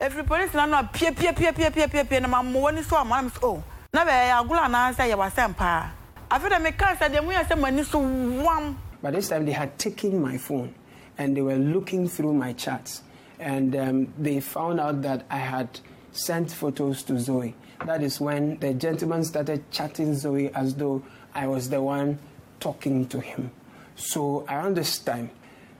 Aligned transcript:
efiri 0.00 0.22
polisi 0.22 0.56
na 0.56 0.66
no 0.66 0.88
pie 0.92 1.10
pie 1.12 1.32
pie 1.32 1.52
pie 1.52 1.70
pie 1.70 1.88
pie 1.88 2.04
pie 2.04 2.20
na 2.20 2.28
ma 2.28 2.42
mo 2.42 2.60
wani 2.60 2.82
so 2.82 2.96
a 2.96 3.04
ma 3.04 3.20
na 3.20 3.28
so 3.28 3.40
oh 3.42 3.62
na 3.92 4.04
bɛ 4.04 4.30
yɛ 4.30 4.34
agolo 4.40 4.60
anaasɛ 4.60 5.10
yɛ 5.10 5.16
wasɛm 5.18 5.56
paa 5.56 5.90
afei 6.30 6.50
dɛ 6.50 6.62
meka 6.62 6.96
sɛ 6.96 7.10
deɛ 7.12 7.24
mu 7.24 7.30
yɛ 7.32 7.44
sɛ 7.44 7.84
so 7.84 7.98
wam 8.44 8.78
By 9.00 9.12
this 9.12 9.28
time, 9.28 9.46
they 9.46 9.52
had 9.52 9.78
taken 9.78 10.20
my 10.20 10.36
phone 10.38 10.74
and 11.16 11.36
they 11.36 11.40
were 11.40 11.56
looking 11.56 12.08
through 12.08 12.34
my 12.34 12.52
chats. 12.52 13.02
And 13.38 13.76
um, 13.76 14.12
they 14.18 14.40
found 14.40 14.80
out 14.80 15.02
that 15.02 15.24
I 15.30 15.38
had 15.38 15.78
sent 16.10 16.50
photos 16.50 17.04
to 17.04 17.18
Zoe. 17.20 17.54
That 17.86 18.02
is 18.02 18.20
when 18.20 18.58
the 18.58 18.74
gentleman 18.74 19.22
started 19.22 19.70
chatting 19.70 20.14
Zoe 20.16 20.52
as 20.52 20.74
though 20.74 21.02
I 21.32 21.46
was 21.46 21.70
the 21.70 21.80
one 21.80 22.18
talking 22.58 23.06
to 23.08 23.20
him. 23.20 23.52
So 23.94 24.44
around 24.48 24.76
this 24.76 24.98
time, 24.98 25.30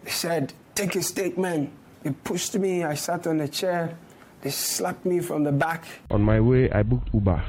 they 0.04 0.10
said, 0.10 0.52
Take 0.76 0.94
a 0.94 1.02
statement. 1.02 1.72
They 2.04 2.10
pushed 2.10 2.54
me, 2.56 2.84
I 2.84 2.94
sat 2.94 3.26
on 3.26 3.40
a 3.40 3.48
chair, 3.48 3.98
they 4.42 4.50
slapped 4.50 5.04
me 5.04 5.20
from 5.20 5.44
the 5.44 5.52
back. 5.52 5.84
On 6.10 6.22
my 6.22 6.40
way, 6.40 6.70
I 6.70 6.82
booked 6.82 7.10
Uber, 7.12 7.44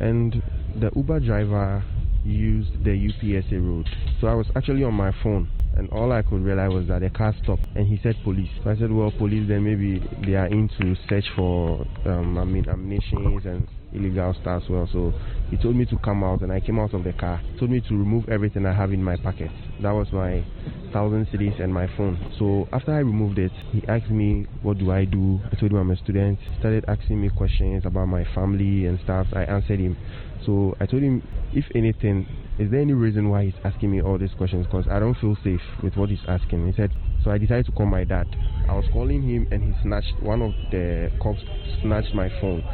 and 0.00 0.42
the 0.76 0.90
Uber 0.94 1.20
driver 1.20 1.82
used 2.24 2.84
the 2.84 2.90
UPSA 2.90 3.58
road. 3.66 3.88
So 4.20 4.26
I 4.26 4.34
was 4.34 4.46
actually 4.54 4.84
on 4.84 4.94
my 4.94 5.12
phone, 5.22 5.48
and 5.76 5.88
all 5.90 6.12
I 6.12 6.22
could 6.22 6.42
realize 6.42 6.70
was 6.72 6.88
that 6.88 7.00
the 7.00 7.10
car 7.10 7.34
stopped, 7.42 7.66
and 7.74 7.86
he 7.86 7.98
said 8.02 8.16
police. 8.24 8.50
So 8.62 8.70
I 8.70 8.76
said, 8.76 8.92
well, 8.92 9.10
police, 9.10 9.48
then 9.48 9.64
maybe 9.64 9.98
they 10.26 10.34
are 10.34 10.46
into 10.46 10.94
search 11.08 11.24
for, 11.36 11.86
um, 12.04 12.38
I 12.38 12.44
mean, 12.44 12.68
ammunitions 12.68 13.46
and 13.46 13.68
illegal 13.92 14.34
stuff 14.40 14.62
as 14.62 14.68
well. 14.68 14.88
So 14.92 15.12
he 15.50 15.56
told 15.56 15.76
me 15.76 15.86
to 15.86 15.98
come 15.98 16.22
out, 16.24 16.42
and 16.42 16.52
I 16.52 16.60
came 16.60 16.78
out 16.78 16.94
of 16.94 17.04
the 17.04 17.12
car. 17.12 17.40
Told 17.58 17.70
me 17.70 17.80
to 17.80 17.94
remove 17.96 18.28
everything 18.28 18.66
I 18.66 18.72
have 18.72 18.92
in 18.92 19.02
my 19.02 19.16
pocket. 19.16 19.50
That 19.82 19.92
was 19.92 20.12
my 20.12 20.44
thousand 20.92 21.26
cedis 21.28 21.60
and 21.62 21.72
my 21.72 21.86
phone. 21.96 22.18
So 22.38 22.68
after 22.72 22.92
I 22.92 22.98
removed 22.98 23.38
it, 23.38 23.52
he 23.72 23.82
asked 23.88 24.10
me, 24.10 24.46
"What 24.62 24.78
do 24.78 24.90
I 24.90 25.04
do?" 25.04 25.40
I 25.52 25.56
told 25.56 25.72
him 25.72 25.78
I'm 25.78 25.90
a 25.90 25.96
student. 25.96 26.38
He 26.40 26.58
started 26.58 26.84
asking 26.88 27.20
me 27.20 27.30
questions 27.30 27.84
about 27.84 28.06
my 28.06 28.24
family 28.34 28.86
and 28.86 28.98
stuff. 29.00 29.26
I 29.32 29.44
answered 29.44 29.80
him. 29.80 29.96
So 30.44 30.74
I 30.80 30.86
told 30.86 31.02
him, 31.02 31.22
if 31.52 31.66
anything, 31.74 32.26
is 32.58 32.70
there 32.70 32.80
any 32.80 32.94
reason 32.94 33.28
why 33.28 33.44
he's 33.44 33.60
asking 33.64 33.90
me 33.90 34.00
all 34.00 34.18
these 34.18 34.32
questions? 34.36 34.66
Because 34.66 34.86
I 34.88 34.98
don't 34.98 35.16
feel 35.18 35.36
safe 35.44 35.60
with 35.82 35.96
what 35.96 36.08
he's 36.08 36.24
asking. 36.26 36.66
He 36.66 36.72
said, 36.72 36.90
so 37.22 37.30
I 37.30 37.38
decided 37.38 37.66
to 37.66 37.72
call 37.72 37.86
my 37.86 38.04
dad. 38.04 38.26
I 38.68 38.74
was 38.74 38.86
calling 38.92 39.22
him, 39.22 39.46
and 39.50 39.62
he 39.62 39.72
snatched 39.82 40.14
one 40.22 40.40
of 40.40 40.52
the 40.70 41.10
cops 41.20 41.40
snatched 41.82 42.14
my 42.14 42.28
phone, 42.40 42.64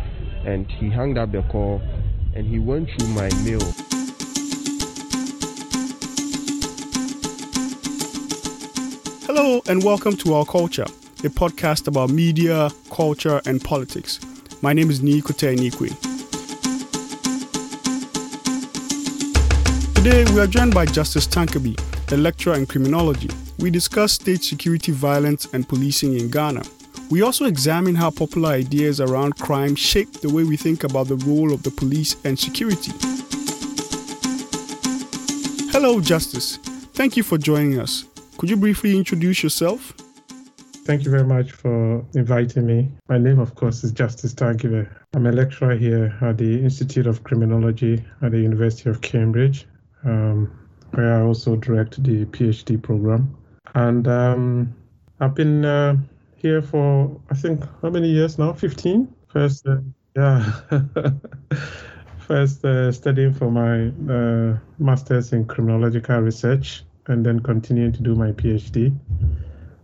and 0.47 0.71
he 0.71 0.89
hung 0.89 1.19
up 1.19 1.33
the 1.33 1.43
call, 1.43 1.83
and 2.37 2.47
he 2.47 2.61
went 2.61 2.89
through 2.89 3.09
my 3.09 3.29
mail. 3.45 3.61
Hello, 9.27 9.61
and 9.69 9.83
welcome 9.83 10.17
to 10.19 10.35
Our 10.35 10.45
Culture, 10.45 10.87
a 11.25 11.29
podcast 11.29 11.89
about 11.89 12.11
media, 12.11 12.71
culture, 12.93 13.41
and 13.45 13.61
politics. 13.61 14.21
My 14.63 14.73
name 14.73 14.89
is 14.89 15.01
Nikote 15.01 15.57
Nikwe. 15.57 15.91
Today, 19.97 20.25
we 20.33 20.41
are 20.41 20.47
joined 20.47 20.73
by 20.73 20.87
Justice 20.87 21.27
Tankebe, 21.27 21.77
a 22.13 22.17
lecturer 22.17 22.55
in 22.55 22.67
criminology. 22.67 23.31
We 23.59 23.73
discuss 23.73 24.13
state 24.13 24.45
security 24.45 24.93
violence 24.93 25.49
and 25.53 25.69
policing 25.69 26.17
in 26.17 26.31
Ghana. 26.31 26.63
We 27.09 27.23
also 27.23 27.45
examine 27.45 27.95
how 27.95 28.11
popular 28.11 28.51
ideas 28.51 29.01
around 29.01 29.39
crime 29.39 29.77
shape 29.77 30.13
the 30.15 30.29
way 30.29 30.43
we 30.43 30.57
think 30.57 30.83
about 30.83 31.07
the 31.07 31.15
role 31.17 31.53
of 31.53 31.63
the 31.63 31.71
police 31.71 32.17
and 32.25 32.37
security. 32.37 32.91
Hello, 35.71 36.01
Justice. 36.01 36.57
Thank 36.95 37.17
you 37.17 37.23
for 37.23 37.39
joining 37.39 37.79
us. 37.79 38.05
Could 38.39 38.51
you 38.51 38.57
briefly 38.57 38.97
introduce 38.97 39.43
yourself? 39.43 39.93
Thank 40.85 41.05
you 41.05 41.13
very 41.13 41.25
much 41.25 41.53
for 41.53 42.05
inviting 42.15 42.67
me. 42.67 42.89
My 43.09 43.19
name, 43.19 43.39
of 43.39 43.55
course, 43.55 43.85
is 43.85 43.93
Justice 43.93 44.35
Tankebe. 44.35 44.89
I'm 45.15 45.27
a 45.27 45.33
lecturer 45.33 45.77
here 45.77 46.17
at 46.23 46.39
the 46.39 46.61
Institute 46.61 47.07
of 47.07 47.23
Criminology 47.23 48.05
at 48.23 48.33
the 48.33 48.41
University 48.41 48.91
of 48.91 49.01
Cambridge, 49.01 49.67
um, 50.05 50.51
where 50.91 51.15
I 51.15 51.23
also 51.23 51.55
direct 51.55 52.03
the 52.03 52.25
PhD 52.27 52.83
program. 52.83 53.37
And 53.75 54.09
um, 54.09 54.75
I've 55.21 55.35
been 55.35 55.65
uh, 55.65 55.97
here 56.47 56.63
for, 56.63 57.21
I 57.31 57.35
think, 57.35 57.65
how 57.83 57.91
many 57.91 58.09
years 58.09 58.39
now? 58.39 58.53
15? 58.53 59.13
First, 59.29 59.67
uh, 59.67 59.79
yeah. 60.15 60.61
First, 62.19 62.65
uh, 62.65 62.93
studying 62.93 63.33
for 63.33 63.51
my 63.51 63.89
uh, 64.13 64.59
master's 64.79 65.33
in 65.33 65.45
criminological 65.45 66.21
research 66.21 66.85
and 67.09 67.25
then 67.27 67.41
continuing 67.41 67.93
to 67.93 68.03
do 68.03 68.15
my 68.15 68.33
PhD. 68.33 68.97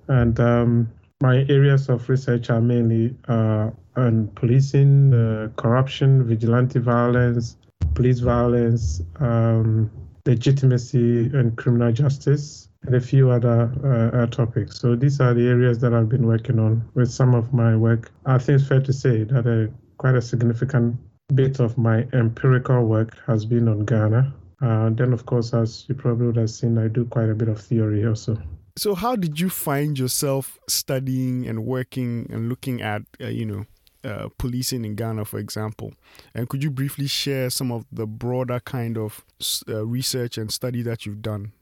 And 0.08 0.38
um, 0.40 0.90
my 1.20 1.44
areas 1.48 1.88
of 1.88 2.08
research 2.08 2.50
are 2.50 2.60
mainly 2.60 3.16
uh, 3.28 3.70
on 3.96 4.28
policing, 4.34 5.14
uh, 5.14 5.48
corruption, 5.56 6.24
vigilante 6.24 6.78
violence, 6.78 7.56
police 7.94 8.20
violence, 8.20 9.02
um, 9.20 9.90
legitimacy, 10.26 11.30
and 11.34 11.56
criminal 11.56 11.92
justice, 11.92 12.68
and 12.84 12.94
a 12.94 13.00
few 13.00 13.30
other 13.30 13.72
uh, 13.84 14.16
uh, 14.16 14.26
topics. 14.26 14.80
So 14.80 14.96
these 14.96 15.20
are 15.20 15.34
the 15.34 15.46
areas 15.46 15.78
that 15.80 15.94
I've 15.94 16.08
been 16.08 16.26
working 16.26 16.58
on 16.58 16.88
with 16.94 17.10
some 17.10 17.34
of 17.34 17.52
my 17.52 17.76
work. 17.76 18.10
I 18.26 18.38
think 18.38 18.60
it's 18.60 18.68
fair 18.68 18.80
to 18.80 18.92
say 18.92 19.24
that 19.24 19.46
a, 19.46 19.72
quite 19.98 20.14
a 20.14 20.22
significant 20.22 20.96
bit 21.34 21.60
of 21.60 21.78
my 21.78 22.06
empirical 22.12 22.84
work 22.84 23.16
has 23.26 23.44
been 23.44 23.68
on 23.68 23.84
Ghana. 23.84 24.34
Uh, 24.60 24.90
then, 24.90 25.12
of 25.12 25.26
course, 25.26 25.54
as 25.54 25.84
you 25.88 25.94
probably 25.94 26.26
would 26.26 26.36
have 26.36 26.50
seen, 26.50 26.78
I 26.78 26.88
do 26.88 27.04
quite 27.04 27.28
a 27.28 27.34
bit 27.34 27.48
of 27.48 27.60
theory 27.60 28.06
also. 28.06 28.36
So, 28.76 28.94
how 28.94 29.16
did 29.16 29.38
you 29.38 29.50
find 29.50 29.98
yourself 29.98 30.58
studying 30.68 31.46
and 31.46 31.64
working 31.64 32.26
and 32.30 32.48
looking 32.48 32.80
at, 32.80 33.02
uh, 33.20 33.26
you 33.26 33.44
know, 33.44 33.64
uh, 34.04 34.28
policing 34.38 34.84
in 34.84 34.94
Ghana, 34.94 35.24
for 35.24 35.38
example? 35.38 35.94
And 36.34 36.48
could 36.48 36.62
you 36.62 36.70
briefly 36.70 37.06
share 37.06 37.50
some 37.50 37.72
of 37.72 37.86
the 37.92 38.06
broader 38.06 38.60
kind 38.60 38.96
of 38.96 39.24
uh, 39.68 39.84
research 39.84 40.38
and 40.38 40.50
study 40.50 40.82
that 40.82 41.06
you've 41.06 41.22
done 41.22 41.52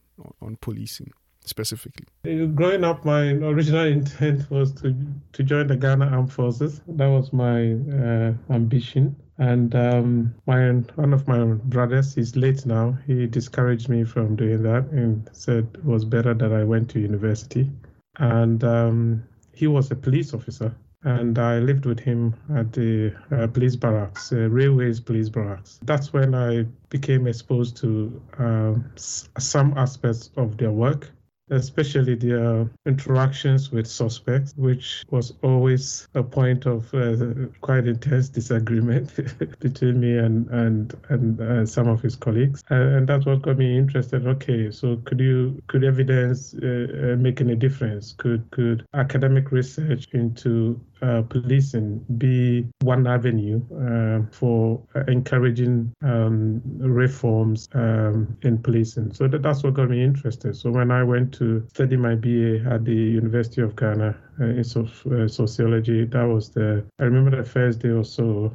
on, 0.41 0.57
policing 0.61 1.11
specifically? 1.45 2.07
Growing 2.55 2.85
up, 2.85 3.05
my 3.05 3.31
original 3.31 3.87
intent 3.87 4.51
was 4.51 4.73
to 4.75 4.95
to 5.33 5.43
join 5.43 5.67
the 5.67 5.77
Ghana 5.77 6.07
Armed 6.07 6.33
Forces. 6.33 6.81
That 6.87 7.09
was 7.09 7.33
my 7.33 7.73
uh, 7.73 8.33
ambition. 8.51 9.17
And 9.39 9.75
um, 9.75 10.35
my 10.47 10.71
one 10.97 11.15
of 11.15 11.27
my 11.27 11.45
brothers, 11.45 12.15
he's 12.15 12.37
late 12.37 12.67
now. 12.67 12.99
He 13.07 13.27
discouraged 13.27 13.89
me 13.89 14.05
from 14.05 14.37
doing 14.37 14.63
that 14.65 14.85
and 14.91 15.29
said 15.33 15.67
it 15.75 15.85
was 15.85 16.05
better 16.05 16.35
that 16.35 16.53
I 16.53 16.63
went 16.63 16.91
to 16.91 17.01
university. 17.01 17.71
And 18.19 18.63
um, 18.65 19.23
he 19.55 19.67
was 19.67 19.91
a 19.91 19.97
police 19.97 20.35
officer, 20.35 20.75
and 21.05 21.39
I 21.39 21.59
lived 21.59 21.87
with 21.87 22.01
him 22.01 22.35
at 22.55 22.73
the 22.73 23.15
uh, 23.31 23.47
police 23.47 23.77
barracks, 23.77 24.33
uh, 24.33 24.49
railways 24.51 25.01
police 25.01 25.29
barracks. 25.29 25.81
That's 25.83 26.13
when 26.13 26.35
I 26.35 26.65
became 26.89 27.27
exposed 27.27 27.77
to 27.79 28.23
um, 28.39 28.91
s- 28.97 29.29
some 29.39 29.73
aspects 29.77 30.31
of 30.37 30.57
their 30.57 30.73
work 30.73 31.11
especially 31.51 32.15
their 32.15 32.69
interactions 32.87 33.71
with 33.71 33.87
suspects, 33.87 34.55
which 34.57 35.05
was 35.11 35.35
always 35.43 36.09
a 36.15 36.23
point 36.23 36.67
of 36.67 36.93
uh, 36.95 37.17
quite 37.61 37.87
intense 37.87 38.29
disagreement 38.41 39.11
between 39.61 40.01
me 40.01 40.17
and 40.17 40.49
and 40.51 40.95
and 41.09 41.41
uh, 41.41 41.67
some 41.67 41.89
of 41.89 42.01
his 42.01 42.17
colleagues, 42.17 42.63
and, 42.71 42.95
and, 42.95 43.09
that's 43.09 43.27
what 43.27 43.43
got 43.43 43.59
me 43.59 43.77
interested. 43.77 44.27
Okay, 44.27 44.71
so 44.71 44.97
could 45.05 45.21
you 45.21 45.61
could 45.67 45.85
evidence 45.85 46.55
uh, 46.55 47.17
make 47.19 47.41
any 47.41 47.57
difference? 47.57 48.15
Could 48.17 48.49
could 48.51 48.87
academic 48.95 49.51
research 49.51 50.07
into 50.13 50.81
uh, 51.03 51.23
policing 51.23 52.05
be 52.19 52.67
one 52.81 53.07
avenue 53.07 53.61
uh, 53.75 54.21
for 54.33 54.83
encouraging 55.09 55.93
um, 56.03 56.61
reforms 56.79 57.69
um, 57.75 58.37
in 58.43 58.59
policing. 58.59 59.13
So 59.13 59.29
that, 59.29 59.43
that's 59.43 59.63
what 59.63 59.75
got 59.75 59.91
me 59.91 60.03
interested. 60.03 60.57
So 60.57 60.71
when 60.71 60.91
I 60.91 61.03
went 61.03 61.33
to 61.35 61.67
study 61.69 61.97
my 61.97 62.15
BA 62.15 62.65
at 62.71 62.85
the 62.85 62.95
University 62.95 63.63
of 63.63 63.77
Ghana 63.77 64.17
uh, 64.41 64.45
in 64.45 64.65
so, 64.65 64.87
sociology, 65.27 66.05
that 66.05 66.25
was 66.25 66.51
the, 66.51 66.85
I 66.99 67.05
remember 67.05 67.37
the 67.37 67.49
first 67.49 67.81
day 67.81 67.91
or 67.91 68.05
so 68.05 68.55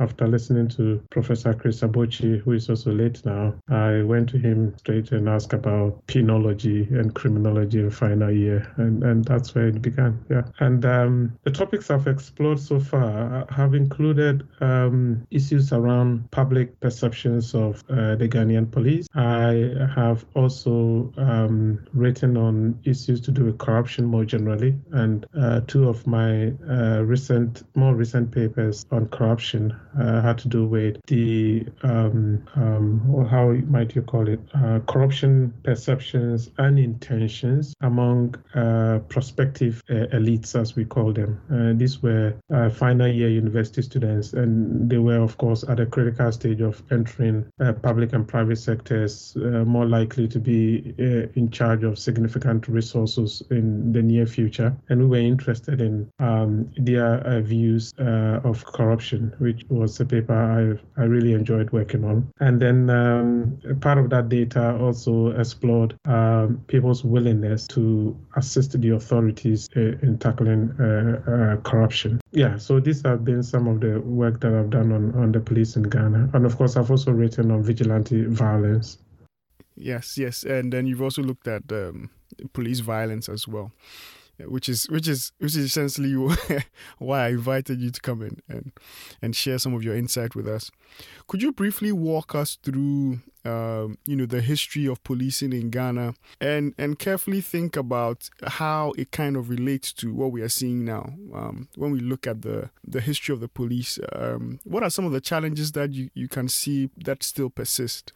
after 0.00 0.26
listening 0.26 0.68
to 0.68 1.02
Professor 1.10 1.54
Chris 1.54 1.80
Abotchie, 1.80 2.40
who 2.40 2.52
is 2.52 2.68
also 2.68 2.92
late 2.92 3.24
now, 3.24 3.54
I 3.68 4.02
went 4.02 4.28
to 4.30 4.38
him 4.38 4.76
straight 4.78 5.12
and 5.12 5.28
asked 5.28 5.52
about 5.52 6.06
penology 6.06 6.90
and 6.98 7.14
criminology 7.14 7.80
in 7.80 7.90
final 7.90 8.30
year. 8.30 8.66
And, 8.76 9.02
and 9.02 9.24
that's 9.24 9.54
where 9.54 9.68
it 9.68 9.80
began. 9.82 10.24
Yeah. 10.30 10.42
And 10.60 10.84
um, 10.84 11.38
the 11.44 11.50
topics 11.50 11.90
I've 11.90 12.06
explored 12.06 12.60
so 12.60 12.80
far 12.80 13.46
have 13.50 13.74
included 13.74 14.46
um, 14.60 15.26
issues 15.30 15.72
around 15.72 16.30
public 16.30 16.78
perceptions 16.80 17.54
of 17.54 17.82
uh, 17.88 18.16
the 18.16 18.28
Ghanaian 18.28 18.70
police. 18.70 19.06
I 19.14 19.74
have 19.94 20.24
also 20.34 21.12
um, 21.16 21.84
written 21.92 22.36
on 22.36 22.78
issues 22.84 23.20
to 23.22 23.30
do 23.30 23.44
with 23.44 23.58
corruption 23.58 24.04
more 24.04 24.24
generally, 24.24 24.72
and 24.92 25.05
uh, 25.38 25.60
two 25.66 25.88
of 25.88 26.06
my 26.06 26.52
uh, 26.68 27.02
recent, 27.02 27.52
more 27.74 27.94
recent 27.94 28.26
papers 28.30 28.86
on 28.90 29.02
corruption 29.16 29.64
uh, 30.00 30.20
had 30.26 30.38
to 30.38 30.48
do 30.48 30.62
with 30.66 30.94
the, 31.06 31.66
um, 31.82 32.42
or 33.14 33.24
how 33.24 33.52
might 33.76 33.94
you 33.96 34.02
call 34.02 34.26
it, 34.28 34.40
uh, 34.54 34.78
corruption 34.92 35.32
perceptions 35.62 36.50
and 36.58 36.78
intentions 36.78 37.74
among 37.80 38.34
uh, 38.54 38.98
prospective 39.08 39.82
elites, 39.88 40.54
as 40.60 40.76
we 40.76 40.84
call 40.84 41.12
them 41.12 41.40
Uh, 41.50 41.72
these 41.74 42.02
were 42.02 42.34
uh, 42.52 42.68
final 42.68 43.06
year 43.06 43.28
university 43.28 43.82
students, 43.82 44.32
and 44.32 44.90
they 44.90 44.98
were, 44.98 45.18
of 45.18 45.36
course, 45.38 45.64
at 45.68 45.80
a 45.80 45.86
critical 45.86 46.30
stage 46.32 46.60
of 46.60 46.82
entering 46.90 47.46
uh, 47.60 47.72
public 47.72 48.12
and 48.12 48.26
private 48.26 48.56
sectors, 48.56 49.36
uh, 49.36 49.64
more 49.64 49.86
likely 49.86 50.28
to 50.28 50.38
be 50.38 50.94
uh, 50.98 51.26
in 51.34 51.50
charge 51.50 51.84
of 51.84 51.98
significant 51.98 52.68
resources 52.68 53.42
in 53.50 53.92
the 53.92 54.02
near 54.02 54.26
future. 54.26 54.74
And 54.88 55.00
we 55.00 55.06
were 55.06 55.16
interested 55.16 55.80
in 55.80 56.08
um, 56.18 56.70
their 56.76 57.16
uh, 57.26 57.40
views 57.40 57.92
of 57.98 58.64
corruption, 58.64 59.34
which 59.38 59.62
was 59.68 59.98
a 60.00 60.04
paper 60.04 60.34
I, 60.34 61.00
I 61.00 61.04
really 61.04 61.32
enjoyed 61.32 61.70
working 61.70 62.04
on. 62.04 62.30
And 62.40 62.60
then 62.60 62.90
um, 62.90 63.58
part 63.80 63.98
of 63.98 64.10
that 64.10 64.28
data 64.28 64.76
also 64.80 65.28
explored 65.30 65.96
um, 66.04 66.62
people's 66.66 67.04
willingness 67.04 67.66
to 67.68 68.16
assist 68.36 68.80
the 68.80 68.90
authorities 68.90 69.68
in 69.74 70.18
tackling 70.18 70.70
uh, 70.80 71.56
corruption. 71.64 72.20
Yeah, 72.32 72.56
so 72.58 72.80
these 72.80 73.02
have 73.02 73.24
been 73.24 73.42
some 73.42 73.66
of 73.66 73.80
the 73.80 74.00
work 74.00 74.40
that 74.40 74.52
I've 74.52 74.70
done 74.70 74.92
on, 74.92 75.14
on 75.14 75.32
the 75.32 75.40
police 75.40 75.76
in 75.76 75.84
Ghana. 75.84 76.30
And 76.34 76.46
of 76.46 76.56
course, 76.56 76.76
I've 76.76 76.90
also 76.90 77.12
written 77.12 77.50
on 77.50 77.62
vigilante 77.62 78.24
violence. 78.24 78.98
Yes, 79.74 80.16
yes. 80.16 80.42
And 80.42 80.72
then 80.72 80.86
you've 80.86 81.02
also 81.02 81.22
looked 81.22 81.48
at 81.48 81.62
um, 81.70 82.10
police 82.52 82.80
violence 82.80 83.28
as 83.28 83.46
well 83.46 83.72
which 84.44 84.68
is 84.68 84.88
which 84.90 85.08
is 85.08 85.32
which 85.38 85.56
is 85.56 85.64
essentially 85.64 86.14
why 86.98 87.26
I 87.26 87.28
invited 87.28 87.80
you 87.80 87.90
to 87.90 88.00
come 88.00 88.22
in 88.22 88.40
and 88.48 88.72
and 89.22 89.34
share 89.34 89.58
some 89.58 89.74
of 89.74 89.82
your 89.82 89.96
insight 89.96 90.34
with 90.34 90.46
us. 90.46 90.70
Could 91.26 91.42
you 91.42 91.52
briefly 91.52 91.92
walk 91.92 92.34
us 92.34 92.56
through, 92.62 93.20
um, 93.44 93.98
you 94.06 94.16
know, 94.16 94.26
the 94.26 94.40
history 94.40 94.86
of 94.86 95.02
policing 95.04 95.52
in 95.52 95.70
Ghana 95.70 96.14
and 96.40 96.74
and 96.78 96.98
carefully 96.98 97.40
think 97.40 97.76
about 97.76 98.28
how 98.44 98.92
it 98.98 99.10
kind 99.10 99.36
of 99.36 99.48
relates 99.48 99.92
to 99.94 100.12
what 100.14 100.32
we 100.32 100.42
are 100.42 100.48
seeing 100.48 100.84
now 100.84 101.14
um, 101.34 101.68
when 101.76 101.90
we 101.90 102.00
look 102.00 102.26
at 102.26 102.42
the 102.42 102.70
the 102.86 103.00
history 103.00 103.32
of 103.32 103.40
the 103.40 103.48
police? 103.48 103.98
Um, 104.14 104.60
what 104.64 104.82
are 104.82 104.90
some 104.90 105.06
of 105.06 105.12
the 105.12 105.20
challenges 105.20 105.72
that 105.72 105.92
you, 105.92 106.10
you 106.14 106.28
can 106.28 106.48
see 106.48 106.90
that 107.04 107.22
still 107.22 107.50
persist? 107.50 108.12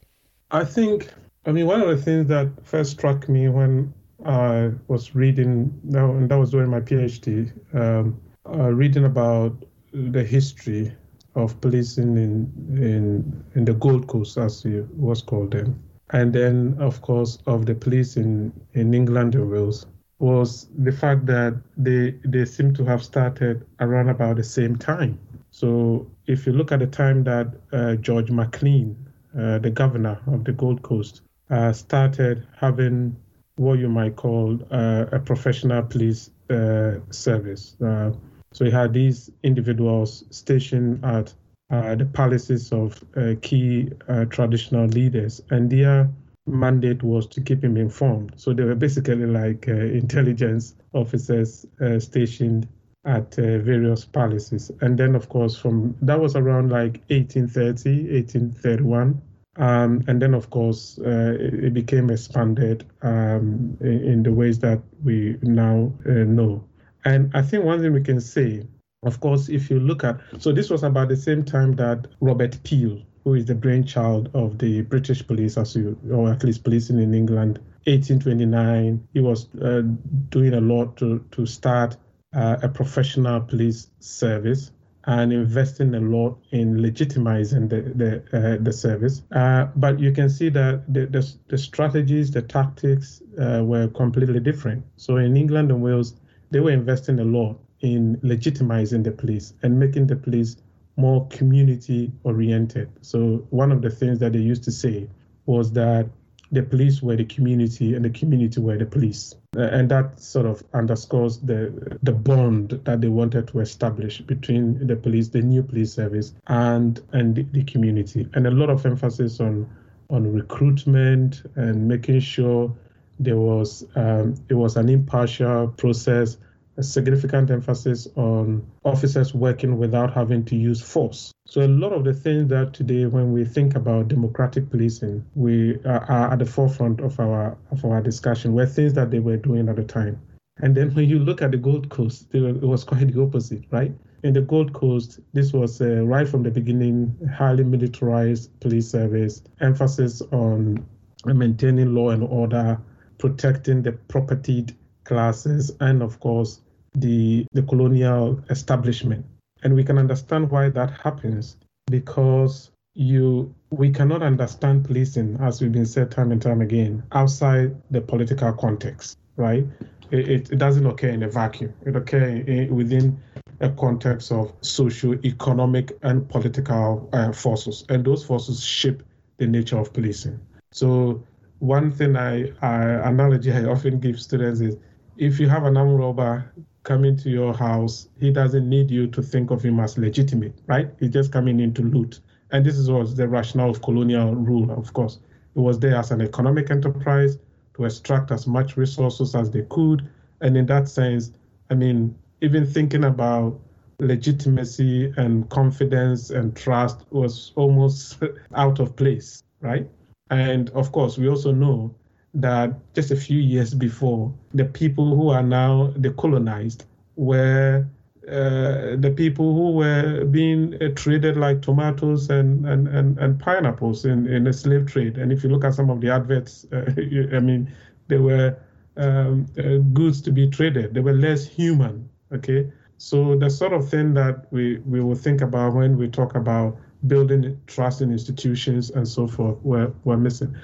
I 0.50 0.64
think 0.64 1.08
I 1.46 1.52
mean, 1.52 1.66
one 1.66 1.81
of 1.81 1.88
the 1.88 1.96
things 1.96 2.28
that 2.28 2.50
first 2.64 2.93
struck 2.93 3.28
me 3.28 3.49
when 3.49 3.94
I 4.25 4.72
was 4.88 5.14
reading, 5.14 5.81
and 5.94 6.28
that 6.28 6.38
was 6.38 6.50
during 6.50 6.70
my 6.70 6.81
PhD, 6.81 7.52
um, 7.75 8.20
uh, 8.46 8.72
reading 8.72 9.05
about 9.05 9.64
the 9.93 10.22
history 10.22 10.93
of 11.34 11.61
policing 11.61 12.17
in 12.17 12.52
in 12.76 13.44
in 13.55 13.64
the 13.64 13.75
Gold 13.75 14.06
Coast, 14.08 14.37
as 14.37 14.64
it 14.64 14.87
was 14.94 15.22
called 15.22 15.52
then, 15.52 15.78
and 16.11 16.32
then 16.32 16.76
of 16.78 17.00
course 17.02 17.38
of 17.46 17.67
the 17.67 17.75
police 17.75 18.17
in 18.17 18.52
in 18.75 18.94
England 18.94 19.34
and 19.34 19.50
Wales, 19.50 19.87
was 20.19 20.69
the 20.78 20.93
fact 20.93 21.26
that 21.26 21.55
they 21.76 22.14
they 22.25 22.44
seem 22.44 22.75
to 22.75 22.84
have 22.84 23.02
started 23.02 23.64
around 23.81 24.08
about 24.08 24.37
the 24.37 24.44
same 24.44 24.76
time. 24.76 25.19
So 25.50 26.06
if 26.26 26.46
you 26.46 26.52
look 26.52 26.73
at 26.73 26.81
the 26.81 26.87
time 26.87 27.25
that 27.25 27.55
uh, 27.73 27.96
George 27.96 28.31
Maclean, 28.31 28.96
uh, 29.37 29.58
the 29.58 29.70
governor 29.70 30.19
of 30.26 30.44
the 30.44 30.52
Gold 30.52 30.82
Coast, 30.82 31.23
uh, 31.50 31.73
started 31.73 32.46
having 32.56 33.16
what 33.61 33.79
you 33.79 33.91
might 33.91 34.17
call 34.17 34.59
uh, 34.71 35.05
a 35.12 35.19
professional 35.19 35.83
police 35.83 36.31
uh, 36.49 36.95
service. 37.11 37.77
Uh, 37.85 38.11
so 38.53 38.65
he 38.65 38.71
had 38.71 38.95
these 38.95 39.31
individuals 39.43 40.25
stationed 40.31 41.05
at 41.05 41.35
uh, 41.71 41.95
the 41.95 42.07
palaces 42.07 42.73
of 42.73 43.05
uh, 43.17 43.35
key 43.43 43.91
uh, 44.09 44.25
traditional 44.25 44.87
leaders, 44.87 45.43
and 45.51 45.71
their 45.71 46.09
mandate 46.47 47.03
was 47.03 47.27
to 47.27 47.43
keep 47.43 47.62
him 47.62 47.77
informed. 47.77 48.33
So 48.37 48.55
they 48.55 48.65
were 48.65 48.75
basically 48.75 49.27
like 49.27 49.69
intelligence 49.69 50.75
officers 50.95 51.67
stationed 51.99 52.67
at 53.05 53.35
various 53.35 54.07
palaces. 54.07 54.73
And 54.81 54.99
then, 54.99 55.15
of 55.15 55.29
course, 55.29 55.57
from 55.57 55.95
that 56.01 56.19
was 56.19 56.35
around 56.35 56.71
like 56.71 57.03
1830, 57.09 58.11
1831 58.11 59.21
um, 59.61 60.03
and 60.09 60.23
then, 60.23 60.33
of 60.33 60.49
course, 60.49 60.99
uh, 61.05 61.37
it, 61.39 61.65
it, 61.65 61.75
became 61.75 62.09
expanded 62.09 62.87
um, 63.03 63.77
in, 63.83 64.05
in, 64.05 64.23
the 64.23 64.33
ways 64.33 64.59
that 64.61 64.81
we 65.05 65.37
now 65.43 65.93
uh, 66.07 66.25
know. 66.25 66.65
And 67.05 67.31
I 67.35 67.43
think 67.43 67.65
one 67.65 67.83
thing 67.83 67.93
we 67.93 68.01
can 68.01 68.23
say, 68.23 68.67
of 69.03 69.21
course, 69.21 69.51
if 69.51 69.69
you 69.69 69.79
look 69.79 70.03
at, 70.03 70.19
so 70.39 70.51
this 70.51 70.71
was 70.71 70.83
about 70.83 71.11
the 71.11 71.17
same 71.17 71.45
time 71.45 71.77
that 71.77 72.07
Robert 72.23 72.59
Peel, 72.65 73.03
who 73.23 73.35
is 73.35 73.45
the 73.45 73.55
brainchild 73.55 74.31
of 74.33 74.57
the 74.57 74.81
British 74.81 75.27
police, 75.27 75.59
as 75.59 75.77
you, 75.77 75.99
or 76.11 76.31
at 76.31 76.43
least 76.43 76.65
policing 76.65 76.99
in 76.99 77.12
England, 77.12 77.59
1829, 77.85 79.09
he 79.12 79.21
was 79.21 79.47
uh, 79.57 79.83
doing 80.31 80.55
a 80.55 80.61
lot 80.61 80.97
to, 80.97 81.23
to 81.33 81.45
start 81.45 81.99
uh, 82.35 82.57
a 82.62 82.69
professional 82.69 83.43
police 83.43 83.89
service 83.99 84.71
and 85.11 85.33
investing 85.33 85.93
a 85.97 86.01
lot 86.01 86.39
in 86.53 86.77
legitimizing 86.77 87.69
the 87.69 87.81
the, 88.01 88.11
uh, 88.39 88.57
the 88.62 88.73
service. 88.73 89.23
Uh, 89.33 89.67
but 89.75 89.99
you 89.99 90.12
can 90.12 90.31
see 90.31 90.49
that 90.51 90.85
the, 90.95 91.07
the, 91.07 91.23
the 91.49 91.59
strategies, 91.59 92.31
the 92.31 92.43
tactics 92.43 93.21
uh, 93.41 93.62
were 93.65 93.89
completely 93.89 94.39
different. 94.39 94.85
So 94.97 95.17
in 95.17 95.37
England 95.37 95.73
and 95.73 95.83
Wales, 95.83 96.15
they 96.53 96.61
were 96.61 96.71
investing 96.71 97.19
a 97.19 97.25
lot 97.25 97.59
in 97.81 98.19
legitimizing 98.23 99.03
the 99.03 99.11
police 99.11 99.53
and 99.62 99.81
making 99.81 100.07
the 100.07 100.17
police 100.17 100.57
more 100.97 101.27
community 101.29 102.12
oriented. 102.23 102.89
So 103.01 103.45
one 103.51 103.73
of 103.73 103.83
the 103.83 103.91
things 103.91 104.21
that 104.21 104.33
they 104.35 104.39
used 104.39 104.62
to 104.65 104.71
say 104.71 105.09
was 105.47 105.73
that 105.73 106.09
the 106.52 106.62
police 106.62 107.00
were 107.02 107.17
the 107.17 107.25
community 107.25 107.94
and 107.94 108.05
the 108.05 108.11
community 108.11 108.61
were 108.61 108.76
the 108.76 108.87
police. 108.87 109.35
Uh, 109.56 109.62
and 109.62 109.91
that 109.91 110.19
sort 110.20 110.47
of 110.47 110.62
underscores 110.75 111.38
the 111.38 111.99
the 112.02 112.12
bond 112.12 112.70
that 112.85 113.00
they 113.00 113.08
wanted 113.08 113.49
to 113.49 113.61
establish 113.61 114.20
between 114.20 114.87
the 114.87 114.97
police, 114.97 115.29
the 115.29 115.43
new 115.43 115.62
police 115.62 115.93
service, 115.93 116.35
and 116.47 117.00
and 117.12 117.37
the, 117.37 117.43
the 117.52 117.64
community, 117.64 118.29
and 118.35 118.47
a 118.47 118.50
lot 118.50 118.70
of 118.70 118.85
emphasis 118.87 119.41
on 119.41 119.69
on 120.08 120.32
recruitment 120.32 121.43
and 121.55 121.87
making 121.87 122.20
sure 122.20 122.75
there 123.19 123.37
was 123.37 123.87
um, 123.94 124.35
it 124.49 124.55
was 124.55 124.76
an 124.76 124.88
impartial 124.88 125.69
process 125.69 126.37
a 126.81 126.82
significant 126.82 127.50
emphasis 127.50 128.09
on 128.17 128.67
officers 128.85 129.35
working 129.35 129.77
without 129.77 130.15
having 130.15 130.43
to 130.47 130.56
use 130.56 130.81
force. 130.81 131.31
So 131.47 131.61
a 131.61 131.69
lot 131.69 131.93
of 131.93 132.05
the 132.05 132.15
things 132.15 132.49
that 132.49 132.73
today, 132.73 133.05
when 133.05 133.32
we 133.32 133.44
think 133.44 133.75
about 133.75 134.09
democratic 134.09 134.71
policing, 134.71 135.25
we 135.35 135.79
are, 135.85 136.32
at 136.32 136.38
the 136.38 136.47
forefront 136.47 137.00
of 137.00 137.21
our 137.21 137.59
of 137.71 137.85
our 137.85 138.00
discussion, 138.00 138.55
were 138.55 138.67
things 138.67 138.94
that 138.94 139.11
they 139.11 139.19
were 139.19 139.37
doing 139.37 139.69
at 139.69 139.77
the 139.77 139.85
time. 139.85 140.21
And 140.62 140.75
then 140.75 140.94
when 140.94 141.09
you 141.09 141.19
look 141.19 141.43
at 141.43 141.50
the 141.50 141.59
Gold 141.59 141.91
Coast, 141.91 142.27
it 142.32 142.62
was 142.62 142.85
quite 142.85 143.12
the 143.12 143.23
opposite, 143.23 143.65
right? 143.71 143.93
In 144.23 144.33
the 144.33 144.43
Gold 144.43 144.73
Coast, 144.73 145.21
this 145.33 145.53
was 145.53 145.81
uh, 145.81 146.03
right 146.05 146.29
from 146.29 146.43
the 146.43 146.50
beginning, 146.50 147.16
highly 147.35 147.64
militarized 147.64 148.59
police 148.61 148.88
service, 148.90 149.43
emphasis 149.61 150.23
on 150.33 150.87
maintaining 151.26 151.95
law 151.95 152.11
and 152.11 152.23
order, 152.23 152.78
protecting 153.19 153.83
the 153.83 153.93
propertied 153.93 154.75
classes, 155.04 155.73
and 155.81 156.02
of 156.02 156.21
course, 156.21 156.61
the, 156.94 157.47
the 157.52 157.62
colonial 157.62 158.42
establishment. 158.50 159.25
And 159.62 159.75
we 159.75 159.85
can 159.85 159.99
understand 159.99 160.50
why 160.50 160.70
that 160.70 160.90
happens 160.90 161.56
because 161.90 162.70
you 162.94 163.54
we 163.70 163.90
cannot 163.90 164.23
understand 164.23 164.85
policing, 164.85 165.37
as 165.40 165.61
we've 165.61 165.73
been 165.73 165.87
said 165.87 166.11
time 166.11 166.32
and 166.32 166.42
time 166.42 166.61
again, 166.61 167.02
outside 167.12 167.76
the 167.90 168.00
political 168.00 168.52
context, 168.52 169.18
right? 169.37 169.64
It, 170.11 170.50
it, 170.50 170.59
doesn't 170.59 170.85
occur 170.85 171.11
in 171.11 171.23
a 171.23 171.28
vacuum. 171.28 171.73
It 171.87 171.94
occurs 171.94 172.68
within 172.68 173.23
a 173.61 173.70
context 173.70 174.32
of 174.32 174.52
social, 174.61 175.14
economic, 175.25 175.97
and 176.02 176.28
political 176.28 177.09
uh, 177.12 177.30
forces, 177.30 177.85
and 177.88 178.04
those 178.04 178.25
forces 178.25 178.62
shape 178.62 179.04
the 179.37 179.47
nature 179.47 179.78
of 179.78 179.92
policing. 179.92 180.40
So 180.73 181.25
one 181.61 181.92
thing 181.92 182.16
I, 182.16 182.52
I 182.61 183.09
analogy 183.09 183.52
I 183.52 183.64
often 183.66 184.00
give 184.00 184.20
students 184.20 184.61
is 184.61 184.76
if 185.16 185.38
you 185.38 185.49
have 185.49 185.64
an 185.64 185.76
armed 185.76 185.99
robber 185.99 186.52
coming 186.90 187.16
to 187.16 187.30
your 187.30 187.54
house, 187.54 188.09
he 188.18 188.32
doesn't 188.32 188.68
need 188.68 188.90
you 188.90 189.06
to 189.06 189.23
think 189.23 189.52
of 189.52 189.62
him 189.62 189.78
as 189.78 189.97
legitimate, 189.97 190.52
right? 190.66 190.88
He's 190.99 191.11
just 191.11 191.30
coming 191.30 191.61
in 191.61 191.73
to 191.75 191.82
loot. 191.82 192.18
And 192.50 192.66
this 192.66 192.88
was 192.88 193.14
the 193.14 193.28
rationale 193.28 193.70
of 193.70 193.80
colonial 193.80 194.35
rule, 194.35 194.73
of 194.73 194.92
course. 194.92 195.20
It 195.54 195.61
was 195.61 195.78
there 195.78 195.94
as 195.94 196.11
an 196.11 196.20
economic 196.20 196.68
enterprise 196.68 197.38
to 197.75 197.85
extract 197.85 198.32
as 198.32 198.49
much 198.49 198.76
resources 198.76 199.37
as 199.37 199.52
they 199.52 199.62
could. 199.70 200.11
And 200.40 200.56
in 200.56 200.66
that 200.66 200.88
sense, 200.88 201.30
I 201.70 201.75
mean, 201.75 202.12
even 202.40 202.66
thinking 202.66 203.04
about 203.04 203.61
legitimacy 204.00 205.14
and 205.16 205.49
confidence 205.49 206.30
and 206.30 206.56
trust 206.56 207.06
was 207.11 207.52
almost 207.54 208.20
out 208.56 208.80
of 208.80 208.97
place, 208.97 209.44
right? 209.61 209.88
And 210.30 210.70
of 210.70 210.90
course, 210.90 211.18
we 211.18 211.28
also 211.28 211.52
know 211.52 211.94
that 212.34 212.72
just 212.94 213.10
a 213.10 213.16
few 213.16 213.38
years 213.38 213.75
before, 213.75 214.32
the 214.54 214.64
people 214.64 215.16
who 215.16 215.30
are 215.30 215.42
now 215.42 215.92
decolonized 215.99 216.84
were 217.16 217.87
uh, 218.28 218.96
the 218.96 219.12
people 219.16 219.54
who 219.54 219.72
were 219.72 220.25
being 220.26 220.80
uh, 220.80 220.88
traded 220.94 221.37
like 221.37 221.62
tomatoes 221.62 222.30
and, 222.30 222.64
and, 222.66 222.87
and, 222.87 223.18
and 223.18 223.40
pineapples 223.40 224.04
in, 224.04 224.26
in 224.28 224.44
the 224.44 224.52
slave 224.52 224.87
trade. 224.87 225.18
And 225.18 225.32
if 225.32 225.42
you 225.42 225.50
look 225.50 225.64
at 225.64 225.75
some 225.75 225.90
of 225.90 226.00
the 226.00 226.10
adverts, 226.10 226.66
uh, 226.72 226.84
I 226.96 227.40
mean, 227.40 227.72
they 228.06 228.18
were 228.18 228.56
um, 228.96 229.46
uh, 229.58 229.78
goods 229.92 230.20
to 230.22 230.32
be 230.32 230.49
traded. 230.49 230.94
They 230.94 231.00
were 231.00 231.12
less 231.14 231.46
human. 231.46 232.08
Okay, 232.32 232.70
So 232.99 233.37
the 233.37 233.50
sort 233.50 233.72
of 233.72 233.88
thing 233.88 234.14
that 234.14 234.46
we, 234.52 234.76
we 234.87 235.00
will 235.00 235.16
think 235.16 235.40
about 235.40 235.75
when 235.75 235.96
we 235.96 236.06
talk 236.06 236.37
about 236.37 236.76
building 237.07 237.61
trust 237.66 238.00
in 238.00 238.12
institutions 238.12 238.90
and 238.90 239.07
so 239.07 239.26
forth, 239.26 239.59
we're, 239.62 239.92
we're 240.04 240.16
missing. 240.16 240.54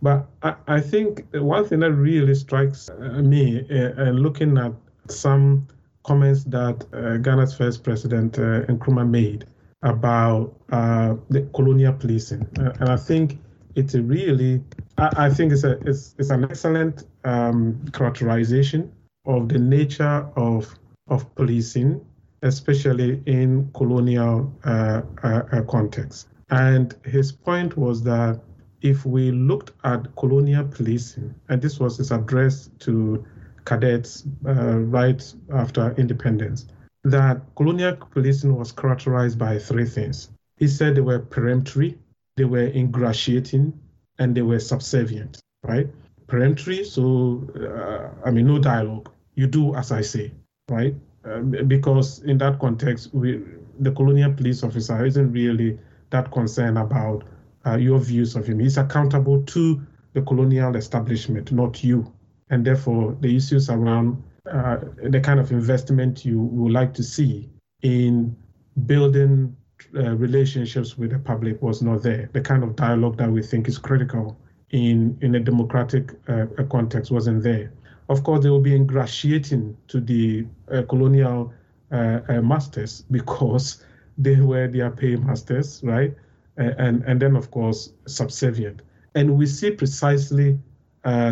But 0.00 0.26
I, 0.42 0.54
I 0.66 0.80
think 0.80 1.26
one 1.32 1.64
thing 1.64 1.80
that 1.80 1.92
really 1.92 2.34
strikes 2.34 2.88
uh, 2.88 3.22
me 3.22 3.60
uh, 3.70 4.02
and 4.02 4.20
looking 4.20 4.58
at 4.58 4.72
some 5.08 5.68
comments 6.04 6.44
that 6.44 6.84
uh, 6.92 7.18
Ghana's 7.18 7.54
first 7.54 7.84
president, 7.84 8.38
uh, 8.38 8.66
Nkrumah, 8.66 9.08
made 9.08 9.46
about 9.82 10.54
uh, 10.70 11.14
the 11.30 11.42
colonial 11.54 11.92
policing. 11.92 12.46
Uh, 12.58 12.72
and 12.80 12.88
I 12.88 12.96
think 12.96 13.38
it's 13.74 13.94
a 13.94 14.02
really, 14.02 14.62
I, 14.98 15.26
I, 15.26 15.30
think 15.30 15.52
it's, 15.52 15.64
a, 15.64 15.78
it's, 15.88 16.14
it's 16.18 16.30
an 16.30 16.44
excellent 16.44 17.04
um, 17.24 17.84
characterization 17.92 18.92
of 19.26 19.48
the 19.48 19.58
nature 19.58 20.26
of, 20.36 20.74
of 21.08 21.32
policing, 21.34 22.04
especially 22.42 23.22
in 23.26 23.70
colonial 23.72 24.52
uh, 24.64 25.02
uh, 25.22 25.42
uh 25.52 25.62
context. 25.62 26.28
And 26.50 26.94
his 27.04 27.32
point 27.32 27.76
was 27.76 28.02
that 28.02 28.40
if 28.82 29.06
we 29.06 29.30
looked 29.30 29.72
at 29.84 30.14
colonial 30.16 30.64
policing, 30.64 31.34
and 31.48 31.62
this 31.62 31.78
was 31.78 31.96
his 31.96 32.10
address 32.10 32.68
to 32.80 33.24
cadets 33.64 34.24
uh, 34.46 34.78
right 34.78 35.34
after 35.52 35.94
independence, 35.96 36.66
that 37.04 37.40
colonial 37.56 37.96
policing 37.96 38.54
was 38.54 38.72
characterized 38.72 39.38
by 39.38 39.58
three 39.58 39.86
things. 39.86 40.30
He 40.56 40.68
said 40.68 40.94
they 40.94 41.00
were 41.00 41.20
peremptory, 41.20 41.98
they 42.36 42.44
were 42.44 42.66
ingratiating, 42.66 43.72
and 44.18 44.34
they 44.34 44.42
were 44.42 44.60
subservient, 44.60 45.40
right? 45.62 45.88
Peremptory, 46.26 46.84
so 46.84 47.48
uh, 47.56 48.26
I 48.26 48.30
mean, 48.30 48.46
no 48.46 48.58
dialogue. 48.58 49.10
You 49.34 49.46
do 49.46 49.74
as 49.74 49.92
I 49.92 50.02
say, 50.02 50.32
right? 50.68 50.94
Uh, 51.24 51.38
because 51.40 52.20
in 52.22 52.38
that 52.38 52.58
context, 52.58 53.14
we, 53.14 53.40
the 53.80 53.92
colonial 53.92 54.32
police 54.32 54.62
officer 54.62 55.04
isn't 55.04 55.32
really 55.32 55.78
that 56.10 56.30
concerned 56.32 56.78
about 56.78 57.24
uh, 57.64 57.76
your 57.76 57.98
views 57.98 58.34
of 58.34 58.46
him. 58.46 58.58
He's 58.58 58.76
accountable 58.76 59.42
to 59.42 59.80
the 60.14 60.22
colonial 60.22 60.76
establishment, 60.76 61.52
not 61.52 61.82
you. 61.82 62.12
And 62.50 62.64
therefore, 62.64 63.16
the 63.20 63.36
issues 63.36 63.70
around 63.70 64.22
uh, 64.50 64.78
the 65.02 65.20
kind 65.20 65.38
of 65.38 65.52
investment 65.52 66.24
you 66.24 66.40
would 66.40 66.72
like 66.72 66.92
to 66.94 67.02
see 67.02 67.48
in 67.82 68.36
building 68.86 69.56
uh, 69.96 70.14
relationships 70.16 70.98
with 70.98 71.10
the 71.10 71.18
public 71.18 71.62
was 71.62 71.82
not 71.82 72.02
there. 72.02 72.28
The 72.32 72.40
kind 72.40 72.64
of 72.64 72.76
dialogue 72.76 73.16
that 73.18 73.30
we 73.30 73.42
think 73.42 73.68
is 73.68 73.78
critical 73.78 74.36
in, 74.70 75.16
in 75.20 75.34
a 75.34 75.40
democratic 75.40 76.12
uh, 76.28 76.46
context 76.70 77.10
wasn't 77.10 77.42
there. 77.42 77.72
Of 78.08 78.24
course, 78.24 78.42
they 78.42 78.50
will 78.50 78.60
be 78.60 78.74
ingratiating 78.74 79.76
to 79.88 80.00
the 80.00 80.46
uh, 80.70 80.82
colonial 80.88 81.52
uh, 81.90 82.20
uh, 82.28 82.42
masters 82.42 83.04
because 83.10 83.84
they 84.18 84.36
were 84.36 84.68
their 84.68 84.90
paymasters, 84.90 85.82
right? 85.82 86.14
and, 86.58 87.02
and 87.04 87.20
then, 87.20 87.34
of 87.34 87.50
course, 87.50 87.94
subservient. 88.06 88.82
And 89.14 89.38
we 89.38 89.46
see 89.46 89.70
precisely 89.70 90.58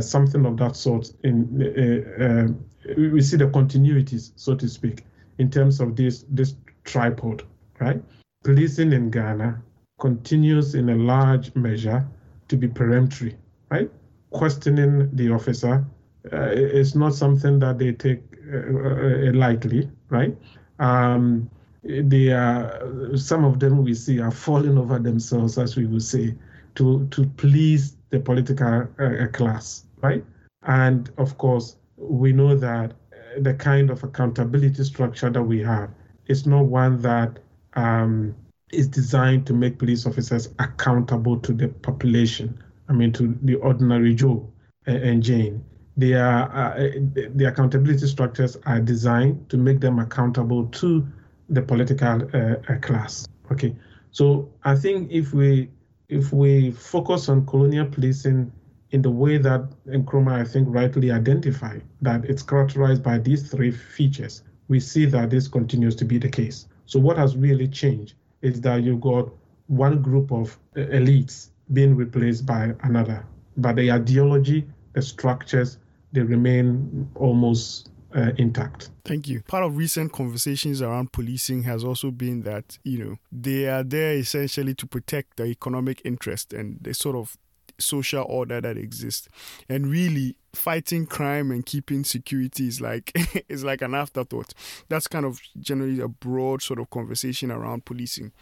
something 0.00 0.46
of 0.46 0.56
that 0.56 0.76
sort 0.76 1.12
in 1.22 2.58
we 2.96 3.20
see 3.20 3.36
the 3.36 3.46
continuities, 3.46 4.32
so 4.36 4.54
to 4.54 4.68
speak, 4.68 5.04
in 5.38 5.50
terms 5.50 5.80
of 5.80 5.96
this 5.96 6.24
this 6.28 6.54
tripod, 6.84 7.42
right? 7.78 8.02
Policing 8.44 8.92
in 8.92 9.10
Ghana 9.10 9.62
continues 9.98 10.74
in 10.74 10.88
a 10.88 10.94
large 10.96 11.54
measure 11.54 12.06
to 12.48 12.56
be 12.56 12.66
peremptory, 12.66 13.36
right? 13.70 13.90
Questioning 14.30 15.14
the 15.14 15.30
officer 15.30 15.84
uh, 16.32 16.50
is 16.50 16.94
not 16.94 17.14
something 17.14 17.58
that 17.60 17.78
they 17.78 17.92
take 17.92 18.22
uh, 18.52 18.58
uh, 18.58 19.32
lightly, 19.32 19.90
right? 20.08 20.36
Um, 20.78 21.50
they 21.82 22.28
are 22.28 23.16
some 23.16 23.44
of 23.44 23.58
them 23.58 23.82
we 23.82 23.94
see 23.94 24.20
are 24.20 24.30
falling 24.30 24.76
over 24.76 24.98
themselves, 24.98 25.56
as 25.56 25.76
we 25.76 25.86
would 25.86 26.02
say, 26.02 26.34
to 26.74 27.06
to 27.10 27.26
please 27.36 27.96
the 28.10 28.20
political 28.20 28.86
uh, 28.98 29.26
class, 29.32 29.84
right? 30.02 30.24
And 30.62 31.10
of 31.16 31.38
course, 31.38 31.76
we 31.96 32.32
know 32.32 32.54
that 32.56 32.92
the 33.38 33.54
kind 33.54 33.90
of 33.90 34.04
accountability 34.04 34.84
structure 34.84 35.30
that 35.30 35.42
we 35.42 35.62
have 35.62 35.90
is 36.26 36.46
not 36.46 36.64
one 36.66 37.00
that 37.02 37.38
um, 37.74 38.34
is 38.72 38.88
designed 38.88 39.46
to 39.46 39.54
make 39.54 39.78
police 39.78 40.06
officers 40.06 40.48
accountable 40.58 41.38
to 41.38 41.52
the 41.52 41.68
population. 41.68 42.62
I 42.88 42.92
mean, 42.92 43.12
to 43.12 43.38
the 43.42 43.54
ordinary 43.56 44.14
Joe 44.14 44.50
and 44.86 45.22
Jane. 45.22 45.64
They 45.96 46.14
are 46.14 46.50
uh, 46.52 46.90
the 47.34 47.46
accountability 47.46 48.06
structures 48.06 48.56
are 48.64 48.80
designed 48.80 49.50
to 49.50 49.56
make 49.56 49.80
them 49.80 49.98
accountable 49.98 50.66
to 50.66 51.06
the 51.48 51.62
political 51.62 52.22
uh, 52.34 52.76
class. 52.80 53.26
Okay, 53.52 53.74
so 54.12 54.48
I 54.64 54.76
think 54.76 55.10
if 55.10 55.32
we 55.32 55.68
if 56.08 56.32
we 56.32 56.72
focus 56.72 57.28
on 57.28 57.46
colonial 57.46 57.86
policing 57.86 58.52
in 58.90 59.02
the 59.02 59.10
way 59.10 59.38
that 59.38 59.68
Nkrumah, 59.86 60.40
I 60.40 60.44
think, 60.44 60.68
rightly 60.68 61.12
identified, 61.12 61.82
that 62.02 62.24
it's 62.24 62.42
characterized 62.42 63.02
by 63.02 63.18
these 63.18 63.48
three 63.48 63.70
features, 63.70 64.42
we 64.68 64.80
see 64.80 65.04
that 65.06 65.30
this 65.30 65.46
continues 65.46 65.94
to 65.96 66.04
be 66.04 66.18
the 66.18 66.28
case. 66.28 66.66
So, 66.86 66.98
what 66.98 67.16
has 67.16 67.36
really 67.36 67.68
changed 67.68 68.14
is 68.42 68.60
that 68.62 68.82
you've 68.82 69.00
got 69.00 69.28
one 69.68 70.02
group 70.02 70.32
of 70.32 70.58
uh, 70.76 70.80
elites 70.80 71.50
being 71.72 71.94
replaced 71.94 72.46
by 72.46 72.74
another, 72.82 73.24
but 73.56 73.76
the 73.76 73.92
ideology, 73.92 74.66
structures, 74.98 75.78
they 76.12 76.22
remain 76.22 77.08
almost 77.14 77.90
uh, 78.14 78.32
intact. 78.38 78.90
Thank 79.04 79.28
you. 79.28 79.42
Part 79.42 79.64
of 79.64 79.76
recent 79.76 80.12
conversations 80.12 80.82
around 80.82 81.12
policing 81.12 81.62
has 81.64 81.84
also 81.84 82.10
been 82.10 82.42
that, 82.42 82.78
you 82.84 83.04
know, 83.04 83.16
they 83.30 83.68
are 83.68 83.84
there 83.84 84.14
essentially 84.14 84.74
to 84.74 84.86
protect 84.86 85.36
the 85.36 85.44
economic 85.44 86.02
interest 86.04 86.52
and 86.52 86.78
the 86.80 86.94
sort 86.94 87.16
of 87.16 87.36
social 87.78 88.24
order 88.28 88.60
that 88.60 88.76
exists. 88.76 89.28
And 89.68 89.86
really, 89.86 90.36
fighting 90.52 91.06
crime 91.06 91.52
and 91.52 91.64
keeping 91.64 92.02
security 92.02 92.66
is 92.66 92.80
like 92.80 93.12
is 93.48 93.64
like 93.64 93.82
an 93.82 93.94
afterthought. 93.94 94.52
That's 94.88 95.06
kind 95.06 95.24
of 95.24 95.40
generally 95.58 96.00
a 96.00 96.08
broad 96.08 96.62
sort 96.62 96.80
of 96.80 96.90
conversation 96.90 97.50
around 97.50 97.84
policing. 97.84 98.32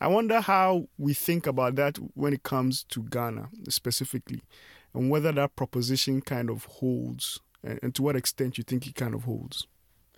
I 0.00 0.08
wonder 0.08 0.40
how 0.40 0.88
we 0.98 1.14
think 1.14 1.46
about 1.46 1.74
that 1.76 1.98
when 2.14 2.32
it 2.32 2.42
comes 2.42 2.84
to 2.84 3.02
Ghana 3.02 3.48
specifically, 3.68 4.42
and 4.96 5.10
whether 5.10 5.30
that 5.30 5.54
proposition 5.54 6.22
kind 6.22 6.50
of 6.50 6.64
holds, 6.64 7.40
and, 7.62 7.78
and 7.82 7.94
to 7.94 8.02
what 8.02 8.16
extent 8.16 8.58
you 8.58 8.64
think 8.64 8.86
it 8.86 8.94
kind 8.94 9.14
of 9.14 9.24
holds. 9.24 9.66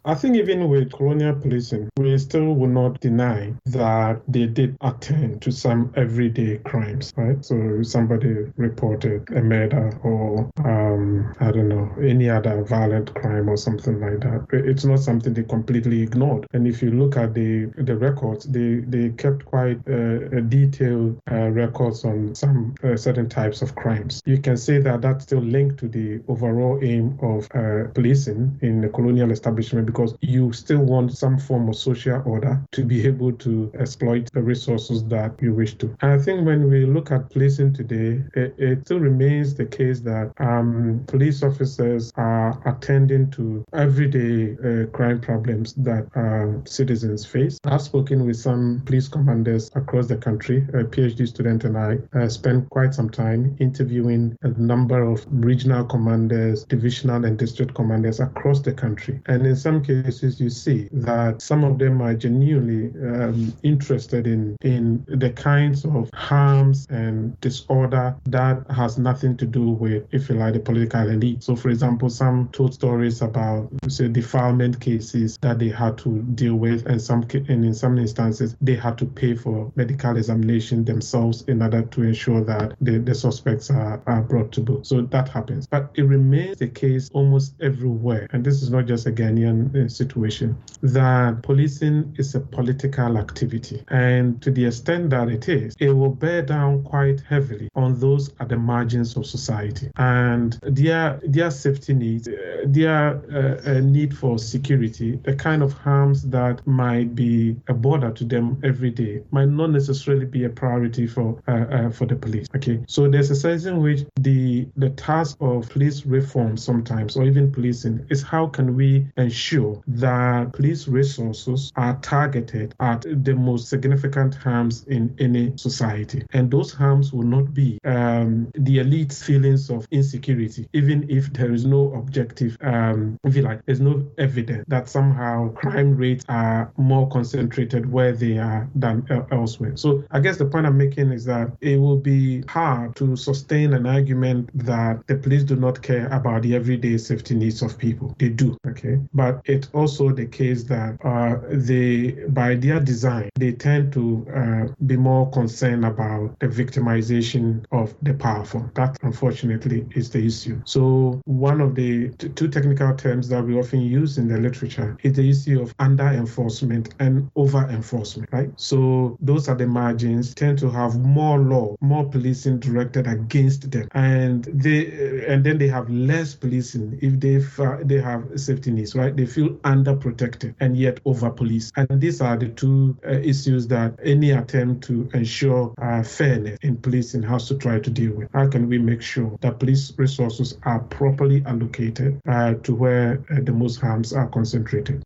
I 0.05 0.15
think 0.15 0.37
even 0.37 0.69
with 0.69 0.93
colonial 0.93 1.35
policing, 1.35 1.89
we 1.97 2.17
still 2.19 2.55
will 2.55 2.69
not 2.69 3.01
deny 3.01 3.53
that 3.67 4.23
they 4.29 4.47
did 4.47 4.77
attend 4.81 5.43
to 5.43 5.51
some 5.51 5.93
everyday 5.97 6.59
crimes, 6.59 7.13
right? 7.17 7.45
So 7.45 7.83
somebody 7.83 8.47
reported 8.57 9.29
a 9.31 9.43
murder 9.43 9.99
or 10.05 10.49
um, 10.65 11.35
I 11.41 11.51
don't 11.51 11.69
know 11.69 11.91
any 12.01 12.31
other 12.31 12.63
violent 12.63 13.13
crime 13.15 13.49
or 13.49 13.57
something 13.57 14.01
like 14.01 14.21
that. 14.21 14.47
It's 14.53 14.85
not 14.85 15.01
something 15.01 15.35
they 15.35 15.43
completely 15.43 16.03
ignored. 16.03 16.47
And 16.53 16.67
if 16.67 16.81
you 16.81 16.93
look 16.93 17.17
at 17.17 17.35
the 17.35 17.67
the 17.77 17.97
records, 17.97 18.47
they 18.47 18.77
they 18.87 19.11
kept 19.11 19.45
quite 19.45 19.79
uh, 19.89 20.41
detailed 20.49 21.21
uh, 21.31 21.49
records 21.51 22.05
on 22.05 22.35
some 22.35 22.75
uh, 22.85 22.97
certain 22.97 23.29
types 23.29 23.63
of 23.63 23.75
crimes. 23.75 24.23
You 24.27 24.39
can 24.39 24.57
say 24.57 24.79
that 24.79 25.03
that's 25.03 25.25
still 25.25 25.41
linked 25.43 25.79
to 25.79 25.89
the 25.89 26.21
overall 26.29 26.79
aim 26.83 27.19
of 27.21 27.49
uh, 27.55 27.89
policing 27.95 28.59
in 28.63 28.81
the 28.81 28.89
colonial 28.89 29.33
establishment 29.33 29.88
because 29.89 30.15
you 30.21 30.53
still 30.53 30.85
want 30.85 31.17
some 31.17 31.39
form 31.39 31.67
of 31.71 31.75
social 31.75 32.23
order 32.27 32.63
to 32.73 32.85
be 32.85 33.07
able 33.07 33.33
to 33.33 33.73
exploit 33.81 34.31
the 34.35 34.43
resources 34.43 35.03
that 35.05 35.33
you 35.41 35.55
wish 35.55 35.79
to. 35.79 35.87
And 36.03 36.13
I 36.13 36.19
think 36.19 36.45
when 36.45 36.69
we 36.69 36.85
look 36.85 37.11
at 37.11 37.31
policing 37.31 37.73
today, 37.73 38.23
it, 38.35 38.55
it 38.59 38.85
still 38.85 39.01
remains 39.01 39.55
the 39.55 39.65
case 39.65 40.01
that 40.01 40.31
um, 40.41 41.05
police 41.07 41.43
officers 41.43 42.13
are 42.17 42.51
attending 42.67 43.31
to 43.31 43.65
everyday 43.73 44.57
uh, 44.59 44.87
crime 44.89 45.23
problems 45.23 45.73
that 45.89 46.07
um, 46.15 46.67
citizens 46.67 47.25
face. 47.25 47.59
I've 47.65 47.81
spoken 47.81 48.27
with 48.27 48.37
some 48.37 48.83
police 48.85 49.09
commanders 49.09 49.71
across 49.75 50.07
the 50.07 50.19
country. 50.19 50.59
A 50.75 50.85
PhD 50.85 51.27
student 51.27 51.65
and 51.65 51.79
I 51.79 51.97
uh, 52.15 52.29
spent 52.29 52.69
quite 52.69 52.93
some 52.93 53.09
time 53.09 53.57
interviewing 53.59 54.37
a 54.43 54.49
number 54.49 55.03
of 55.03 55.25
regional 55.31 55.87
commanders, 55.87 56.65
divisional 56.65 57.25
and 57.25 57.39
district 57.39 57.75
commanders 57.75 58.21
across 58.21 58.61
the 58.61 58.75
country. 58.75 59.23
And 59.27 59.47
in 59.47 59.57
some 59.57 59.78
cases, 59.83 60.41
you 60.41 60.51
see 60.51 60.89
that 60.93 61.43
some 61.43 61.65
of 61.65 61.79
them 61.79 62.01
are 62.03 62.15
genuinely 62.15 62.89
um, 63.01 63.53
interested 63.63 64.27
in, 64.27 64.57
in 64.63 65.05
the 65.09 65.31
kinds 65.31 65.85
of 65.85 66.11
harms 66.13 66.87
and 66.91 67.39
disorder 67.41 68.17
that 68.25 68.65
has 68.71 68.99
nothing 68.99 69.37
to 69.37 69.47
do 69.47 69.71
with, 69.71 70.05
if 70.13 70.29
you 70.29 70.37
like, 70.37 70.55
the 70.55 70.61
political 70.61 71.09
elite. 71.09 71.43
So, 71.43 71.57
for 71.57 71.71
example, 71.71 72.11
some 72.11 72.49
told 72.53 72.75
stories 72.75 73.23
about, 73.23 73.69
say, 73.89 74.09
defilement 74.09 74.81
cases 74.81 75.39
that 75.43 75.59
they 75.59 75.69
had 75.69 75.99
to 75.99 76.23
deal 76.35 76.57
with, 76.57 76.87
and 76.87 77.01
some 77.01 77.23
and 77.33 77.65
in 77.65 77.75
some 77.75 77.99
instances 77.99 78.57
they 78.61 78.75
had 78.75 78.99
to 78.99 79.07
pay 79.07 79.35
for 79.35 79.73
medical 79.77 80.17
examination 80.17 80.85
themselves 80.85 81.43
in 81.43 81.63
order 81.63 81.83
to 81.83 82.03
ensure 82.03 82.43
that 82.45 82.75
the, 82.81 82.99
the 82.99 83.15
suspects 83.15 83.71
are, 83.71 84.01
are 84.07 84.23
brought 84.23 84.53
to 84.53 84.61
book. 84.61 84.85
So 84.85 85.03
that 85.03 85.29
happens. 85.29 85.67
But 85.67 85.91
it 85.95 86.03
remains 86.03 86.59
the 86.59 86.69
case 86.69 87.11
almost 87.13 87.55
everywhere, 87.61 88.29
and 88.33 88.45
this 88.45 88.63
is 88.63 88.71
not 88.71 88.87
just 88.87 89.07
a 89.07 89.13
Ghanaian 89.13 89.68
situation 89.89 90.57
that 90.83 91.43
policing 91.43 92.15
is 92.19 92.35
a 92.35 92.41
political 92.41 93.19
activity. 93.19 93.83
And 93.89 94.41
to 94.43 94.51
the 94.51 94.67
extent 94.67 95.11
that 95.11 95.29
it 95.29 95.49
is, 95.49 95.75
it 95.79 95.91
will 95.91 96.11
bear 96.11 96.43
down 96.43 96.83
quite 96.85 97.21
heavily 97.21 97.69
on 97.75 97.99
those 97.99 98.31
at 98.41 98.49
the 98.49 98.57
margins 98.57 99.17
of 99.17 99.27
society. 99.27 99.91
And 99.97 100.59
their, 100.63 101.21
their 101.25 101.51
safety 101.51 101.95
needs, 101.95 102.29
uh, 102.29 102.65
their 102.67 103.21
uh, 103.33 103.71
uh 103.71 103.81
need 103.81 104.17
for 104.17 104.39
security, 104.39 105.17
the 105.23 105.35
kind 105.35 105.63
of 105.63 105.73
harms 105.73 106.23
that 106.25 106.67
might 106.67 107.15
be 107.15 107.57
a 107.69 107.75
border 107.75 108.11
to 108.13 108.25
them 108.25 108.61
every 108.63 108.91
day, 108.91 109.23
might 109.31 109.49
not 109.49 109.71
necessarily 109.71 110.27
be 110.27 110.45
a 110.45 110.51
priority 110.51 111.07
for 111.07 111.41
uh, 111.49 111.53
uh, 111.53 111.91
for 111.91 112.07
the 112.07 112.17
police. 112.17 112.47
Okay, 112.55 112.81
so 112.87 113.09
there's 113.09 113.31
a 113.31 113.37
sense 113.37 113.65
in 113.65 113.83
which 113.83 114.05
the 114.21 114.67
the 114.77 114.91
task 114.91 115.37
of 115.41 115.69
police 115.69 116.05
reform 116.07 116.57
sometimes, 116.57 117.17
or 117.17 117.25
even 117.25 117.51
policing, 117.51 118.07
is 118.11 118.23
how 118.23 118.47
can 118.47 118.75
we 118.75 119.07
ensure 119.17 119.58
that 119.87 120.53
police 120.53 120.89
resources 120.89 121.73
are 121.77 121.97
targeted 122.03 122.75
at 122.81 123.03
the 123.25 123.35
most 123.35 123.69
significant 123.69 124.35
harms 124.35 124.85
in 124.85 125.15
any 125.19 125.53
society, 125.57 126.25
and 126.33 126.51
those 126.51 126.73
harms 126.73 127.13
will 127.13 127.27
not 127.37 127.53
be 127.55 127.79
um, 127.85 128.51
the 128.55 128.79
elite's 128.79 129.23
feelings 129.23 129.71
of 129.71 129.87
insecurity, 129.91 130.69
even 130.73 131.09
if 131.09 131.33
there 131.33 131.53
is 131.53 131.65
no 131.65 131.93
objective, 131.95 132.57
um, 132.61 133.19
if 133.25 133.37
you 133.37 133.43
like, 133.43 133.65
there's 133.67 133.81
no 133.81 134.05
evidence 134.19 134.65
that 134.69 134.89
somehow 134.89 135.49
crime 135.53 135.97
rates 135.97 136.25
are 136.29 136.73
more 136.77 137.09
concentrated 137.09 137.91
where 137.91 138.13
they 138.13 138.39
are 138.39 138.69
than 138.75 139.07
elsewhere. 139.31 139.77
So 139.77 140.05
I 140.11 140.21
guess 140.21 140.37
the 140.39 140.47
point 140.47 140.67
I'm 140.67 140.79
making 140.79 141.11
is 141.13 141.25
that 141.27 141.51
it 141.61 141.77
will 141.77 141.99
be 141.99 142.43
hard 142.49 142.97
to 142.97 143.17
sustain 143.17 143.73
an 143.75 143.87
argument 143.87 144.51
that 144.67 145.07
the 145.07 145.17
police 145.17 145.45
do 145.45 145.57
not 145.57 145.83
care 145.83 146.09
about 146.09 146.43
the 146.43 146.55
everyday 146.55 146.99
safety 146.99 147.35
needs 147.35 147.63
of 147.63 147.79
people. 147.79 148.15
They 148.19 148.29
do, 148.29 148.57
okay? 148.67 148.99
But 149.13 149.41
it's 149.49 149.69
also 149.73 150.11
the 150.11 150.27
case 150.27 150.65
that 150.65 150.99
uh, 151.05 151.39
they, 151.51 152.11
by 152.29 152.55
their 152.55 152.81
design, 152.81 153.31
they 153.37 153.53
tend 153.53 153.93
to 153.95 154.27
uh, 154.35 154.73
be 154.87 154.97
more 154.97 155.31
concerned 155.31 155.85
about 155.85 156.39
the 156.41 156.47
victimization 156.47 157.65
of 157.73 157.95
the 158.03 158.15
powerful. 158.15 158.71
That, 158.75 158.99
unfortunately, 159.03 159.87
is 159.95 160.11
the 160.11 160.25
issue. 160.25 160.61
So 160.65 161.21
one 161.25 161.61
of 161.61 161.75
the 161.75 162.11
t- 162.11 162.29
two 162.29 162.49
technical 162.49 162.95
terms 162.95 163.29
that 163.31 163.43
we 163.45 163.59
often 163.59 163.81
use 163.81 164.19
in 164.19 164.29
the 164.29 164.39
literature 164.39 164.97
is 165.03 165.15
the 165.15 165.29
issue 165.29 165.63
of 165.63 165.75
under 165.79 166.07
enforcement 166.09 166.95
and 166.99 167.31
over 167.35 167.67
enforcement, 167.71 168.29
right? 168.33 168.51
So 168.57 169.17
those 169.21 169.49
are 169.49 169.55
the 169.55 169.67
margins 169.67 170.35
tend 170.35 170.59
to 170.59 170.71
have 170.71 170.99
more 170.99 171.39
law, 171.39 171.77
more 171.81 172.05
policing 172.09 172.61
directed 172.61 173.07
against 173.07 173.71
them, 173.71 173.89
and 173.93 174.45
they 174.45 175.25
and 175.27 175.45
then 175.45 175.59
they 175.59 175.69
have 175.69 175.89
less 175.89 176.35
policing 176.35 176.99
if 177.01 177.19
they 177.21 177.39
they 177.85 178.01
have 178.01 178.25
safety 178.37 178.71
needs, 178.71 178.95
right? 178.95 179.17
They 179.17 179.27
feel 179.39 179.57
under 179.63 179.95
protected 179.95 180.53
and 180.59 180.77
yet 180.77 180.99
over 181.05 181.31
policed, 181.31 181.73
and 181.77 182.01
these 182.01 182.21
are 182.21 182.37
the 182.37 182.49
two 182.49 182.97
uh, 183.07 183.13
issues 183.13 183.69
that 183.69 183.95
any 184.03 184.33
attempt 184.33 184.83
to 184.85 185.09
ensure 185.15 185.73
uh, 185.81 186.03
fairness 186.03 186.59
in 186.63 186.77
policing 186.77 187.23
has 187.23 187.47
to 187.47 187.57
try 187.57 187.79
to 187.79 187.89
deal 187.89 188.13
with. 188.15 188.29
How 188.33 188.49
can 188.49 188.69
we 188.69 188.79
make 188.79 189.01
sure 189.01 189.39
that 189.41 189.61
police 189.61 189.93
resources 189.97 190.59
are 190.65 190.81
properly 190.81 191.45
allocated 191.47 192.21
uh, 192.27 192.55
to 192.55 192.75
where 192.75 193.23
uh, 193.31 193.37
the 193.43 193.53
most 193.53 193.81
harms 193.81 194.13
are 194.13 194.27
concentrated? 194.29 195.05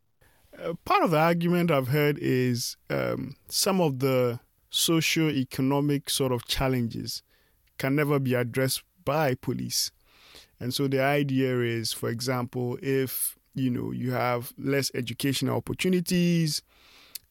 Uh, 0.59 0.73
part 0.83 1.03
of 1.03 1.11
the 1.11 1.19
argument 1.19 1.69
I've 1.69 1.89
heard 1.89 2.17
is 2.19 2.75
um, 2.89 3.35
some 3.49 3.79
of 3.81 3.99
the 3.99 4.39
socio-economic 4.71 6.09
sort 6.09 6.31
of 6.31 6.47
challenges 6.47 7.21
can 7.77 7.95
never 7.95 8.17
be 8.17 8.33
addressed 8.33 8.81
by 9.05 9.35
police. 9.35 9.91
And 10.59 10.73
so 10.73 10.87
the 10.87 11.03
idea 11.03 11.59
is, 11.59 11.93
for 11.93 12.09
example, 12.09 12.79
if 12.81 13.37
you 13.53 13.69
know 13.69 13.91
you 13.91 14.11
have 14.11 14.53
less 14.57 14.91
educational 14.93 15.57
opportunities, 15.57 16.61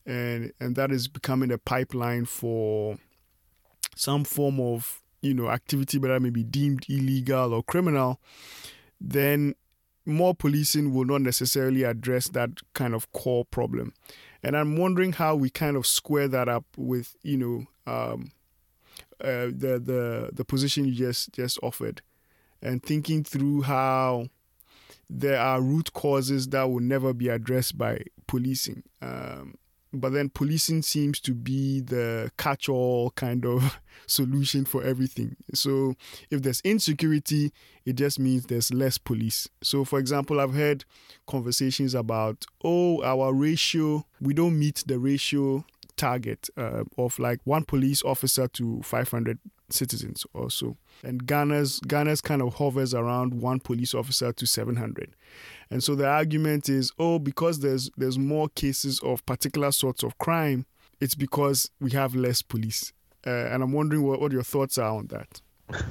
and 0.06 0.52
and 0.60 0.76
that 0.76 0.90
is 0.90 1.08
becoming 1.08 1.50
a 1.50 1.58
pipeline 1.58 2.24
for 2.24 2.98
some 3.94 4.24
form 4.24 4.60
of 4.60 5.02
you 5.20 5.34
know 5.34 5.50
activity 5.50 5.98
but 5.98 6.08
that 6.08 6.20
may 6.20 6.30
be 6.30 6.42
deemed 6.42 6.84
illegal 6.88 7.52
or 7.52 7.62
criminal, 7.62 8.20
then 9.00 9.54
more 10.04 10.34
policing 10.34 10.92
will 10.92 11.04
not 11.04 11.20
necessarily 11.20 11.84
address 11.84 12.28
that 12.28 12.50
kind 12.74 12.94
of 12.94 13.10
core 13.12 13.44
problem. 13.44 13.92
And 14.42 14.56
I'm 14.56 14.76
wondering 14.76 15.12
how 15.12 15.36
we 15.36 15.50
kind 15.50 15.76
of 15.76 15.86
square 15.86 16.26
that 16.28 16.48
up 16.48 16.64
with, 16.76 17.14
you 17.22 17.36
know, 17.36 17.92
um, 17.92 18.32
uh, 19.20 19.46
the 19.46 19.80
the 19.82 20.30
the 20.32 20.44
position 20.44 20.84
you 20.84 20.94
just 20.94 21.32
just 21.32 21.58
offered, 21.62 22.02
and 22.60 22.82
thinking 22.82 23.22
through 23.22 23.62
how 23.62 24.26
there 25.12 25.38
are 25.38 25.60
root 25.60 25.92
causes 25.92 26.48
that 26.48 26.64
will 26.70 26.80
never 26.80 27.12
be 27.12 27.28
addressed 27.28 27.76
by 27.76 28.02
policing. 28.26 28.82
Um, 29.00 29.54
but 29.92 30.12
then 30.14 30.30
policing 30.30 30.80
seems 30.82 31.20
to 31.20 31.34
be 31.34 31.80
the 31.80 32.30
catch 32.38 32.68
all 32.68 33.10
kind 33.10 33.44
of 33.44 33.78
solution 34.06 34.64
for 34.64 34.82
everything. 34.82 35.36
So 35.52 35.94
if 36.30 36.42
there's 36.42 36.62
insecurity, 36.62 37.52
it 37.84 37.96
just 37.96 38.18
means 38.18 38.46
there's 38.46 38.72
less 38.72 38.96
police. 38.96 39.48
So, 39.62 39.84
for 39.84 39.98
example, 39.98 40.40
I've 40.40 40.54
heard 40.54 40.86
conversations 41.26 41.94
about, 41.94 42.46
oh, 42.64 43.02
our 43.02 43.34
ratio, 43.34 44.06
we 44.20 44.32
don't 44.32 44.58
meet 44.58 44.82
the 44.86 44.98
ratio 44.98 45.66
target 45.96 46.48
uh, 46.56 46.84
of 46.96 47.18
like 47.18 47.40
one 47.44 47.64
police 47.64 48.02
officer 48.02 48.48
to 48.48 48.80
500 48.82 49.38
citizens 49.68 50.24
or 50.32 50.50
so. 50.50 50.78
And 51.02 51.26
Ghana's 51.26 51.80
Ghana's 51.80 52.20
kind 52.20 52.42
of 52.42 52.54
hovers 52.54 52.94
around 52.94 53.40
one 53.40 53.60
police 53.60 53.94
officer 53.94 54.32
to 54.32 54.46
700. 54.46 55.14
And 55.70 55.82
so 55.82 55.94
the 55.94 56.06
argument 56.06 56.68
is, 56.68 56.92
oh, 56.98 57.18
because 57.18 57.60
there's 57.60 57.90
there's 57.96 58.18
more 58.18 58.48
cases 58.48 59.00
of 59.00 59.24
particular 59.26 59.72
sorts 59.72 60.02
of 60.02 60.16
crime, 60.18 60.66
it's 61.00 61.14
because 61.14 61.70
we 61.80 61.90
have 61.92 62.14
less 62.14 62.42
police. 62.42 62.92
Uh, 63.26 63.30
and 63.30 63.62
I'm 63.62 63.72
wondering 63.72 64.02
what, 64.02 64.20
what 64.20 64.32
your 64.32 64.42
thoughts 64.42 64.78
are 64.78 64.96
on 64.96 65.06
that. 65.08 65.40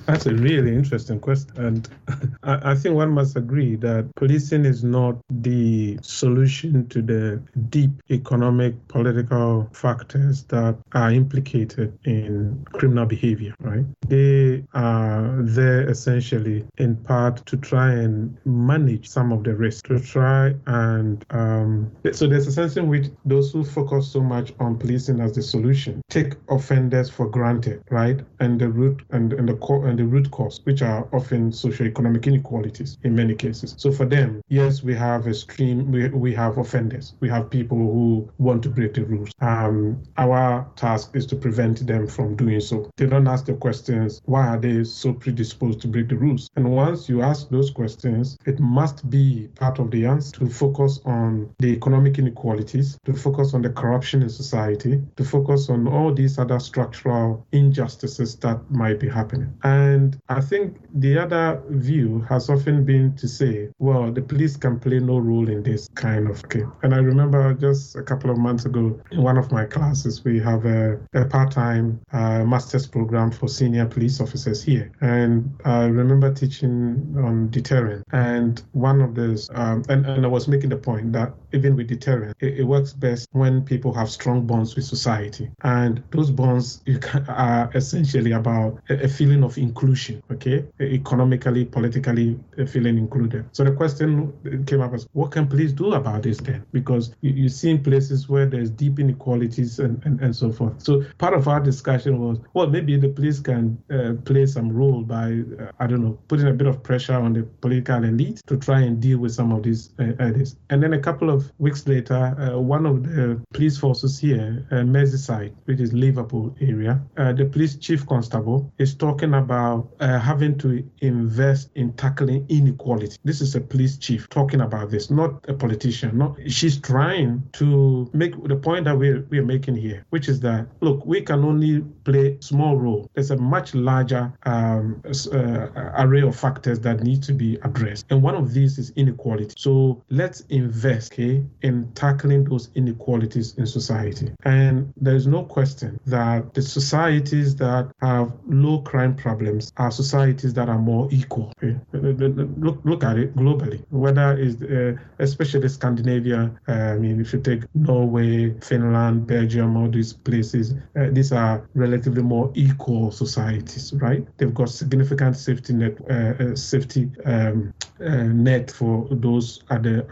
That's 0.06 0.26
a 0.26 0.34
really 0.34 0.74
interesting 0.74 1.20
question. 1.20 1.52
And 1.58 1.90
I, 2.44 2.76
think 2.76 2.96
one 2.96 3.12
must 3.12 3.36
agree 3.36 3.76
that 3.78 4.14
policing 4.16 4.66
is 4.66 4.84
not 4.84 5.18
the 5.30 5.98
solution 6.02 6.88
to 6.90 7.02
the 7.02 7.42
deep 7.70 7.92
economic, 8.10 8.88
political 8.88 9.70
factors 9.74 10.44
that 10.46 10.78
are 10.94 11.12
implicated 11.12 11.98
in 12.06 12.66
criminal 12.74 13.06
behavior, 13.06 13.56
right? 13.60 13.86
They 14.08 14.64
are 14.74 15.38
there 15.42 15.90
essentially 15.90 16.66
in 16.78 16.96
part 16.98 17.46
to 17.46 17.58
try 17.58 17.92
and 17.92 18.38
manage 18.46 19.08
some 19.08 19.32
of 19.32 19.44
the 19.44 19.56
risk, 19.56 19.88
to 19.88 20.00
try 20.00 20.56
and. 20.66 21.26
Um, 21.30 21.92
so 22.12 22.28
there's 22.28 22.48
a 22.48 22.52
sense 22.52 22.78
in 22.78 22.88
which 22.88 23.08
those 23.26 23.52
who 23.52 23.64
focus 23.64 24.12
so 24.12 24.22
much 24.22 24.54
on 24.60 24.78
policing 24.78 25.20
as 25.20 25.34
the 25.34 25.42
solution 25.42 26.02
take 26.10 26.34
offenders 26.50 27.10
for 27.10 27.28
granted, 27.28 27.84
right? 27.90 28.20
And 28.40 28.60
the 28.60 28.70
root 28.70 29.04
and, 29.12 29.34
and 29.34 29.48
the 29.48 29.56
and 29.86 29.98
the 29.98 30.06
root 30.06 30.30
cause, 30.32 30.60
which 30.64 30.82
are 30.82 31.08
often 31.14 31.52
socioeconomic 31.52 32.26
inequalities 32.26 32.98
in 33.04 33.16
many 33.16 33.36
cases. 33.36 33.76
So 33.78 33.92
for 33.92 34.06
them, 34.06 34.42
yes, 34.50 34.84
we 34.84 34.96
have 34.96 35.28
a 35.28 35.34
stream, 35.34 35.92
we, 35.92 36.10
we 36.10 36.34
have 36.34 36.58
offenders, 36.58 37.14
we 37.20 37.30
have 37.30 37.50
people 37.50 37.78
who 37.78 38.30
want 38.38 38.64
to 38.64 38.70
break 38.70 38.94
the 38.94 39.06
rules. 39.06 39.32
Um, 39.42 40.02
our 40.18 40.68
task 40.76 41.16
is 41.16 41.26
to 41.28 41.36
prevent 41.36 41.86
them 41.88 42.08
from 42.08 42.36
doing 42.36 42.60
so. 42.60 42.90
They 42.98 43.06
don't 43.06 43.28
ask 43.28 43.46
the 43.46 43.54
questions, 43.54 44.22
why 44.26 44.48
are 44.48 44.60
they 44.60 44.84
so 44.84 45.14
predisposed 45.14 45.82
to 45.82 45.88
break 45.88 46.10
the 46.10 46.16
rules? 46.16 46.50
And 46.56 46.72
once 46.72 47.10
you 47.10 47.22
ask 47.22 47.50
those 47.50 47.72
questions, 47.72 48.38
it 48.46 48.60
must 48.60 49.10
be 49.10 49.50
part 49.56 49.80
of 49.80 49.92
the 49.92 50.06
answer 50.06 50.32
to 50.40 50.50
focus 50.50 51.00
on 51.06 51.54
the 51.60 51.70
economic 51.70 52.20
inequalities, 52.20 52.98
to 53.06 53.14
focus 53.14 53.54
on 53.54 53.62
the 53.62 53.70
corruption 53.70 54.22
in 54.22 54.30
society, 54.30 55.02
to 55.16 55.24
focus 55.24 55.70
on 55.70 55.88
all 55.88 56.14
these 56.14 56.38
other 56.38 56.60
structural 56.60 57.46
injustices 57.52 58.36
that 58.38 58.60
might 58.72 59.00
be 59.00 59.10
happening. 59.10 59.54
And 59.64 60.20
I 60.30 60.42
think 60.42 60.78
the 60.94 61.18
other 61.18 61.62
view 61.70 62.26
has 62.30 62.50
often 62.50 62.84
been 62.84 63.16
to 63.18 63.28
say, 63.28 63.70
well, 63.80 64.12
the 64.12 64.22
police 64.22 64.58
can 64.58 64.80
play 64.80 65.00
no 65.00 65.20
role 65.20 65.50
in 65.50 65.64
this 65.64 65.88
kind 65.96 66.30
of 66.30 66.48
case. 66.50 66.64
And 66.84 66.94
I 66.94 66.98
remember 66.98 67.54
just 67.54 67.96
a 67.96 68.04
couple 68.04 68.30
of 68.30 68.38
months 68.38 68.66
ago 68.66 69.00
in 69.12 69.22
one 69.22 69.38
of 69.38 69.52
my 69.52 69.66
classes, 69.66 70.24
we 70.24 70.40
have 70.40 70.66
a, 70.66 71.00
a 71.14 71.26
part 71.26 71.52
time 71.52 72.02
uh, 72.12 72.44
master's 72.44 72.88
program 72.88 73.32
for 73.32 73.48
senior 73.48 73.86
police 73.86 74.20
officers 74.20 74.64
here. 74.64 74.92
And 75.02 75.54
I 75.66 75.86
remember 75.86 76.34
teaching 76.34 77.16
on 77.18 77.50
deterrent. 77.50 78.06
And 78.12 78.62
one 78.72 79.02
of 79.02 79.16
those, 79.16 79.50
um, 79.54 79.84
and, 79.90 80.06
and 80.06 80.26
I 80.26 80.30
was 80.30 80.48
making 80.48 80.70
the 80.70 80.78
point 80.78 81.14
that 81.14 81.34
even 81.54 81.76
with 81.76 81.88
deterrent, 81.88 82.36
it, 82.40 82.60
it 82.60 82.64
works 82.64 82.94
best 82.94 83.28
when 83.32 83.64
people 83.64 83.94
have 83.94 84.10
strong 84.10 84.46
bonds 84.46 84.76
with 84.76 84.86
society. 84.86 85.50
And 85.64 86.04
those 86.12 86.32
bonds 86.32 86.82
can, 87.02 87.26
are 87.28 87.70
essentially 87.76 88.32
about 88.32 88.80
a, 88.90 89.04
a 89.04 89.08
feeling 89.08 89.41
feeling 89.42 89.52
of 89.52 89.58
inclusion, 89.58 90.24
okay, 90.32 90.66
economically, 90.80 91.66
politically 91.66 92.40
feeling 92.68 92.98
included. 92.98 93.46
So 93.52 93.64
the 93.64 93.72
question 93.72 94.34
came 94.66 94.82
up 94.82 94.94
as, 94.94 95.08
what 95.14 95.32
can 95.32 95.48
police 95.48 95.74
do 95.74 95.94
about 95.94 96.24
this 96.24 96.38
then? 96.38 96.64
Because 96.72 97.16
you, 97.22 97.32
you 97.32 97.50
see 97.50 97.72
in 97.72 97.84
places 97.84 98.30
where 98.30 98.46
there's 98.46 98.70
deep 98.70 99.00
inequalities 99.00 99.80
and, 99.80 100.02
and, 100.06 100.22
and 100.22 100.36
so 100.36 100.52
forth. 100.52 100.82
So 100.82 101.04
part 101.18 101.34
of 101.34 101.48
our 101.48 101.60
discussion 101.60 102.20
was, 102.20 102.40
well, 102.54 102.68
maybe 102.68 102.98
the 102.98 103.10
police 103.10 103.40
can 103.40 103.78
uh, 103.90 104.14
play 104.26 104.46
some 104.46 104.72
role 104.72 105.04
by, 105.04 105.44
uh, 105.60 105.72
I 105.80 105.88
don't 105.88 106.04
know, 106.04 106.18
putting 106.28 106.48
a 106.48 106.54
bit 106.54 106.68
of 106.68 106.84
pressure 106.84 107.16
on 107.16 107.34
the 107.34 107.44
political 107.62 108.04
elite 108.04 108.42
to 108.48 108.58
try 108.58 108.82
and 108.82 109.02
deal 109.02 109.20
with 109.20 109.34
some 109.34 109.52
of 109.52 109.64
these 109.64 109.92
uh, 110.00 110.14
ideas. 110.20 110.56
And 110.70 110.82
then 110.82 110.94
a 110.94 111.00
couple 111.00 111.30
of 111.30 111.52
weeks 111.58 111.88
later, 111.88 112.16
uh, 112.16 112.60
one 112.60 112.86
of 112.86 113.04
the 113.04 113.42
police 113.54 113.78
forces 113.78 114.20
here, 114.20 114.66
uh, 114.72 114.76
Merseyside, 114.76 115.54
which 115.66 115.80
is 115.80 115.94
Liverpool 115.94 116.56
area, 116.62 117.02
uh, 117.18 117.34
the 117.34 117.46
police 117.46 117.76
chief 117.76 118.06
constable 118.06 118.72
is 118.78 118.96
talking 118.96 119.31
about 119.34 119.90
having 120.00 120.58
to 120.60 120.84
invest 121.00 121.70
in 121.76 121.94
tackling 121.94 122.46
inequality. 122.50 123.18
This 123.24 123.42
is 123.42 123.56
a 123.56 123.62
police 123.62 123.98
chief 123.98 124.30
talking 124.30 124.62
about 124.62 124.90
this, 124.90 125.10
not 125.10 125.46
a 125.48 125.54
politician. 125.54 126.18
Not 126.18 126.38
she's 126.48 126.80
trying 126.80 127.44
to 127.54 128.10
make 128.14 128.42
the 128.44 128.56
point 128.56 128.86
that 128.86 128.98
we're 128.98 129.26
we're 129.30 129.46
making 129.46 129.76
here, 129.76 130.06
which 130.10 130.28
is 130.30 130.40
that 130.42 130.68
look, 130.82 131.06
we 131.06 131.22
can 131.22 131.44
only 131.44 131.82
play 132.04 132.38
small 132.42 132.78
role. 132.78 133.10
There's 133.14 133.32
a 133.32 133.38
much 133.38 133.74
larger 133.76 134.34
um, 134.44 135.02
uh, 135.06 135.68
array 135.98 136.22
of 136.22 136.36
factors 136.36 136.80
that 136.82 137.04
need 137.04 137.24
to 137.24 137.34
be 137.34 137.58
addressed, 137.64 138.06
and 138.10 138.22
one 138.22 138.36
of 138.36 138.54
these 138.54 138.78
is 138.78 138.92
inequality. 138.96 139.54
So 139.58 140.04
let's 140.10 140.42
invest, 140.50 141.14
okay, 141.14 141.44
in 141.62 141.92
tackling 141.94 142.44
those 142.46 142.70
inequalities 142.76 143.56
in 143.58 143.66
society. 143.66 144.32
And 144.44 144.94
there 144.98 145.16
is 145.16 145.28
no 145.28 145.44
question 145.44 146.00
that 146.06 146.54
the 146.54 146.62
societies 146.62 147.56
that 147.58 147.92
have 148.02 148.34
low 148.48 148.82
crime 148.82 149.16
problems 149.22 149.72
are 149.78 149.92
societies 149.92 150.54
that 150.54 150.70
are 150.70 150.80
more 150.80 151.08
equal. 151.12 151.52
Okay? 151.58 151.78
Look, 151.94 152.80
look 152.84 153.04
at 153.04 153.18
it 153.18 153.36
globally, 153.36 153.84
whether 153.90 154.34
it's 154.38 154.62
uh, 154.62 154.94
especially 155.20 155.70
Scandinavia. 155.70 156.52
Uh, 156.68 156.72
I 156.72 156.98
mean, 156.98 157.22
if 157.22 157.34
you 157.34 157.40
take 157.40 157.64
Norway, 157.76 158.54
Finland, 158.62 159.28
Belgium, 159.28 159.78
all 159.78 159.90
these 159.90 160.14
places, 160.14 160.74
uh, 160.98 161.08
these 161.12 161.32
are 161.32 161.68
relatively 161.76 162.24
more 162.24 162.52
equal 162.56 163.12
societies, 163.12 163.94
right? 163.94 164.28
They've 164.38 164.54
got 164.54 164.70
significant 164.70 165.38
safety 165.38 165.74
net, 165.74 165.98
uh, 166.10 166.34
uh, 166.44 166.56
safety 166.56 167.10
um, 167.26 167.74
uh, 168.00 168.24
net 168.24 168.72
for 168.72 169.08
those 169.12 169.64
at 169.70 169.84
the 169.84 170.06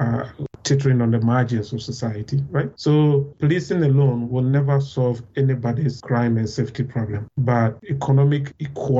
teetering 0.63 1.01
on 1.01 1.09
the 1.09 1.19
margins 1.21 1.73
of 1.73 1.81
society, 1.81 2.43
right? 2.51 2.69
So 2.75 3.33
policing 3.39 3.83
alone 3.83 4.29
will 4.29 4.43
never 4.43 4.79
solve 4.79 5.21
anybody's 5.35 5.99
crime 6.01 6.37
and 6.37 6.47
safety 6.47 6.83
problem, 6.83 7.27
but 7.37 7.79
economic 7.89 8.53
equality 8.59 8.98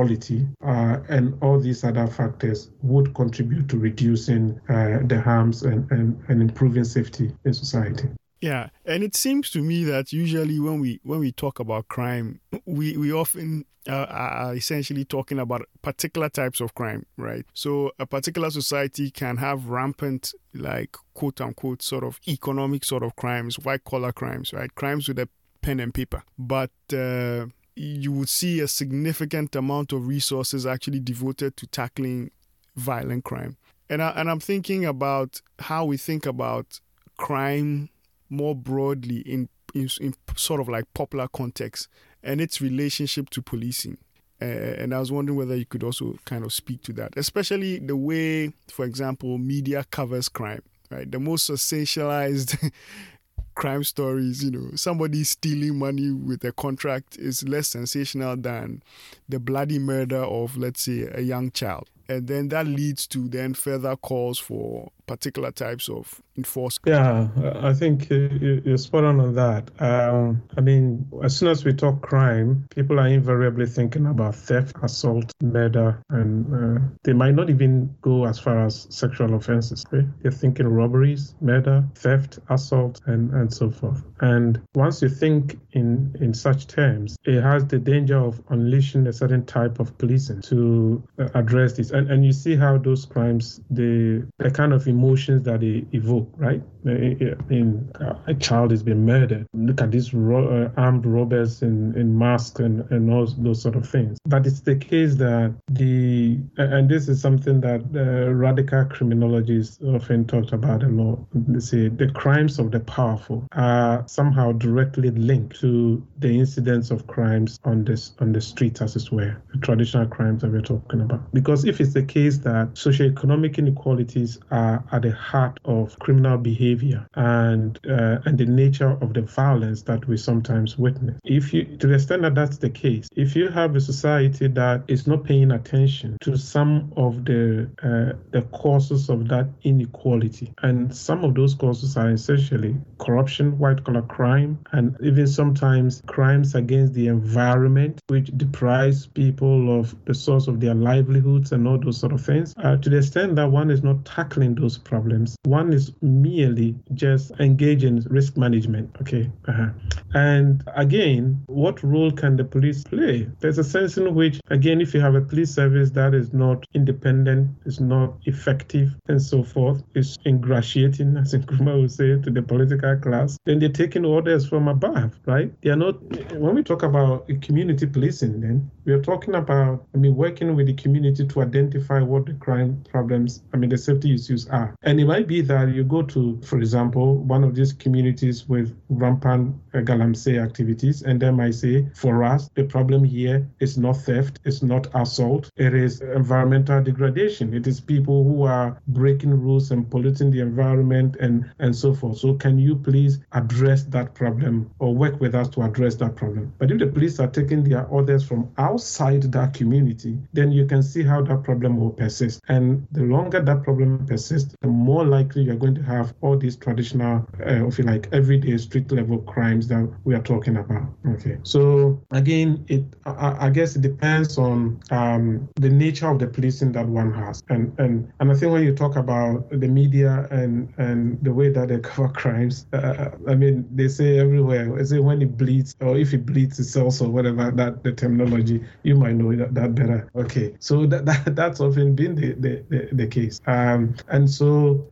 uh, 0.64 0.98
and 1.08 1.36
all 1.42 1.60
these 1.60 1.84
other 1.84 2.06
factors 2.06 2.70
would 2.82 3.14
contribute 3.14 3.68
to 3.68 3.78
reducing 3.78 4.60
uh, 4.68 4.98
the 5.04 5.20
harms 5.20 5.62
and, 5.62 5.90
and, 5.90 6.22
and 6.28 6.42
improving 6.42 6.84
safety 6.84 7.34
in 7.44 7.54
society. 7.54 8.08
Yeah, 8.40 8.68
and 8.86 9.02
it 9.02 9.14
seems 9.14 9.50
to 9.50 9.60
me 9.60 9.84
that 9.84 10.12
usually 10.12 10.58
when 10.60 10.80
we 10.80 11.00
when 11.02 11.20
we 11.20 11.30
talk 11.30 11.60
about 11.60 11.88
crime, 11.88 12.40
we 12.64 12.96
we 12.96 13.12
often 13.12 13.66
uh, 13.86 14.06
are 14.08 14.54
essentially 14.54 15.04
talking 15.04 15.38
about 15.38 15.62
particular 15.82 16.30
types 16.30 16.60
of 16.60 16.74
crime, 16.74 17.04
right? 17.18 17.44
So 17.52 17.92
a 17.98 18.06
particular 18.06 18.50
society 18.50 19.10
can 19.10 19.36
have 19.36 19.68
rampant, 19.68 20.32
like 20.54 20.96
quote 21.12 21.40
unquote, 21.40 21.82
sort 21.82 22.04
of 22.04 22.18
economic 22.26 22.84
sort 22.84 23.02
of 23.02 23.14
crimes, 23.16 23.58
white 23.58 23.84
collar 23.84 24.12
crimes, 24.12 24.54
right? 24.54 24.74
Crimes 24.74 25.08
with 25.08 25.18
a 25.18 25.28
pen 25.60 25.80
and 25.80 25.92
paper, 25.92 26.22
but. 26.38 26.70
Uh, 26.92 27.46
you 27.80 28.12
would 28.12 28.28
see 28.28 28.60
a 28.60 28.68
significant 28.68 29.56
amount 29.56 29.92
of 29.92 30.06
resources 30.06 30.66
actually 30.66 31.00
devoted 31.00 31.56
to 31.56 31.66
tackling 31.66 32.30
violent 32.76 33.24
crime. 33.24 33.56
And, 33.88 34.02
I, 34.02 34.10
and 34.10 34.30
I'm 34.30 34.38
thinking 34.38 34.84
about 34.84 35.40
how 35.58 35.86
we 35.86 35.96
think 35.96 36.26
about 36.26 36.80
crime 37.16 37.88
more 38.28 38.54
broadly 38.54 39.20
in, 39.20 39.48
in, 39.74 39.88
in 40.00 40.14
sort 40.36 40.60
of 40.60 40.68
like 40.68 40.92
popular 40.92 41.26
context 41.28 41.88
and 42.22 42.40
its 42.40 42.60
relationship 42.60 43.30
to 43.30 43.42
policing. 43.42 43.96
Uh, 44.42 44.44
and 44.44 44.94
I 44.94 44.98
was 44.98 45.10
wondering 45.10 45.38
whether 45.38 45.56
you 45.56 45.66
could 45.66 45.82
also 45.82 46.16
kind 46.26 46.44
of 46.44 46.52
speak 46.52 46.82
to 46.82 46.92
that, 46.94 47.14
especially 47.16 47.78
the 47.78 47.96
way, 47.96 48.52
for 48.68 48.84
example, 48.84 49.38
media 49.38 49.84
covers 49.90 50.28
crime, 50.28 50.62
right? 50.90 51.10
The 51.10 51.18
most 51.18 51.48
sensationalized 51.50 52.70
crime 53.60 53.84
stories, 53.84 54.42
you 54.42 54.50
know, 54.50 54.70
somebody 54.74 55.22
stealing 55.22 55.78
money 55.78 56.10
with 56.10 56.42
a 56.44 56.52
contract 56.52 57.18
is 57.18 57.46
less 57.46 57.68
sensational 57.68 58.34
than 58.34 58.82
the 59.28 59.38
bloody 59.38 59.78
murder 59.78 60.22
of, 60.24 60.56
let's 60.56 60.80
say, 60.80 61.06
a 61.12 61.20
young 61.20 61.50
child. 61.50 61.86
And 62.08 62.26
then 62.26 62.48
that 62.48 62.66
leads 62.66 63.06
to 63.08 63.28
then 63.28 63.52
further 63.52 63.96
calls 63.96 64.38
for 64.38 64.90
particular 65.10 65.50
types 65.50 65.88
of 65.88 66.22
enforcement? 66.36 66.94
Yeah, 66.94 67.28
I 67.70 67.72
think 67.74 68.08
you're 68.08 68.78
spot 68.78 69.02
on 69.02 69.18
on 69.18 69.34
that. 69.34 69.64
Um, 69.80 70.42
I 70.56 70.60
mean, 70.60 71.04
as 71.24 71.36
soon 71.36 71.48
as 71.48 71.64
we 71.64 71.72
talk 71.72 72.00
crime, 72.00 72.68
people 72.70 73.00
are 73.00 73.08
invariably 73.08 73.66
thinking 73.66 74.06
about 74.06 74.36
theft, 74.36 74.76
assault, 74.84 75.32
murder, 75.42 76.00
and 76.10 76.32
uh, 76.54 76.80
they 77.02 77.12
might 77.12 77.34
not 77.34 77.50
even 77.50 77.92
go 78.02 78.24
as 78.24 78.38
far 78.38 78.64
as 78.64 78.86
sexual 78.90 79.34
offenses. 79.34 79.84
Okay? 79.86 80.06
They're 80.22 80.30
thinking 80.30 80.68
robberies, 80.68 81.34
murder, 81.40 81.84
theft, 81.96 82.38
assault, 82.48 83.00
and, 83.06 83.32
and 83.32 83.52
so 83.52 83.68
forth. 83.68 84.04
And 84.20 84.60
once 84.76 85.02
you 85.02 85.08
think 85.08 85.58
in, 85.72 86.14
in 86.20 86.32
such 86.34 86.68
terms, 86.68 87.16
it 87.24 87.40
has 87.40 87.66
the 87.66 87.80
danger 87.80 88.18
of 88.18 88.40
unleashing 88.50 89.08
a 89.08 89.12
certain 89.12 89.44
type 89.44 89.80
of 89.80 89.98
policing 89.98 90.42
to 90.42 91.02
uh, 91.18 91.28
address 91.34 91.72
this. 91.72 91.90
And, 91.90 92.10
and 92.12 92.24
you 92.24 92.32
see 92.32 92.54
how 92.54 92.78
those 92.78 93.06
crimes, 93.06 93.60
the, 93.70 94.24
the 94.38 94.50
kind 94.50 94.72
of 94.72 94.86
emotions 95.00 95.42
that 95.44 95.60
they 95.60 95.84
evoke, 95.92 96.28
right? 96.36 96.62
In 96.84 97.90
a 98.26 98.34
child 98.34 98.72
is 98.72 98.82
being 98.82 99.04
murdered. 99.04 99.46
Look 99.54 99.80
at 99.80 99.90
these 99.90 100.12
ro- 100.14 100.48
uh, 100.48 100.80
armed 100.80 101.06
robbers 101.06 101.62
in, 101.62 101.94
in 101.96 102.16
masks 102.16 102.60
and, 102.60 102.90
and 102.90 103.10
all 103.10 103.26
those 103.38 103.62
sort 103.62 103.76
of 103.76 103.88
things. 103.88 104.18
But 104.26 104.46
it's 104.46 104.60
the 104.60 104.76
case 104.76 105.14
that 105.16 105.54
the, 105.68 106.38
and 106.56 106.88
this 106.88 107.08
is 107.08 107.20
something 107.20 107.60
that 107.60 107.80
uh, 107.94 108.32
radical 108.32 108.84
criminologists 108.84 109.78
often 109.82 110.26
talk 110.26 110.52
about 110.52 110.82
a 110.82 110.88
lot. 110.88 111.18
They 111.34 111.60
say 111.60 111.88
the 111.88 112.10
crimes 112.10 112.58
of 112.58 112.70
the 112.70 112.80
powerful 112.80 113.46
are 113.52 114.04
somehow 114.06 114.52
directly 114.52 115.10
linked 115.10 115.60
to 115.60 116.04
the 116.18 116.28
incidence 116.28 116.90
of 116.90 117.06
crimes 117.06 117.58
on 117.64 117.84
this 117.84 118.12
on 118.20 118.32
the 118.32 118.40
streets, 118.40 118.80
as 118.80 118.96
it 118.96 119.10
were, 119.12 119.36
the 119.52 119.58
traditional 119.58 120.06
crimes 120.06 120.42
that 120.42 120.50
we're 120.50 120.60
talking 120.60 121.00
about. 121.00 121.32
Because 121.32 121.64
if 121.64 121.80
it's 121.80 121.94
the 121.94 122.02
case 122.02 122.38
that 122.38 122.74
socioeconomic 122.74 123.58
inequalities 123.58 124.38
are 124.50 124.82
at 124.92 125.02
the 125.02 125.12
heart 125.12 125.58
of 125.64 125.98
criminal 125.98 126.38
behavior 126.38 127.06
and 127.14 127.78
uh, 127.88 128.18
and 128.24 128.38
the 128.38 128.46
nature 128.46 128.96
of 129.00 129.14
the 129.14 129.22
violence 129.22 129.82
that 129.82 130.06
we 130.08 130.16
sometimes 130.16 130.78
witness. 130.78 131.18
If 131.24 131.52
you, 131.52 131.64
to 131.78 131.86
the 131.86 131.94
extent 131.94 132.22
that 132.22 132.34
that's 132.34 132.58
the 132.58 132.70
case, 132.70 133.08
if 133.16 133.36
you 133.36 133.48
have 133.48 133.76
a 133.76 133.80
society 133.80 134.48
that 134.48 134.82
is 134.88 135.06
not 135.06 135.24
paying 135.24 135.52
attention 135.52 136.16
to 136.22 136.36
some 136.36 136.92
of 136.96 137.24
the 137.24 137.70
uh, 137.82 138.16
the 138.30 138.42
causes 138.52 139.08
of 139.08 139.28
that 139.28 139.48
inequality, 139.62 140.52
and 140.62 140.94
some 140.94 141.24
of 141.24 141.34
those 141.34 141.54
causes 141.54 141.96
are 141.96 142.10
essentially 142.10 142.76
corruption, 142.98 143.58
white 143.58 143.84
collar 143.84 144.02
crime, 144.02 144.58
and 144.72 144.96
even 145.02 145.26
sometimes 145.26 146.02
crimes 146.06 146.54
against 146.54 146.94
the 146.94 147.06
environment, 147.06 148.00
which 148.08 148.30
deprives 148.36 149.06
people 149.06 149.78
of 149.78 149.94
the 150.04 150.14
source 150.14 150.48
of 150.48 150.60
their 150.60 150.74
livelihoods 150.74 151.52
and 151.52 151.66
all 151.66 151.78
those 151.78 151.98
sort 151.98 152.12
of 152.12 152.24
things. 152.24 152.54
Uh, 152.58 152.76
to 152.76 152.90
the 152.90 152.98
extent 152.98 153.36
that 153.36 153.50
one 153.50 153.70
is 153.70 153.82
not 153.82 154.04
tackling 154.04 154.54
those 154.54 154.79
problems. 154.80 155.36
One 155.44 155.72
is 155.72 155.92
merely 156.02 156.74
just 156.94 157.32
engage 157.40 157.84
in 157.84 158.00
risk 158.10 158.36
management. 158.36 158.96
Okay. 159.00 159.30
Uh-huh. 159.46 159.68
And 160.14 160.64
again, 160.74 161.42
what 161.46 161.82
role 161.82 162.10
can 162.10 162.36
the 162.36 162.44
police 162.44 162.82
play? 162.84 163.28
There's 163.40 163.58
a 163.58 163.64
sense 163.64 163.96
in 163.96 164.14
which, 164.14 164.40
again, 164.48 164.80
if 164.80 164.94
you 164.94 165.00
have 165.00 165.14
a 165.14 165.20
police 165.20 165.54
service 165.54 165.90
that 165.92 166.14
is 166.14 166.32
not 166.32 166.66
independent, 166.74 167.50
is 167.64 167.80
not 167.80 168.14
effective, 168.24 168.94
and 169.08 169.20
so 169.22 169.44
forth, 169.44 169.82
is 169.94 170.16
ingratiating, 170.26 171.16
as 171.20 171.34
Nkrumah 171.34 171.80
would 171.80 171.92
say, 171.92 172.20
to 172.20 172.30
the 172.30 172.42
political 172.42 172.96
class, 172.96 173.38
then 173.44 173.58
they're 173.58 173.68
taking 173.68 174.04
orders 174.04 174.48
from 174.48 174.68
above, 174.68 175.18
right? 175.26 175.52
They 175.62 175.70
are 175.70 175.76
not, 175.76 176.02
when 176.34 176.54
we 176.54 176.62
talk 176.62 176.82
about 176.82 177.28
community 177.42 177.86
policing, 177.86 178.40
then 178.40 178.70
we 178.84 178.92
are 178.92 179.02
talking 179.02 179.34
about, 179.34 179.86
I 179.94 179.98
mean, 179.98 180.16
working 180.16 180.56
with 180.56 180.66
the 180.66 180.74
community 180.74 181.26
to 181.26 181.42
identify 181.42 182.00
what 182.00 182.26
the 182.26 182.34
crime 182.34 182.82
problems, 182.90 183.42
I 183.52 183.56
mean, 183.56 183.70
the 183.70 183.78
safety 183.78 184.14
issues 184.14 184.48
are 184.48 184.59
are. 184.60 184.74
And 184.82 185.00
it 185.00 185.06
might 185.06 185.26
be 185.26 185.40
that 185.42 185.74
you 185.74 185.84
go 185.84 186.02
to, 186.14 186.40
for 186.42 186.58
example, 186.58 187.16
one 187.34 187.44
of 187.44 187.54
these 187.54 187.72
communities 187.72 188.48
with 188.48 188.76
rampant 188.88 189.56
uh, 189.74 189.78
galamsey 189.78 190.42
activities, 190.42 191.02
and 191.02 191.20
they 191.20 191.30
might 191.30 191.54
say, 191.54 191.88
for 191.94 192.24
us, 192.24 192.50
the 192.54 192.64
problem 192.64 193.04
here 193.04 193.48
is 193.60 193.76
not 193.76 193.96
theft, 193.96 194.38
it's 194.44 194.62
not 194.62 194.86
assault, 194.94 195.50
it 195.56 195.74
is 195.74 196.00
environmental 196.00 196.82
degradation. 196.82 197.54
It 197.54 197.66
is 197.66 197.80
people 197.80 198.24
who 198.24 198.42
are 198.44 198.80
breaking 198.88 199.30
rules 199.30 199.70
and 199.70 199.90
polluting 199.90 200.30
the 200.30 200.40
environment 200.40 201.16
and, 201.20 201.50
and 201.58 201.74
so 201.74 201.94
forth. 201.94 202.18
So 202.18 202.34
can 202.34 202.58
you 202.58 202.76
please 202.76 203.18
address 203.32 203.84
that 203.84 204.14
problem 204.14 204.70
or 204.78 204.94
work 204.94 205.20
with 205.20 205.34
us 205.34 205.48
to 205.50 205.62
address 205.62 205.94
that 205.96 206.16
problem? 206.16 206.52
But 206.58 206.70
if 206.70 206.78
the 206.78 206.86
police 206.86 207.18
are 207.20 207.28
taking 207.28 207.64
their 207.64 207.86
orders 207.86 208.24
from 208.24 208.50
outside 208.58 209.22
that 209.32 209.54
community, 209.54 210.18
then 210.32 210.52
you 210.52 210.66
can 210.66 210.82
see 210.82 211.02
how 211.02 211.22
that 211.22 211.42
problem 211.42 211.78
will 211.78 211.90
persist. 211.90 212.40
And 212.48 212.86
the 212.92 213.02
longer 213.02 213.40
that 213.40 213.62
problem 213.62 214.06
persists, 214.06 214.49
the 214.60 214.68
more 214.68 215.04
likely 215.04 215.42
you're 215.42 215.56
going 215.56 215.74
to 215.74 215.82
have 215.82 216.14
all 216.20 216.36
these 216.36 216.56
traditional, 216.56 217.26
uh, 217.40 217.66
if 217.66 217.78
you 217.78 217.84
like, 217.84 218.08
everyday 218.12 218.56
street 218.58 218.90
level 218.92 219.18
crimes 219.18 219.68
that 219.68 219.90
we 220.04 220.14
are 220.14 220.22
talking 220.22 220.56
about. 220.56 220.84
Okay. 221.08 221.38
So 221.42 222.00
again, 222.10 222.64
it 222.68 222.84
I, 223.06 223.46
I 223.46 223.50
guess 223.50 223.76
it 223.76 223.82
depends 223.82 224.38
on 224.38 224.80
um, 224.90 225.48
the 225.56 225.68
nature 225.68 226.08
of 226.08 226.18
the 226.18 226.26
policing 226.26 226.72
that 226.72 226.86
one 226.86 227.12
has. 227.14 227.42
And 227.48 227.78
and 227.78 228.12
and 228.20 228.30
I 228.30 228.34
think 228.34 228.52
when 228.52 228.64
you 228.64 228.74
talk 228.74 228.96
about 228.96 229.48
the 229.50 229.68
media 229.68 230.28
and 230.30 230.72
and 230.78 231.22
the 231.22 231.32
way 231.32 231.48
that 231.50 231.68
they 231.68 231.78
cover 231.90 232.08
crimes, 232.08 232.66
uh, 232.72 233.10
I 233.28 233.34
mean 233.34 233.68
they 233.74 233.88
say 233.88 234.18
everywhere. 234.18 234.74
They 234.76 234.84
say 234.84 234.98
when 234.98 235.22
it 235.22 235.36
bleeds 235.36 235.76
or 235.80 235.96
if 235.96 236.12
it 236.14 236.26
bleeds, 236.26 236.58
it's 236.58 236.76
also 236.76 237.08
whatever 237.08 237.50
that 237.50 237.82
the 237.82 237.92
terminology. 237.92 238.64
You 238.82 238.96
might 238.96 239.14
know 239.14 239.34
that, 239.36 239.54
that 239.54 239.74
better. 239.74 240.10
Okay. 240.14 240.54
So 240.58 240.86
that, 240.86 241.04
that 241.10 241.36
that's 241.36 241.60
often 241.60 241.94
been 241.94 242.14
the 242.14 242.32
the, 242.34 242.64
the, 242.68 242.88
the 242.92 243.06
case. 243.06 243.40
Um, 243.46 243.94
and 244.08 244.28
so 244.28 244.39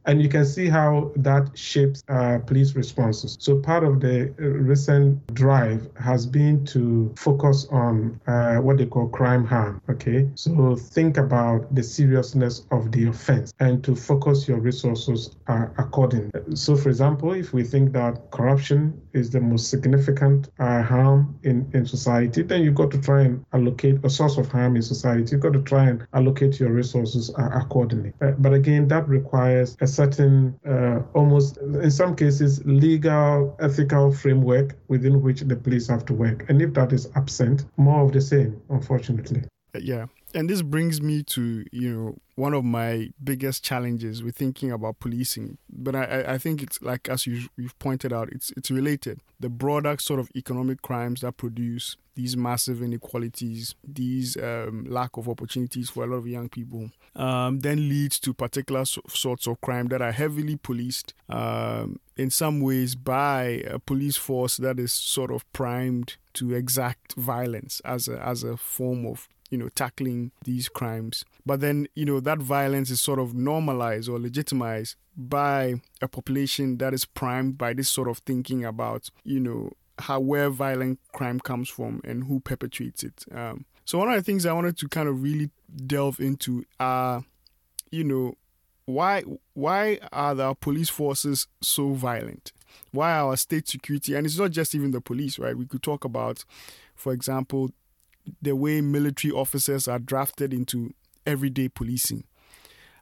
and 0.05 0.23
you 0.23 0.29
can 0.29 0.45
see 0.45 0.69
how 0.69 1.13
that 1.17 1.57
shapes 1.57 2.03
uh, 2.09 2.39
police 2.47 2.75
responses. 2.75 3.37
So 3.41 3.61
part 3.61 3.85
of 3.85 4.01
the 4.01 4.35
recent 4.39 5.35
drive 5.35 5.89
has 5.97 6.27
been 6.27 6.65
to 6.67 7.13
focus 7.17 7.67
on 7.71 8.21
uh, 8.27 8.57
what 8.57 8.79
they 8.79 8.87
call 8.87 9.09
crime 9.09 9.45
harm. 9.45 9.81
Okay, 9.89 10.29
so 10.35 10.77
think 10.77 11.17
about 11.17 11.75
the 11.75 11.83
seriousness 11.83 12.67
of 12.71 12.93
the 12.93 13.09
offense 13.09 13.53
and 13.61 13.83
to 13.85 13.95
focus 13.97 14.47
your 14.49 14.61
resources 14.61 15.37
uh, 15.47 15.67
accordingly. 15.79 16.31
So, 16.55 16.77
for 16.77 16.89
example, 16.89 17.33
if 17.33 17.53
we 17.53 17.65
think 17.65 17.93
that 17.93 18.31
corruption 18.31 19.01
is 19.13 19.31
the 19.31 19.41
most 19.41 19.71
significant 19.71 20.51
uh, 20.59 20.83
harm 20.83 21.39
in, 21.43 21.69
in 21.73 21.87
society, 21.87 22.43
then 22.43 22.63
you've 22.63 22.75
got 22.75 22.91
to 22.91 23.01
try 23.01 23.23
and 23.23 23.45
allocate 23.53 24.05
a 24.05 24.11
source 24.11 24.37
of 24.37 24.51
harm 24.51 24.77
in 24.77 24.83
society. 24.83 25.33
You've 25.33 25.41
got 25.41 25.55
to 25.55 25.63
try 25.63 25.89
and 25.89 26.07
allocate 26.13 26.61
your 26.61 26.71
resources 26.71 27.31
uh, 27.39 27.51
accordingly. 27.55 28.13
Uh, 28.21 28.33
but 28.33 28.53
again, 28.53 28.89
that 28.89 29.09
requires 29.09 29.38
a 29.47 29.87
certain, 29.87 30.59
uh, 30.67 31.01
almost 31.15 31.59
in 31.59 31.91
some 31.91 32.15
cases, 32.17 32.65
legal, 32.65 33.57
ethical 33.61 34.13
framework 34.13 34.77
within 34.89 35.23
which 35.23 35.41
the 35.43 35.57
police 35.57 35.89
have 35.89 36.05
to 36.07 36.15
work. 36.15 36.45
And 36.49 36.61
if 36.61 36.75
that 36.75 36.93
is 36.93 37.09
absent, 37.15 37.65
more 37.77 38.05
of 38.05 38.13
the 38.13 38.21
same, 38.21 38.61
unfortunately. 38.71 39.43
Yeah. 39.79 40.07
And 40.35 40.49
this 40.49 40.61
brings 40.63 41.01
me 41.01 41.23
to, 41.25 41.65
you 41.73 41.95
know, 41.95 42.17
one 42.35 42.53
of 42.53 42.65
my 42.65 43.11
biggest 43.23 43.65
challenges 43.65 44.23
with 44.23 44.37
thinking 44.37 44.71
about 44.71 45.01
policing. 45.01 45.59
But 45.71 45.95
I, 45.97 46.25
I 46.35 46.39
think 46.39 46.63
it's 46.63 46.81
like 46.83 47.09
as 47.09 47.27
you, 47.27 47.49
you've 47.57 47.79
pointed 47.79 48.13
out, 48.13 48.29
it's 48.31 48.53
it's 48.57 48.71
related. 48.71 49.21
The 49.41 49.49
broader 49.49 49.97
sort 49.99 50.21
of 50.21 50.31
economic 50.37 50.83
crimes 50.83 51.23
that 51.23 51.39
produce 51.39 51.97
these 52.19 52.37
massive 52.37 52.83
inequalities, 52.83 53.77
these 53.87 54.37
um, 54.39 54.85
lack 54.89 55.17
of 55.17 55.29
opportunities 55.29 55.89
for 55.89 56.03
a 56.03 56.07
lot 56.09 56.17
of 56.17 56.27
young 56.27 56.49
people, 56.49 56.91
um, 57.15 57.61
then 57.61 57.89
leads 57.89 58.19
to 58.19 58.35
particular 58.35 58.85
so- 58.85 59.03
sorts 59.09 59.47
of 59.47 59.61
crime 59.61 59.87
that 59.87 60.03
are 60.03 60.11
heavily 60.11 60.57
policed 60.57 61.15
um, 61.29 62.01
in 62.17 62.29
some 62.29 62.61
ways 62.61 62.97
by 62.97 63.63
a 63.69 63.79
police 63.79 64.17
force 64.17 64.57
that 64.57 64.81
is 64.81 64.93
sort 64.93 65.31
of 65.31 65.51
primed 65.53 66.17
to 66.33 66.53
exact 66.53 67.15
violence 67.15 67.81
as 67.85 68.09
a, 68.09 68.21
as 68.21 68.43
a 68.43 68.57
form 68.57 69.07
of 69.07 69.29
you 69.51 69.57
know, 69.57 69.69
tackling 69.71 70.31
these 70.45 70.69
crimes. 70.69 71.25
But 71.47 71.61
then, 71.61 71.87
you 71.95 72.05
know, 72.05 72.21
that 72.21 72.39
violence 72.39 72.91
is 72.91 73.01
sort 73.01 73.19
of 73.19 73.33
normalized 73.33 74.09
or 74.09 74.19
legitimized 74.19 74.97
by 75.17 75.77
a 76.03 76.09
population 76.09 76.79
that 76.79 76.93
is 76.93 77.07
primed 77.07 77.57
by 77.57 77.73
this 77.73 77.89
sort 77.89 78.09
of 78.09 78.19
thinking 78.19 78.65
about, 78.65 79.09
you 79.25 79.41
know, 79.41 79.73
how 79.99 80.21
where 80.21 80.51
violent 80.51 80.99
crime 81.13 81.41
comes 81.41 81.69
from 81.69 82.01
and 82.05 82.25
who 82.25 82.41
perpetrates 82.41 83.03
it. 83.03 83.25
Um, 83.33 83.65
so 83.85 83.99
one 83.99 84.11
of 84.11 84.17
the 84.17 84.23
things 84.23 84.47
I 84.47 84.53
wanted 84.53 84.77
to 84.79 84.89
kind 84.89 85.09
of 85.09 85.23
really 85.23 85.51
delve 85.87 86.21
into 86.21 86.65
are, 86.79 87.25
you 87.91 88.05
know, 88.05 88.37
why 88.85 89.23
why 89.55 89.99
are 90.13 90.35
the 90.35 90.55
police 90.55 90.89
forces 90.89 91.47
so 91.61 91.93
violent? 91.93 92.53
Why 92.93 93.13
our 93.13 93.37
state 93.37 93.69
security 93.69 94.15
and 94.15 94.27
it's 94.27 94.39
not 94.39 94.51
just 94.51 94.75
even 94.75 94.93
the 94.93 95.01
police, 95.01 95.39
right? 95.39 95.57
We 95.57 95.67
could 95.67 95.83
talk 95.83 96.05
about, 96.05 96.45
for 96.95 97.13
example, 97.13 97.71
the 98.41 98.55
way 98.57 98.81
military 98.81 99.33
officers 99.33 99.89
are 99.89 99.99
drafted 99.99 100.53
into 100.53 100.95
everyday 101.27 101.69
policing. 101.69 102.25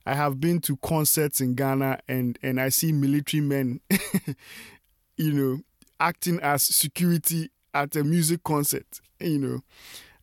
I 0.05 0.15
have 0.15 0.41
been 0.41 0.61
to 0.63 0.77
concerts 0.77 1.41
in 1.41 1.55
Ghana 1.55 2.01
and, 2.07 2.39
and 2.43 2.61
I 2.61 2.69
see 2.69 2.93
military 2.93 3.41
men, 3.41 3.81
you 5.17 5.33
know, 5.33 5.61
acting 6.01 6.41
as 6.41 6.63
security 6.63 7.51
at 7.75 7.95
a 7.97 8.05
music 8.05 8.43
concert, 8.43 9.01
you 9.21 9.39
know. 9.39 9.63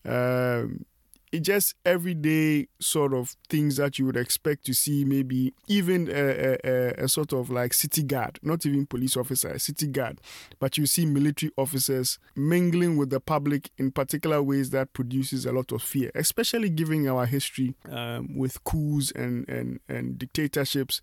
Um, 0.06 0.86
it 1.34 1.42
just 1.42 1.74
everyday 1.84 2.68
sort 2.80 3.12
of 3.12 3.36
things 3.50 3.78
that 3.78 3.98
you 3.98 4.06
would 4.06 4.16
expect 4.16 4.66
to 4.68 4.74
see 4.74 5.04
maybe 5.04 5.52
even 5.68 6.08
a, 6.08 6.58
a, 6.64 7.04
a, 7.06 7.08
sort 7.08 7.34
of 7.34 7.50
like 7.50 7.74
city 7.74 8.04
guard 8.04 8.40
not 8.44 8.64
even 8.68 8.86
police 8.86 9.18
officer 9.18 9.58
city 9.58 9.88
guard 9.88 10.22
but 10.60 10.78
you 10.78 10.86
see 10.86 11.08
military 11.08 11.52
officers 11.58 12.20
mingling 12.36 12.98
with 12.98 13.10
the 13.10 13.20
public 13.20 13.72
in 13.80 13.92
particular 13.92 14.44
ways 14.44 14.70
that 14.70 14.94
produces 14.94 15.48
a 15.48 15.52
lot 15.52 15.72
of 15.72 15.82
fear 15.82 16.12
especially 16.14 16.70
given 16.70 17.08
our 17.08 17.26
history 17.26 17.74
um, 17.90 18.38
with 18.38 18.64
coups 18.64 19.12
and, 19.16 19.50
and, 19.50 19.80
and 19.90 20.20
dictatorships 20.20 21.02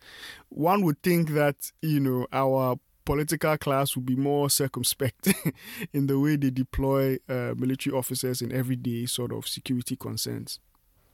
one 0.48 0.84
would 0.84 1.02
think 1.02 1.30
that 1.30 1.72
you 1.82 1.98
know 1.98 2.24
our 2.32 2.78
political 3.10 3.58
class 3.58 3.96
will 3.96 4.04
be 4.04 4.14
more 4.14 4.48
circumspect 4.48 5.34
in 5.92 6.06
the 6.06 6.16
way 6.16 6.36
they 6.36 6.48
deploy 6.48 7.18
uh, 7.28 7.52
military 7.56 7.92
officers 7.92 8.40
in 8.40 8.52
everyday 8.52 9.04
sort 9.04 9.32
of 9.32 9.48
security 9.48 9.96
concerns? 9.96 10.60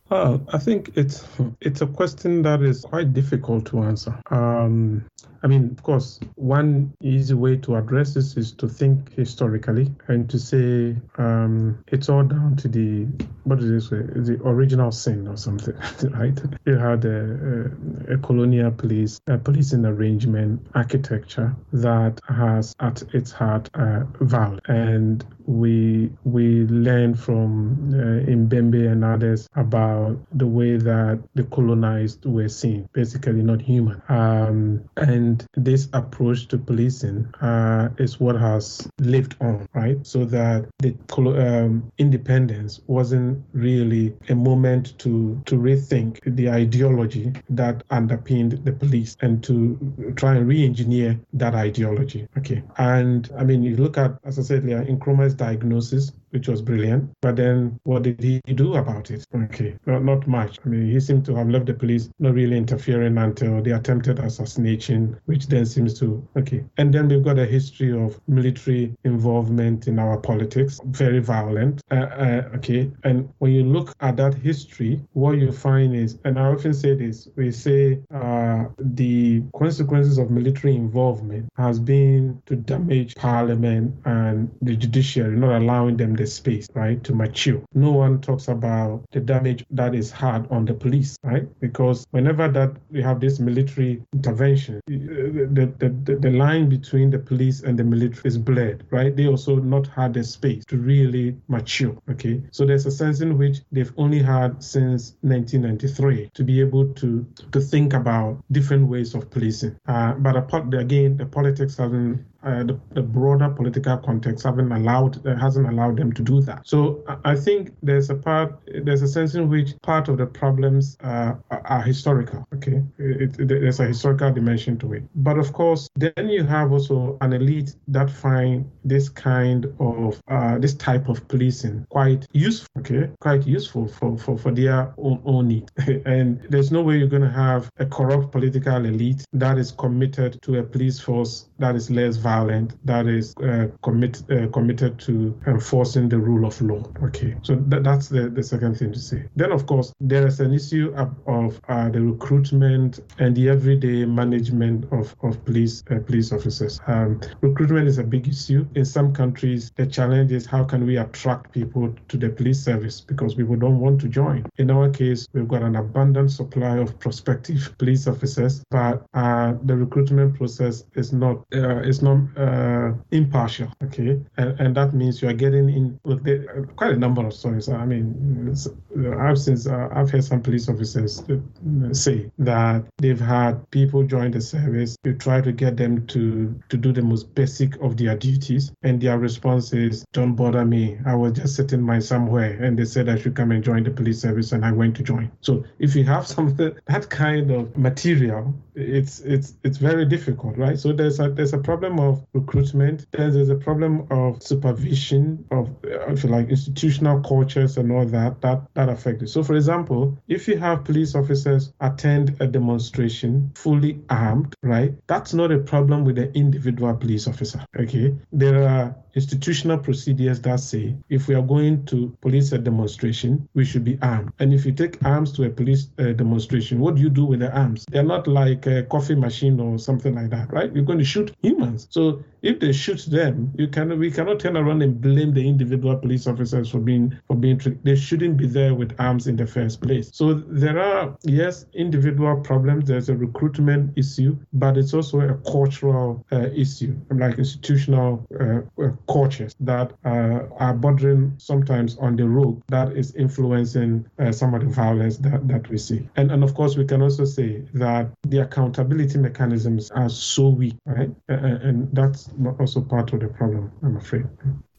Well, 0.08 0.40
I 0.52 0.58
think 0.58 0.92
it's 0.94 1.26
it's 1.60 1.80
a 1.80 1.86
question 1.86 2.42
that 2.42 2.62
is 2.62 2.82
quite 2.82 3.12
difficult 3.12 3.66
to 3.66 3.82
answer. 3.82 4.20
Um, 4.30 5.04
I 5.42 5.48
mean, 5.48 5.70
of 5.70 5.82
course, 5.82 6.20
one 6.36 6.92
easy 7.00 7.34
way 7.34 7.56
to 7.58 7.76
address 7.76 8.14
this 8.14 8.36
is 8.36 8.52
to 8.52 8.68
think 8.68 9.12
historically 9.12 9.92
and 10.08 10.28
to 10.30 10.38
say 10.38 10.96
um, 11.18 11.78
it's 11.88 12.08
all 12.08 12.22
down 12.22 12.56
to 12.56 12.68
the 12.68 13.06
what 13.44 13.60
is 13.60 13.70
this 13.70 13.90
the 13.90 14.40
original 14.44 14.92
sin 14.92 15.26
or 15.26 15.36
something, 15.36 15.76
right? 16.10 16.40
You 16.64 16.74
had 16.76 17.04
a, 17.04 17.68
a, 18.08 18.14
a 18.14 18.18
colonial 18.18 18.70
police, 18.70 19.20
a 19.26 19.38
policing 19.38 19.84
arrangement 19.84 20.66
architecture 20.74 21.54
that 21.72 22.20
has 22.28 22.74
at 22.80 23.02
its 23.12 23.32
heart 23.32 23.70
uh, 23.74 24.04
violence, 24.20 24.60
and 24.68 25.24
we 25.46 26.10
we 26.24 26.64
learn 26.66 27.14
from 27.14 27.92
uh, 27.94 28.30
Mbembe 28.30 28.90
and 28.90 29.04
others 29.04 29.48
about 29.54 30.18
the 30.32 30.46
way 30.46 30.76
that 30.76 31.22
the 31.34 31.44
colonized 31.44 32.24
were 32.26 32.48
seen, 32.48 32.88
basically 32.92 33.42
not 33.42 33.62
human, 33.62 34.02
um, 34.08 34.82
and 34.96 35.46
this 35.54 35.88
approach 35.92 36.48
to 36.48 36.58
policing 36.58 37.26
uh, 37.40 37.88
is 37.98 38.20
what 38.20 38.36
has 38.36 38.88
lived 38.98 39.36
on, 39.40 39.66
right? 39.74 40.04
So 40.06 40.24
that 40.26 40.68
the 40.78 40.94
um, 41.18 41.92
independence 41.98 42.80
wasn't 42.86 43.44
really 43.52 44.14
a 44.28 44.34
moment 44.34 44.98
to 44.98 45.40
to 45.46 45.56
rethink 45.56 46.20
the 46.36 46.50
ideology 46.50 47.32
that 47.50 47.82
underpinned 47.90 48.64
the 48.64 48.72
police 48.72 49.16
and 49.20 49.42
to 49.44 50.12
try 50.16 50.34
and 50.36 50.48
re-engineer 50.48 51.18
that 51.32 51.54
ideology. 51.54 52.26
Okay, 52.36 52.62
and 52.78 53.30
I 53.38 53.44
mean, 53.44 53.62
you 53.62 53.76
look 53.76 53.96
at, 53.96 54.18
as 54.24 54.38
I 54.38 54.42
said 54.42 54.64
earlier, 54.66 54.84
Nkrumah's 54.84 55.35
diagnosis 55.36 56.12
which 56.30 56.48
was 56.48 56.62
brilliant. 56.62 57.10
But 57.22 57.36
then 57.36 57.78
what 57.84 58.02
did 58.02 58.22
he 58.22 58.40
do 58.54 58.74
about 58.74 59.10
it? 59.10 59.24
Okay, 59.34 59.76
not, 59.86 60.04
not 60.04 60.26
much. 60.26 60.58
I 60.64 60.68
mean, 60.68 60.90
he 60.90 61.00
seemed 61.00 61.24
to 61.26 61.34
have 61.36 61.48
left 61.48 61.66
the 61.66 61.74
police 61.74 62.08
not 62.18 62.34
really 62.34 62.56
interfering 62.56 63.18
until 63.18 63.62
the 63.62 63.72
attempted 63.72 64.18
assassination, 64.18 65.18
which 65.26 65.46
then 65.46 65.66
seems 65.66 65.98
to, 66.00 66.26
okay. 66.36 66.64
And 66.78 66.92
then 66.92 67.08
we've 67.08 67.24
got 67.24 67.38
a 67.38 67.46
history 67.46 67.92
of 67.92 68.20
military 68.28 68.94
involvement 69.04 69.86
in 69.86 69.98
our 69.98 70.18
politics, 70.18 70.80
very 70.86 71.20
violent. 71.20 71.82
Uh, 71.90 71.94
uh, 71.94 72.48
okay, 72.56 72.90
and 73.04 73.28
when 73.38 73.52
you 73.52 73.64
look 73.64 73.94
at 74.00 74.16
that 74.16 74.34
history, 74.34 75.00
what 75.12 75.38
you 75.38 75.52
find 75.52 75.94
is, 75.94 76.18
and 76.24 76.38
I 76.38 76.46
often 76.46 76.74
say 76.74 76.94
this, 76.94 77.28
we 77.36 77.50
say 77.50 78.00
uh, 78.14 78.64
the 78.78 79.42
consequences 79.56 80.18
of 80.18 80.30
military 80.30 80.76
involvement 80.76 81.48
has 81.56 81.78
been 81.78 82.42
to 82.46 82.56
damage 82.56 83.14
parliament 83.14 83.94
and 84.04 84.50
the 84.62 84.76
judiciary, 84.76 85.36
not 85.36 85.60
allowing 85.60 85.96
them 85.96 86.15
the 86.16 86.26
space, 86.26 86.68
right, 86.74 87.02
to 87.04 87.14
mature. 87.14 87.62
No 87.74 87.92
one 87.92 88.20
talks 88.20 88.48
about 88.48 89.04
the 89.12 89.20
damage 89.20 89.64
that 89.70 89.94
is 89.94 90.10
had 90.10 90.46
on 90.50 90.64
the 90.64 90.74
police, 90.74 91.16
right? 91.22 91.46
Because 91.60 92.06
whenever 92.10 92.48
that 92.48 92.76
we 92.90 93.02
have 93.02 93.20
this 93.20 93.38
military 93.38 94.02
intervention, 94.12 94.80
the, 94.86 95.72
the, 95.78 95.88
the, 96.04 96.16
the 96.16 96.30
line 96.30 96.68
between 96.68 97.10
the 97.10 97.18
police 97.18 97.62
and 97.62 97.78
the 97.78 97.84
military 97.84 98.22
is 98.24 98.38
blurred, 98.38 98.84
right? 98.90 99.14
They 99.14 99.26
also 99.26 99.56
not 99.56 99.86
had 99.86 100.14
the 100.14 100.24
space 100.24 100.64
to 100.66 100.76
really 100.76 101.36
mature, 101.48 101.96
okay? 102.10 102.42
So 102.50 102.66
there's 102.66 102.86
a 102.86 102.90
sense 102.90 103.20
in 103.20 103.38
which 103.38 103.58
they've 103.72 103.92
only 103.96 104.22
had 104.22 104.62
since 104.62 105.16
1993 105.22 106.30
to 106.34 106.44
be 106.44 106.60
able 106.60 106.92
to 106.94 107.26
to 107.52 107.60
think 107.60 107.92
about 107.92 108.42
different 108.52 108.88
ways 108.88 109.14
of 109.14 109.30
policing. 109.30 109.76
Uh, 109.86 110.12
but 110.14 110.36
again, 110.74 111.16
the 111.16 111.26
politics 111.26 111.76
haven't 111.76 112.24
uh, 112.46 112.62
the, 112.62 112.78
the, 112.92 113.02
broader 113.02 113.48
political 113.48 113.96
context 113.98 114.44
haven't 114.44 114.70
allowed 114.70 115.26
uh, 115.26 115.36
hasn't 115.36 115.68
allowed 115.68 115.96
them 115.96 116.12
to 116.12 116.22
do 116.22 116.40
that. 116.42 116.60
So 116.64 117.02
I 117.24 117.34
think 117.34 117.74
there's 117.82 118.08
a 118.08 118.14
part 118.14 118.54
there's 118.84 119.02
a 119.02 119.08
sense 119.08 119.34
in 119.34 119.48
which 119.48 119.74
part 119.82 120.08
of 120.08 120.18
the 120.18 120.26
problems 120.26 120.96
uh, 121.00 121.34
are 121.50 121.82
historical. 121.82 122.46
Okay, 122.54 122.84
it, 122.98 123.38
it, 123.40 123.48
there's 123.48 123.80
a 123.80 123.86
historical 123.86 124.32
dimension 124.32 124.78
to 124.78 124.92
it. 124.92 125.02
But 125.16 125.38
of 125.38 125.52
course, 125.52 125.88
then 125.96 126.28
you 126.28 126.44
have 126.44 126.70
also 126.70 127.18
an 127.20 127.32
elite 127.32 127.74
that 127.88 128.10
find 128.10 128.70
this 128.84 129.08
kind 129.08 129.66
of 129.80 130.22
uh, 130.28 130.58
this 130.58 130.74
type 130.74 131.08
of 131.08 131.26
policing 131.26 131.84
quite 131.88 132.28
useful. 132.32 132.68
Okay, 132.78 133.10
quite 133.20 133.44
useful 133.44 133.88
for 133.88 134.16
for, 134.18 134.38
for 134.38 134.52
their 134.52 134.94
own, 134.98 135.20
own 135.24 135.48
need. 135.48 135.70
and 136.06 136.40
there's 136.48 136.70
no 136.70 136.82
way 136.82 136.98
you're 136.98 137.08
going 137.08 137.22
to 137.22 137.30
have 137.30 137.68
a 137.78 137.86
corrupt 137.86 138.30
political 138.30 138.84
elite 138.84 139.24
that 139.32 139.58
is 139.58 139.72
committed 139.72 140.40
to 140.42 140.58
a 140.58 140.62
police 140.62 141.00
force 141.00 141.48
that 141.58 141.74
is 141.74 141.90
less 141.90 142.16
violent 142.16 142.74
that 142.86 143.06
is 143.06 143.34
uh, 143.38 143.68
commit, 143.82 144.22
uh, 144.30 144.48
committed 144.48 144.98
to 145.00 145.38
enforcing 145.46 146.08
the 146.08 146.18
rule 146.18 146.46
of 146.46 146.60
law. 146.60 146.82
Okay, 147.02 147.36
so 147.42 147.56
th- 147.56 147.82
that's 147.82 148.08
the, 148.08 148.28
the 148.28 148.42
second 148.42 148.76
thing 148.78 148.92
to 148.92 148.98
say. 148.98 149.24
Then, 149.36 149.52
of 149.52 149.66
course, 149.66 149.92
there 150.00 150.26
is 150.26 150.40
an 150.40 150.52
issue 150.52 150.92
of, 150.96 151.14
of 151.26 151.60
uh, 151.68 151.88
the 151.88 152.00
recruitment 152.00 153.00
and 153.18 153.34
the 153.36 153.48
everyday 153.48 154.04
management 154.04 154.90
of, 154.92 155.14
of 155.22 155.42
police 155.44 155.82
uh, 155.90 155.98
police 156.00 156.32
officers. 156.32 156.80
Um, 156.86 157.20
recruitment 157.40 157.88
is 157.88 157.98
a 157.98 158.04
big 158.04 158.28
issue. 158.28 158.66
In 158.74 158.84
some 158.84 159.12
countries, 159.12 159.72
the 159.76 159.86
challenge 159.86 160.32
is 160.32 160.46
how 160.46 160.64
can 160.64 160.86
we 160.86 160.98
attract 160.98 161.52
people 161.52 161.94
to 162.08 162.16
the 162.16 162.28
police 162.28 162.62
service 162.62 163.00
because 163.00 163.34
people 163.34 163.56
don't 163.56 163.80
want 163.80 164.00
to 164.02 164.08
join. 164.08 164.46
In 164.58 164.70
our 164.70 164.90
case, 164.90 165.26
we've 165.32 165.48
got 165.48 165.62
an 165.62 165.76
abundant 165.76 166.30
supply 166.30 166.78
of 166.78 166.98
prospective 166.98 167.74
police 167.78 168.06
officers, 168.06 168.62
but 168.70 169.06
uh, 169.14 169.54
the 169.64 169.76
recruitment 169.76 170.36
process 170.36 170.84
is 170.94 171.12
not 171.12 171.45
uh, 171.54 171.80
is 171.80 172.02
not 172.02 172.18
uh, 172.36 172.92
impartial. 173.10 173.72
Okay, 173.84 174.20
and, 174.36 174.60
and 174.60 174.76
that 174.76 174.94
means 174.94 175.22
you 175.22 175.28
are 175.28 175.32
getting 175.32 175.68
in 175.68 176.00
uh, 176.04 176.62
quite 176.74 176.92
a 176.92 176.96
number 176.96 177.24
of 177.24 177.32
stories. 177.32 177.68
I 177.68 177.84
mean, 177.84 178.54
uh, 178.98 179.18
I've 179.18 179.38
since 179.38 179.66
uh, 179.66 179.88
I've 179.92 180.10
heard 180.10 180.24
some 180.24 180.42
police 180.42 180.68
officers 180.68 181.22
uh, 181.30 181.92
say 181.92 182.30
that 182.38 182.84
they've 182.98 183.20
had 183.20 183.70
people 183.70 184.02
join 184.04 184.30
the 184.32 184.40
service. 184.40 184.96
You 185.04 185.14
try 185.14 185.40
to 185.40 185.52
get 185.52 185.76
them 185.76 186.06
to 186.08 186.60
to 186.68 186.76
do 186.76 186.92
the 186.92 187.02
most 187.02 187.34
basic 187.34 187.76
of 187.76 187.96
their 187.96 188.16
duties, 188.16 188.72
and 188.82 189.00
their 189.00 189.18
response 189.18 189.72
is, 189.72 190.04
"Don't 190.12 190.34
bother 190.34 190.64
me. 190.64 190.98
I 191.06 191.14
was 191.14 191.32
just 191.32 191.54
sitting 191.54 191.82
my 191.82 192.00
somewhere, 192.00 192.62
and 192.62 192.78
they 192.78 192.84
said 192.84 193.08
I 193.08 193.16
should 193.18 193.36
come 193.36 193.52
and 193.52 193.62
join 193.62 193.84
the 193.84 193.90
police 193.90 194.20
service, 194.20 194.52
and 194.52 194.64
I 194.64 194.72
went 194.72 194.96
to 194.96 195.02
join." 195.02 195.30
So 195.40 195.64
if 195.78 195.94
you 195.94 196.04
have 196.04 196.26
something 196.36 196.74
that 196.86 197.08
kind 197.10 197.50
of 197.50 197.76
material, 197.76 198.54
it's 198.74 199.20
it's 199.20 199.54
it's 199.62 199.78
very 199.78 200.04
difficult, 200.04 200.56
right? 200.56 200.78
So 200.78 200.92
there's 200.92 201.20
a 201.20 201.35
there's 201.36 201.52
a 201.52 201.58
problem 201.58 202.00
of 202.00 202.24
recruitment. 202.32 203.06
There's 203.12 203.48
a 203.48 203.54
problem 203.54 204.06
of 204.10 204.42
supervision 204.42 205.44
of, 205.50 205.70
if 205.84 206.24
you 206.24 206.30
like, 206.30 206.48
institutional 206.48 207.20
cultures 207.20 207.76
and 207.76 207.92
all 207.92 208.06
that 208.06 208.40
that 208.40 208.62
that 208.74 208.88
affect 208.88 209.22
it. 209.22 209.28
So, 209.28 209.42
for 209.42 209.54
example, 209.54 210.18
if 210.28 210.48
you 210.48 210.58
have 210.58 210.84
police 210.84 211.14
officers 211.14 211.72
attend 211.80 212.36
a 212.40 212.46
demonstration 212.46 213.52
fully 213.54 214.00
armed, 214.10 214.54
right? 214.62 214.94
That's 215.06 215.34
not 215.34 215.52
a 215.52 215.58
problem 215.58 216.04
with 216.04 216.16
the 216.16 216.32
individual 216.32 216.94
police 216.94 217.28
officer. 217.28 217.64
Okay, 217.78 218.14
there 218.32 218.68
are 218.68 218.96
institutional 219.16 219.78
procedures 219.78 220.40
that 220.42 220.60
say 220.60 220.94
if 221.08 221.26
we 221.26 221.34
are 221.34 221.42
going 221.42 221.84
to 221.86 222.16
police 222.20 222.52
a 222.52 222.58
demonstration, 222.58 223.48
we 223.54 223.64
should 223.64 223.82
be 223.82 223.98
armed. 224.02 224.30
And 224.38 224.52
if 224.52 224.66
you 224.66 224.72
take 224.72 225.02
arms 225.04 225.32
to 225.32 225.44
a 225.44 225.50
police 225.50 225.88
uh, 225.98 226.12
demonstration, 226.12 226.80
what 226.80 226.96
do 226.96 227.02
you 227.02 227.08
do 227.08 227.24
with 227.24 227.40
the 227.40 227.50
arms? 227.50 227.84
They're 227.90 228.02
not 228.02 228.26
like 228.26 228.66
a 228.66 228.82
coffee 228.84 229.14
machine 229.14 229.58
or 229.58 229.78
something 229.78 230.14
like 230.14 230.30
that, 230.30 230.52
right? 230.52 230.72
You're 230.72 230.84
going 230.84 230.98
to 230.98 231.04
shoot 231.04 231.25
humans. 231.42 231.86
So 231.90 232.22
if 232.42 232.60
they 232.60 232.72
shoot 232.72 233.04
them, 233.06 233.52
you 233.56 233.68
can 233.68 233.98
we 233.98 234.10
cannot 234.10 234.40
turn 234.40 234.56
around 234.56 234.82
and 234.82 235.00
blame 235.00 235.32
the 235.32 235.46
individual 235.46 235.96
police 235.96 236.26
officers 236.26 236.70
for 236.70 236.78
being 236.78 237.18
for 237.26 237.36
being. 237.36 237.60
They 237.82 237.96
shouldn't 237.96 238.36
be 238.36 238.46
there 238.46 238.74
with 238.74 238.94
arms 238.98 239.26
in 239.26 239.36
the 239.36 239.46
first 239.46 239.80
place. 239.80 240.10
So 240.12 240.34
there 240.34 240.78
are 240.78 241.16
yes 241.22 241.66
individual 241.74 242.36
problems. 242.40 242.86
There's 242.86 243.08
a 243.08 243.16
recruitment 243.16 243.96
issue, 243.96 244.36
but 244.52 244.76
it's 244.76 244.94
also 244.94 245.20
a 245.20 245.34
cultural 245.50 246.24
uh, 246.32 246.48
issue, 246.54 246.96
like 247.10 247.38
institutional 247.38 248.26
uh, 248.40 248.60
uh 248.82 248.90
cultures 249.08 249.54
that 249.60 249.92
uh, 250.04 250.40
are 250.58 250.74
bordering 250.74 251.34
sometimes 251.38 251.96
on 251.98 252.16
the 252.16 252.28
road 252.28 252.62
that 252.68 252.96
is 252.96 253.14
influencing 253.14 254.06
uh, 254.18 254.32
some 254.32 254.54
of 254.54 254.60
the 254.60 254.68
violence 254.68 255.16
that, 255.18 255.46
that 255.48 255.68
we 255.68 255.78
see. 255.78 256.08
And, 256.16 256.30
and 256.30 256.44
of 256.44 256.54
course, 256.54 256.76
we 256.76 256.84
can 256.84 257.02
also 257.02 257.24
say 257.24 257.62
that 257.74 258.08
the 258.22 258.38
accountability 258.38 259.18
mechanisms 259.18 259.90
are 259.90 260.08
so 260.08 260.48
weak, 260.48 260.76
right? 260.86 261.10
And, 261.28 261.88
that's 261.92 262.30
also 262.60 262.80
part 262.80 263.12
of 263.12 263.20
the 263.20 263.28
problem, 263.28 263.72
I'm 263.82 263.96
afraid. 263.96 264.26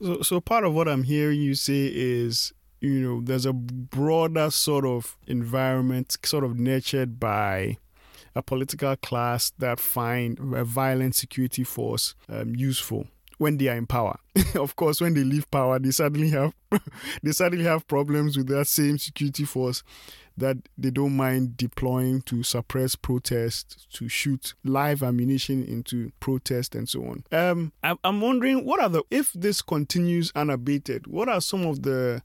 So, 0.02 0.22
so 0.22 0.40
part 0.40 0.64
of 0.64 0.74
what 0.74 0.88
I'm 0.88 1.04
hearing 1.04 1.42
you 1.42 1.56
say 1.56 1.92
is 1.94 2.54
you 2.80 3.00
know 3.02 3.22
there's 3.22 3.46
a 3.46 3.54
broader 3.54 4.52
sort 4.52 4.86
of 4.86 5.18
environment 5.26 6.16
sort 6.24 6.44
of 6.44 6.60
nurtured 6.60 7.20
by 7.20 7.78
a 8.36 8.44
political 8.44 8.96
class 8.98 9.52
that 9.58 9.80
find 9.80 10.38
a 10.56 10.64
violent 10.64 11.16
security 11.16 11.64
force 11.64 12.14
um, 12.30 12.56
useful 12.56 13.08
when 13.40 13.58
they 13.58 13.68
are 13.68 13.76
in 13.76 13.88
power. 13.88 14.20
of 14.56 14.76
course, 14.76 15.02
when 15.02 15.16
they 15.16 15.24
leave 15.24 15.50
power, 15.50 15.80
they 15.80 15.92
suddenly 15.92 16.30
have 16.30 16.54
they 17.24 17.32
suddenly 17.32 17.66
have 17.66 17.88
problems 17.88 18.38
with 18.38 18.48
that 18.48 18.68
same 18.68 18.98
security 18.98 19.44
force 19.44 19.84
that 20.38 20.58
they 20.78 20.92
don't 20.92 21.16
mind 21.16 21.58
deploying 21.58 22.22
to 22.22 22.44
suppress 22.44 22.96
protests, 22.96 23.88
to 23.94 24.08
shoot 24.08 24.54
live 24.64 25.02
ammunition 25.02 25.64
into 25.64 26.12
protest 26.20 26.76
and 26.76 26.88
so 26.88 27.04
on. 27.06 27.24
Um, 27.32 27.74
I'm 27.84 28.22
wondering 28.22 28.64
what 28.66 28.80
are 28.80 28.90
the 28.90 29.04
if 29.10 29.34
this 29.34 29.62
continues 29.62 30.32
unabated, 30.36 31.08
what 31.08 31.28
are 31.28 31.42
some 31.42 31.66
of 31.66 31.84
the 31.84 32.22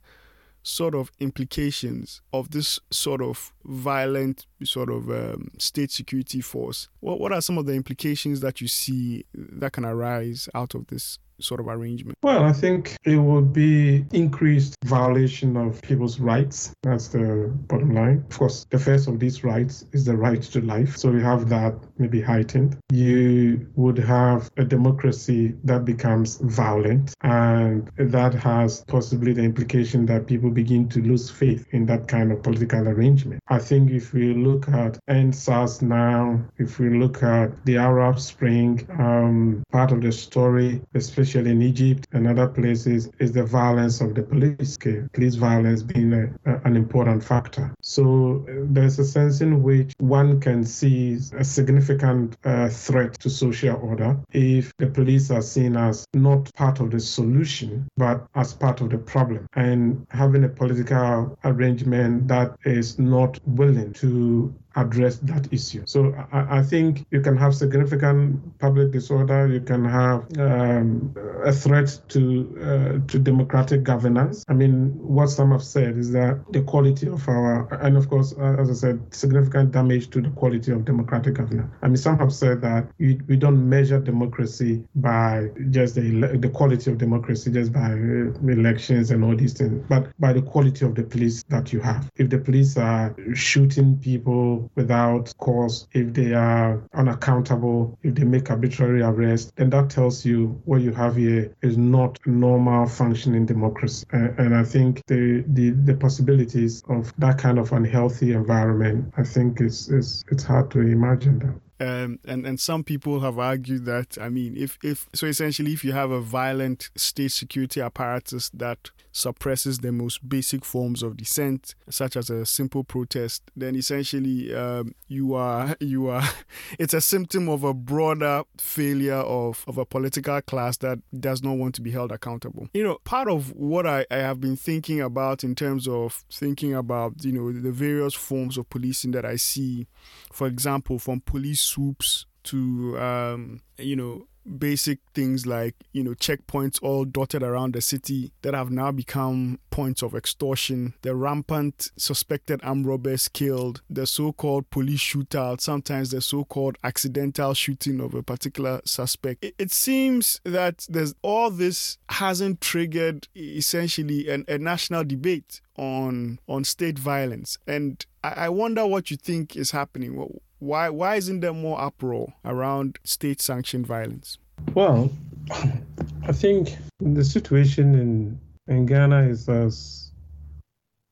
sort 0.65 0.95
of 0.95 1.11
implications 1.19 2.21
of 2.31 2.51
this 2.51 2.79
sort 2.89 3.21
of 3.21 3.53
violent 3.65 4.45
sort 4.63 4.89
of 4.89 5.09
um, 5.09 5.51
state 5.57 5.91
security 5.91 6.39
force? 6.41 6.87
What 6.99 7.19
what 7.19 7.33
are 7.33 7.41
some 7.41 7.57
of 7.57 7.65
the 7.65 7.73
implications 7.73 8.39
that 8.41 8.61
you 8.61 8.67
see 8.67 9.25
that 9.33 9.73
can 9.73 9.85
arise 9.85 10.47
out 10.53 10.75
of 10.75 10.87
this 10.87 11.17
sort 11.39 11.59
of 11.59 11.67
arrangement? 11.67 12.17
Well, 12.21 12.43
I 12.43 12.53
think 12.53 12.95
it 13.03 13.17
would 13.17 13.53
be 13.53 14.05
increased 14.13 14.75
violation 14.85 15.57
of 15.57 15.81
people's 15.81 16.19
rights. 16.19 16.73
That's 16.83 17.07
the 17.07 17.51
bottom 17.67 17.93
line. 17.93 18.25
Of 18.29 18.37
course, 18.37 18.65
the 18.69 18.79
first 18.79 19.07
of 19.07 19.19
these 19.19 19.43
rights 19.43 19.85
is 19.91 20.05
the 20.05 20.15
right 20.15 20.41
to 20.41 20.61
life. 20.61 20.97
So 20.97 21.11
we 21.11 21.21
have 21.21 21.49
that 21.49 21.75
maybe 21.97 22.21
heightened. 22.21 22.77
You 22.91 23.67
would 23.75 23.97
have 23.97 24.49
a 24.57 24.63
democracy 24.63 25.55
that 25.63 25.85
becomes 25.85 26.37
violent, 26.37 27.13
and 27.21 27.89
that 27.97 28.33
has 28.35 28.83
possibly 28.87 29.33
the 29.33 29.43
implication 29.43 30.05
that 30.07 30.27
people 30.27 30.49
begin 30.49 30.87
to 30.89 31.01
lose 31.01 31.29
faith 31.29 31.65
in 31.71 31.85
that 31.87 32.07
kind 32.07 32.31
of 32.31 32.43
political 32.43 32.87
arrangement. 32.87 33.41
I 33.47 33.59
think 33.59 33.91
if 33.91 34.13
we 34.13 34.33
look 34.33 34.67
at 34.69 34.99
EndSARS 35.09 35.81
now, 35.81 36.43
if 36.57 36.79
we 36.79 36.89
look 36.89 37.23
at 37.23 37.65
the 37.65 37.77
Arab 37.77 38.19
Spring, 38.19 38.87
um, 38.99 39.63
part 39.71 39.91
of 39.91 40.01
the 40.01 40.11
story, 40.11 40.81
especially 40.93 41.22
especially 41.23 41.51
in 41.51 41.61
Egypt 41.61 42.07
and 42.11 42.27
other 42.27 42.47
places, 42.47 43.09
is 43.19 43.31
the 43.31 43.43
violence 43.43 44.01
of 44.01 44.13
the 44.13 44.23
police. 44.23 44.77
Police 45.13 45.35
violence 45.35 45.81
being 45.81 46.13
a, 46.13 46.25
a, 46.45 46.61
an 46.65 46.75
important 46.75 47.23
factor. 47.23 47.73
So 47.81 48.45
uh, 48.49 48.65
there's 48.65 48.99
a 48.99 49.05
sense 49.05 49.41
in 49.41 49.63
which 49.63 49.93
one 49.99 50.39
can 50.39 50.63
see 50.63 51.19
a 51.37 51.43
significant 51.43 52.37
uh, 52.43 52.69
threat 52.69 53.13
to 53.21 53.29
social 53.29 53.77
order 53.77 54.17
if 54.33 54.75
the 54.77 54.87
police 54.87 55.31
are 55.31 55.41
seen 55.41 55.77
as 55.77 56.05
not 56.13 56.53
part 56.55 56.79
of 56.79 56.91
the 56.91 56.99
solution, 56.99 57.87
but 57.97 58.25
as 58.35 58.53
part 58.53 58.81
of 58.81 58.89
the 58.89 58.97
problem. 58.97 59.47
And 59.55 60.05
having 60.09 60.43
a 60.43 60.49
political 60.49 61.37
arrangement 61.43 62.27
that 62.27 62.57
is 62.65 62.99
not 62.99 63.39
willing 63.45 63.93
to 63.93 64.53
address 64.75 65.17
that 65.17 65.51
issue. 65.51 65.83
So 65.85 66.13
I, 66.31 66.59
I 66.59 66.63
think 66.63 67.05
you 67.11 67.21
can 67.21 67.37
have 67.37 67.55
significant 67.55 68.57
public 68.59 68.91
disorder, 68.91 69.47
you 69.47 69.61
can 69.61 69.85
have 69.85 70.25
um, 70.39 71.15
a 71.43 71.51
threat 71.51 71.99
to 72.09 72.21
uh, 72.61 73.07
to 73.07 73.19
democratic 73.19 73.83
governance. 73.83 74.45
I 74.47 74.53
mean, 74.53 74.91
what 74.97 75.27
some 75.27 75.51
have 75.51 75.63
said 75.63 75.97
is 75.97 76.11
that 76.11 76.39
the 76.51 76.61
quality 76.61 77.07
of 77.07 77.27
our, 77.27 77.73
and 77.81 77.97
of 77.97 78.09
course, 78.09 78.33
uh, 78.37 78.55
as 78.59 78.69
I 78.69 78.73
said, 78.73 79.13
significant 79.13 79.71
damage 79.71 80.09
to 80.11 80.21
the 80.21 80.29
quality 80.29 80.71
of 80.71 80.85
democratic 80.85 81.35
governance. 81.35 81.71
I 81.81 81.87
mean, 81.87 81.97
some 81.97 82.17
have 82.19 82.33
said 82.33 82.61
that 82.61 82.87
we, 82.99 83.19
we 83.27 83.35
don't 83.35 83.69
measure 83.69 83.99
democracy 83.99 84.83
by 84.95 85.49
just 85.69 85.95
the, 85.95 86.37
the 86.39 86.49
quality 86.49 86.91
of 86.91 86.97
democracy, 86.97 87.51
just 87.51 87.71
by 87.73 87.91
uh, 87.91 88.47
elections 88.47 89.11
and 89.11 89.23
all 89.23 89.35
these 89.35 89.53
things, 89.53 89.83
but 89.89 90.07
by 90.19 90.33
the 90.33 90.41
quality 90.41 90.85
of 90.85 90.95
the 90.95 91.03
police 91.03 91.43
that 91.49 91.73
you 91.73 91.79
have. 91.79 92.09
If 92.15 92.29
the 92.29 92.37
police 92.37 92.77
are 92.77 93.15
shooting 93.33 93.97
people 93.97 94.62
without 94.75 95.33
cause, 95.37 95.87
if 95.93 96.13
they 96.13 96.33
are 96.33 96.81
unaccountable, 96.93 97.97
if 98.03 98.15
they 98.15 98.23
make 98.23 98.49
arbitrary 98.49 99.01
arrests, 99.01 99.51
then 99.55 99.69
that 99.71 99.89
tells 99.89 100.25
you 100.25 100.61
what 100.65 100.81
you 100.81 100.91
have 100.91 101.15
here 101.15 101.53
is 101.61 101.77
not 101.77 102.19
normal 102.25 102.87
functioning 102.87 103.45
democracy. 103.45 104.05
Uh, 104.13 104.29
and 104.37 104.55
I 104.55 104.63
think 104.63 105.01
the, 105.07 105.43
the, 105.47 105.71
the 105.71 105.95
possibilities 105.95 106.83
of 106.89 107.13
that 107.17 107.37
kind 107.37 107.59
of 107.59 107.71
unhealthy 107.71 108.33
environment, 108.33 109.13
I 109.17 109.23
think 109.23 109.59
it's, 109.59 109.89
it's, 109.89 110.23
it's 110.31 110.43
hard 110.43 110.71
to 110.71 110.79
imagine 110.79 111.39
that. 111.39 111.55
Um, 111.79 112.19
and 112.23 112.45
and 112.45 112.59
some 112.59 112.83
people 112.83 113.19
have 113.21 113.37
argued 113.39 113.85
that 113.85 114.17
I 114.21 114.29
mean, 114.29 114.55
if 114.55 114.77
if 114.83 115.09
so, 115.13 115.25
essentially, 115.25 115.73
if 115.73 115.83
you 115.83 115.91
have 115.91 116.11
a 116.11 116.21
violent 116.21 116.91
state 116.95 117.31
security 117.31 117.81
apparatus 117.81 118.49
that 118.53 118.91
suppresses 119.13 119.79
the 119.79 119.91
most 119.91 120.27
basic 120.27 120.65
forms 120.65 121.03
of 121.03 121.15
dissent, 121.15 121.75
such 121.89 122.17
as 122.17 122.29
a 122.29 122.45
simple 122.45 122.83
protest, 122.83 123.43
then 123.55 123.75
essentially 123.75 124.53
um, 124.53 124.93
you 125.07 125.35
are 125.35 125.77
you 125.79 126.07
are 126.07 126.27
it's 126.79 126.93
a 126.93 126.99
symptom 126.99 127.47
of 127.47 127.63
a 127.63 127.73
broader 127.73 128.43
failure 128.57 129.13
of 129.13 129.63
of 129.67 129.77
a 129.77 129.85
political 129.85 130.41
class 130.41 130.77
that 130.77 130.99
does 131.17 131.41
not 131.41 131.57
want 131.57 131.75
to 131.75 131.81
be 131.81 131.91
held 131.91 132.11
accountable. 132.11 132.67
You 132.73 132.83
know, 132.83 132.97
part 133.05 133.29
of 133.29 133.53
what 133.53 133.85
I, 133.85 134.05
I 134.11 134.17
have 134.17 134.41
been 134.41 134.57
thinking 134.57 134.99
about 134.99 135.43
in 135.43 135.55
terms 135.55 135.87
of 135.87 136.25
thinking 136.31 136.73
about 136.73 137.23
you 137.23 137.31
know 137.31 137.51
the 137.53 137.71
various 137.71 138.15
forms 138.15 138.57
of 138.57 138.69
policing 138.69 139.11
that 139.11 139.25
I 139.25 139.35
see, 139.35 139.87
for 140.31 140.47
example, 140.47 140.97
from 140.99 141.21
police 141.21 141.61
swoops 141.61 142.25
to 142.45 142.99
um, 142.99 143.61
you 143.77 143.95
know 143.95 144.27
basic 144.57 144.99
things 145.13 145.45
like 145.45 145.75
you 145.93 146.03
know 146.03 146.11
checkpoints 146.11 146.81
all 146.81 147.05
dotted 147.05 147.43
around 147.43 147.73
the 147.73 147.81
city 147.81 148.31
that 148.41 148.53
have 148.53 148.71
now 148.71 148.91
become 148.91 149.59
points 149.69 150.01
of 150.01 150.13
extortion. 150.15 150.93
The 151.01 151.15
rampant 151.15 151.91
suspected 151.97 152.59
armed 152.63 152.85
robbers 152.85 153.27
killed. 153.27 153.81
The 153.89 154.05
so-called 154.05 154.69
police 154.69 155.01
shootout. 155.01 155.61
Sometimes 155.61 156.11
the 156.11 156.21
so-called 156.21 156.77
accidental 156.83 157.53
shooting 157.53 157.99
of 157.99 158.13
a 158.13 158.23
particular 158.23 158.81
suspect. 158.85 159.43
It, 159.43 159.55
it 159.57 159.71
seems 159.71 160.39
that 160.43 160.85
there's 160.89 161.15
all 161.21 161.49
this 161.49 161.97
hasn't 162.09 162.61
triggered 162.61 163.27
essentially 163.35 164.29
an, 164.29 164.45
a 164.47 164.57
national 164.57 165.03
debate 165.03 165.61
on 165.77 166.39
on 166.47 166.63
state 166.63 166.99
violence. 166.99 167.57
And 167.67 168.05
I, 168.23 168.45
I 168.45 168.49
wonder 168.49 168.85
what 168.85 169.11
you 169.11 169.17
think 169.17 169.55
is 169.55 169.71
happening 169.71 170.15
why 170.63 170.89
why 170.89 171.15
isn't 171.15 171.41
there 171.41 171.53
more 171.53 171.79
uproar 171.79 172.33
around 172.45 172.97
state 173.03 173.41
sanctioned 173.41 173.85
violence? 173.85 174.37
Well, 174.73 175.11
I 175.51 176.31
think 176.31 176.77
the 176.99 177.23
situation 177.23 177.95
in 177.95 178.39
in 178.67 178.85
Ghana 178.85 179.23
is 179.23 179.49
as 179.49 180.11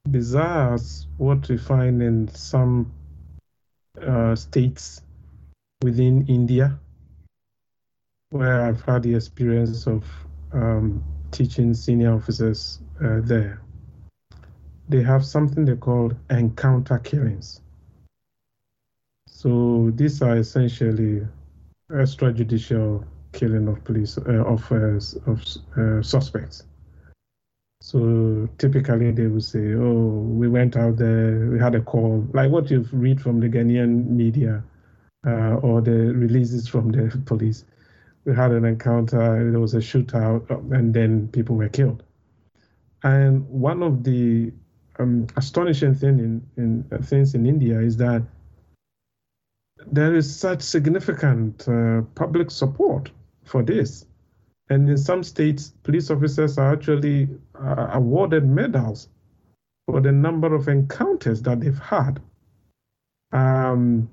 bizarre 0.10 0.74
as 0.76 1.06
what 1.18 1.47
we 1.49 1.58
find 1.58 2.02
in 2.02 2.30
some 2.30 2.91
uh, 4.02 4.36
states 4.36 5.02
within 5.84 6.26
India, 6.28 6.80
where 8.30 8.62
I've 8.62 8.82
had 8.84 9.04
the 9.04 9.16
experience 9.16 9.86
of 9.86 10.06
um, 10.54 11.04
teaching 11.32 11.74
senior 11.74 12.14
officers 12.14 12.80
uh, 13.04 13.20
there. 13.22 13.62
They 14.88 15.04
have 15.04 15.26
something 15.26 15.66
they 15.66 15.76
call 15.76 16.14
encounter 16.30 16.99
killings. 16.99 17.62
So 19.41 19.91
these 19.95 20.21
are 20.21 20.37
essentially 20.37 21.25
extrajudicial 21.89 23.03
killing 23.31 23.67
of 23.67 23.83
police 23.83 24.19
uh, 24.19 24.45
of 24.45 24.71
uh, 24.71 24.99
of 25.31 25.43
uh, 25.75 26.03
suspects. 26.03 26.65
So 27.81 28.47
typically 28.59 29.09
they 29.09 29.25
will 29.25 29.41
say, 29.41 29.73
"Oh, 29.73 30.27
we 30.39 30.47
went 30.47 30.77
out 30.77 30.97
there, 30.97 31.49
we 31.49 31.57
had 31.57 31.73
a 31.73 31.81
call," 31.81 32.23
like 32.33 32.51
what 32.51 32.69
you've 32.69 32.93
read 32.93 33.19
from 33.19 33.39
the 33.39 33.49
Ghanaian 33.49 34.07
media 34.11 34.63
uh, 35.25 35.55
or 35.65 35.81
the 35.81 36.13
releases 36.13 36.67
from 36.67 36.91
the 36.91 37.09
police. 37.25 37.65
We 38.25 38.35
had 38.35 38.51
an 38.51 38.63
encounter, 38.63 39.49
there 39.49 39.59
was 39.59 39.73
a 39.73 39.79
shootout, 39.79 40.51
and 40.71 40.93
then 40.93 41.29
people 41.29 41.55
were 41.55 41.69
killed. 41.69 42.03
And 43.01 43.49
one 43.49 43.81
of 43.81 44.03
the 44.03 44.53
um, 44.99 45.25
astonishing 45.35 45.95
thing 45.95 46.19
in, 46.19 46.47
in 46.57 46.85
uh, 46.91 47.01
things 47.01 47.33
in 47.33 47.47
India 47.47 47.79
is 47.79 47.97
that 47.97 48.21
there 49.91 50.15
is 50.15 50.34
such 50.34 50.61
significant 50.61 51.67
uh, 51.67 52.01
public 52.15 52.51
support 52.51 53.11
for 53.43 53.63
this. 53.63 54.05
And 54.69 54.89
in 54.89 54.97
some 54.97 55.23
states, 55.23 55.73
police 55.84 56.09
officers 56.09 56.57
are 56.57 56.71
actually 56.73 57.27
uh, 57.55 57.89
awarded 57.93 58.47
medals 58.47 59.09
for 59.86 59.99
the 59.99 60.11
number 60.11 60.53
of 60.55 60.67
encounters 60.67 61.41
that 61.41 61.59
they've 61.59 61.77
had. 61.77 62.21
Um, 63.34 64.09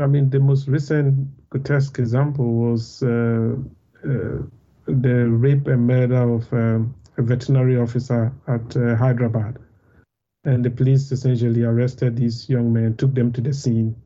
I 0.00 0.06
mean, 0.06 0.30
the 0.30 0.40
most 0.40 0.66
recent 0.66 1.28
grotesque 1.50 1.98
example 1.98 2.52
was 2.52 3.02
uh, 3.02 3.54
uh 4.04 4.42
the 4.86 5.28
rape 5.28 5.66
and 5.66 5.86
murder 5.86 6.34
of 6.34 6.52
um, 6.52 6.94
a 7.16 7.22
veterinary 7.22 7.78
officer 7.78 8.32
at 8.48 8.76
uh, 8.76 8.96
Hyderabad. 8.96 9.58
And 10.44 10.64
the 10.64 10.70
police 10.70 11.10
essentially 11.10 11.62
arrested 11.62 12.16
these 12.16 12.50
young 12.50 12.72
men, 12.72 12.96
took 12.96 13.14
them 13.14 13.32
to 13.32 13.40
the 13.40 13.54
scene, 13.54 13.96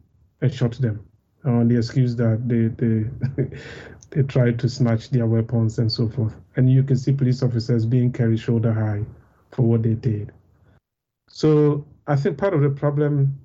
and 0.40 0.52
shot 0.52 0.72
them 0.72 1.04
on 1.44 1.68
the 1.68 1.76
excuse 1.76 2.16
that 2.16 2.48
they 2.48 2.68
they 2.68 3.04
they 4.10 4.22
tried 4.22 4.58
to 4.58 4.68
snatch 4.68 5.10
their 5.10 5.26
weapons 5.26 5.78
and 5.78 5.90
so 5.90 6.08
forth. 6.08 6.34
And 6.56 6.70
you 6.70 6.82
can 6.82 6.96
see 6.96 7.12
police 7.12 7.42
officers 7.42 7.84
being 7.84 8.12
carried 8.12 8.40
shoulder 8.40 8.72
high 8.72 9.04
for 9.52 9.62
what 9.62 9.82
they 9.82 9.94
did. 9.94 10.32
So 11.28 11.84
I 12.06 12.16
think 12.16 12.38
part 12.38 12.54
of 12.54 12.62
the 12.62 12.70
problem, 12.70 13.38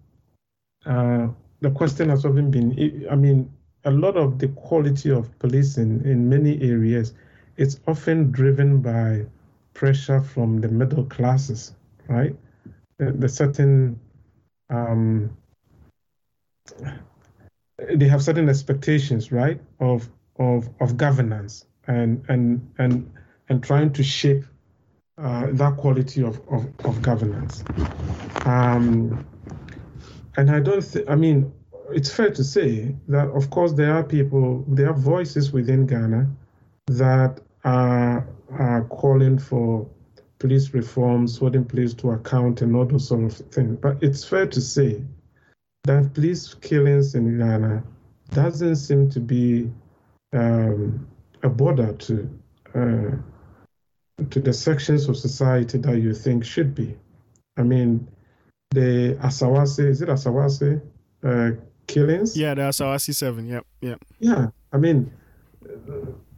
uh, 0.86 1.28
the 1.62 1.72
question 1.72 2.10
has 2.10 2.26
often 2.26 2.50
been, 2.50 3.08
I 3.12 3.16
mean, 3.16 3.52
a 3.86 3.91
lot 3.91 4.16
of 4.16 4.39
the 4.39 4.48
quality 4.50 5.12
of 5.12 5.38
policing 5.39 6.04
in 6.06 6.30
many 6.30 6.62
areas, 6.62 7.14
it's 7.58 7.80
often 7.88 8.32
driven 8.32 8.82
by 8.82 9.26
pressure 9.74 10.22
from 10.22 10.62
the 10.62 10.70
middle 10.70 11.04
classes, 11.06 11.74
right? 12.08 12.36
The, 12.98 13.12
the 13.12 13.28
certain 13.28 14.00
um, 14.70 15.36
they 17.95 18.07
have 18.07 18.24
certain 18.24 18.49
expectations, 18.49 19.32
right, 19.32 19.59
of 19.80 20.09
of 20.39 20.70
of 20.80 20.97
governance 20.97 21.66
and 21.88 22.24
and 22.30 22.74
and 22.78 23.11
and 23.49 23.64
trying 23.64 23.91
to 23.93 24.03
shape 24.03 24.45
uh, 25.18 25.47
that 25.51 25.78
quality 25.78 26.24
of, 26.24 26.41
of, 26.49 26.68
of 26.86 27.01
governance. 27.01 27.64
Um, 28.45 29.26
and 30.38 30.49
I 30.49 30.59
don't 30.59 30.84
think, 30.84 31.09
I 31.09 31.16
mean, 31.16 31.53
it's 31.91 32.11
fair 32.11 32.32
to 32.32 32.43
say 32.43 32.95
that, 33.09 33.28
of 33.30 33.49
course, 33.49 33.74
there 33.74 33.93
are 33.93 34.03
people, 34.03 34.66
there 34.68 34.89
are 34.89 34.93
voices 34.93 35.51
within 35.51 35.86
Ghana 35.86 36.28
that 36.88 37.41
are, 37.64 38.28
are 38.51 38.84
calling 38.86 39.38
for 39.38 39.88
police 40.39 40.74
reforms, 40.74 41.38
holding 41.38 41.66
police 41.66 41.93
to 41.95 42.11
account, 42.11 42.61
and 42.61 42.76
all 42.76 42.86
those 42.86 43.07
sort 43.07 43.24
of 43.26 43.34
things. 43.34 43.78
But 43.80 44.01
it's 44.01 44.24
fair 44.24 44.47
to 44.47 44.61
say 44.61 45.03
that 45.86 46.14
police 46.14 46.54
killings 46.54 47.14
in 47.14 47.38
Ghana 47.38 47.84
doesn't 48.32 48.78
seem 48.78 49.10
to 49.10 49.20
be 49.20 49.70
um, 50.32 51.06
a 51.44 51.50
border 51.50 51.94
to 51.94 52.40
uh, 52.74 53.12
to 54.30 54.40
the 54.40 54.54
sections 54.54 55.10
of 55.10 55.18
society 55.18 55.78
that 55.80 55.98
you 56.00 56.14
think 56.14 56.46
should 56.46 56.74
be. 56.74 56.96
I 57.58 57.64
mean, 57.64 58.08
the 58.72 59.18
Asawase, 59.22 59.86
is 59.86 60.02
it 60.02 60.08
Asawase 60.08 60.82
uh, 61.24 61.52
killings? 61.88 62.38
Yeah, 62.38 62.54
the 62.54 62.62
Asawase 62.62 63.14
7, 63.14 63.46
yep, 63.46 63.66
yep. 63.82 64.00
Yeah, 64.20 64.48
I 64.72 64.78
mean, 64.78 65.12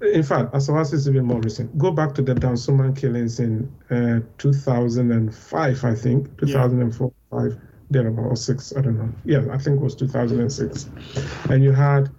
in 0.02 0.24
fact, 0.24 0.54
Asawase 0.54 0.93
is 0.93 1.08
even 1.08 1.26
more 1.26 1.39
recent. 1.39 1.78
Go 1.78 1.91
back 1.91 2.16
to 2.16 2.22
the 2.22 2.34
Dansoman 2.34 2.98
killings 2.98 3.39
in 3.39 3.72
uh, 3.91 4.22
2005, 4.39 5.86
I 5.86 5.96
think, 5.96 6.38
2004, 6.39 7.14
yeah. 7.32 7.39
5 7.39 7.62
thereabout, 7.90 8.26
or 8.26 8.36
six, 8.36 8.74
I 8.76 8.82
don't 8.82 8.98
know. 8.98 9.10
Yeah, 9.24 9.46
I 9.52 9.58
think 9.58 9.78
it 9.78 9.84
was 9.84 9.96
2006. 9.96 10.90
And 11.50 11.64
you 11.64 11.72
had 11.72 12.10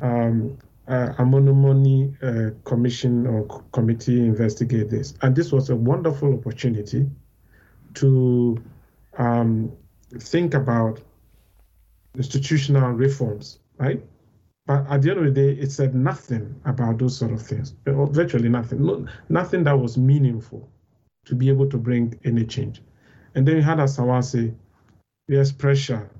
um, 0.00 0.58
uh, 0.88 1.12
uh, 1.18 2.50
commission 2.64 3.26
or 3.26 3.62
committee 3.72 4.20
investigate 4.20 4.90
this. 4.90 5.14
And 5.22 5.34
this 5.34 5.52
was 5.52 5.70
a 5.70 5.76
wonderful 5.76 6.34
opportunity 6.34 7.08
to 7.94 8.62
um, 9.18 9.72
think 10.18 10.54
about 10.54 11.00
institutional 12.16 12.90
reforms, 12.90 13.58
right? 13.78 14.02
But 14.66 14.86
at 14.90 15.02
the 15.02 15.10
end 15.10 15.20
of 15.20 15.24
the 15.26 15.30
day, 15.30 15.52
it 15.60 15.70
said 15.70 15.94
nothing 15.94 16.60
about 16.64 16.98
those 16.98 17.16
sort 17.16 17.32
of 17.32 17.40
things, 17.40 17.74
virtually 17.84 18.48
nothing, 18.48 18.84
no, 18.84 19.06
nothing 19.28 19.64
that 19.64 19.78
was 19.78 19.96
meaningful 19.96 20.68
to 21.24 21.34
be 21.34 21.48
able 21.48 21.68
to 21.70 21.78
bring 21.78 22.18
any 22.24 22.44
change. 22.44 22.82
And 23.34 23.46
then 23.46 23.56
you 23.56 23.62
had 23.62 23.78
Asamoah 23.78 24.24
say, 24.24 24.54
there's 25.28 25.52
pressure, 25.52 26.10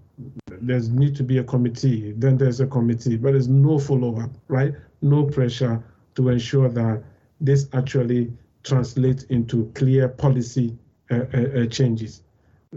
there's 0.61 0.89
need 0.89 1.15
to 1.17 1.23
be 1.23 1.39
a 1.39 1.45
committee, 1.45 2.13
then 2.17 2.37
there's 2.37 2.61
a 2.61 2.67
committee, 2.67 3.17
but 3.17 3.33
there's 3.33 3.49
no 3.49 3.79
follow-up, 3.79 4.31
right? 4.49 4.75
No 5.03 5.25
pressure 5.25 5.83
to 6.15 6.29
ensure 6.29 6.69
that 6.69 7.03
this 7.41 7.69
actually 7.73 8.33
translates 8.65 9.25
into 9.25 9.71
clear 9.75 10.09
policy 10.09 10.77
uh, 11.11 11.21
uh, 11.35 11.61
uh 11.61 11.67
changes, 11.67 12.23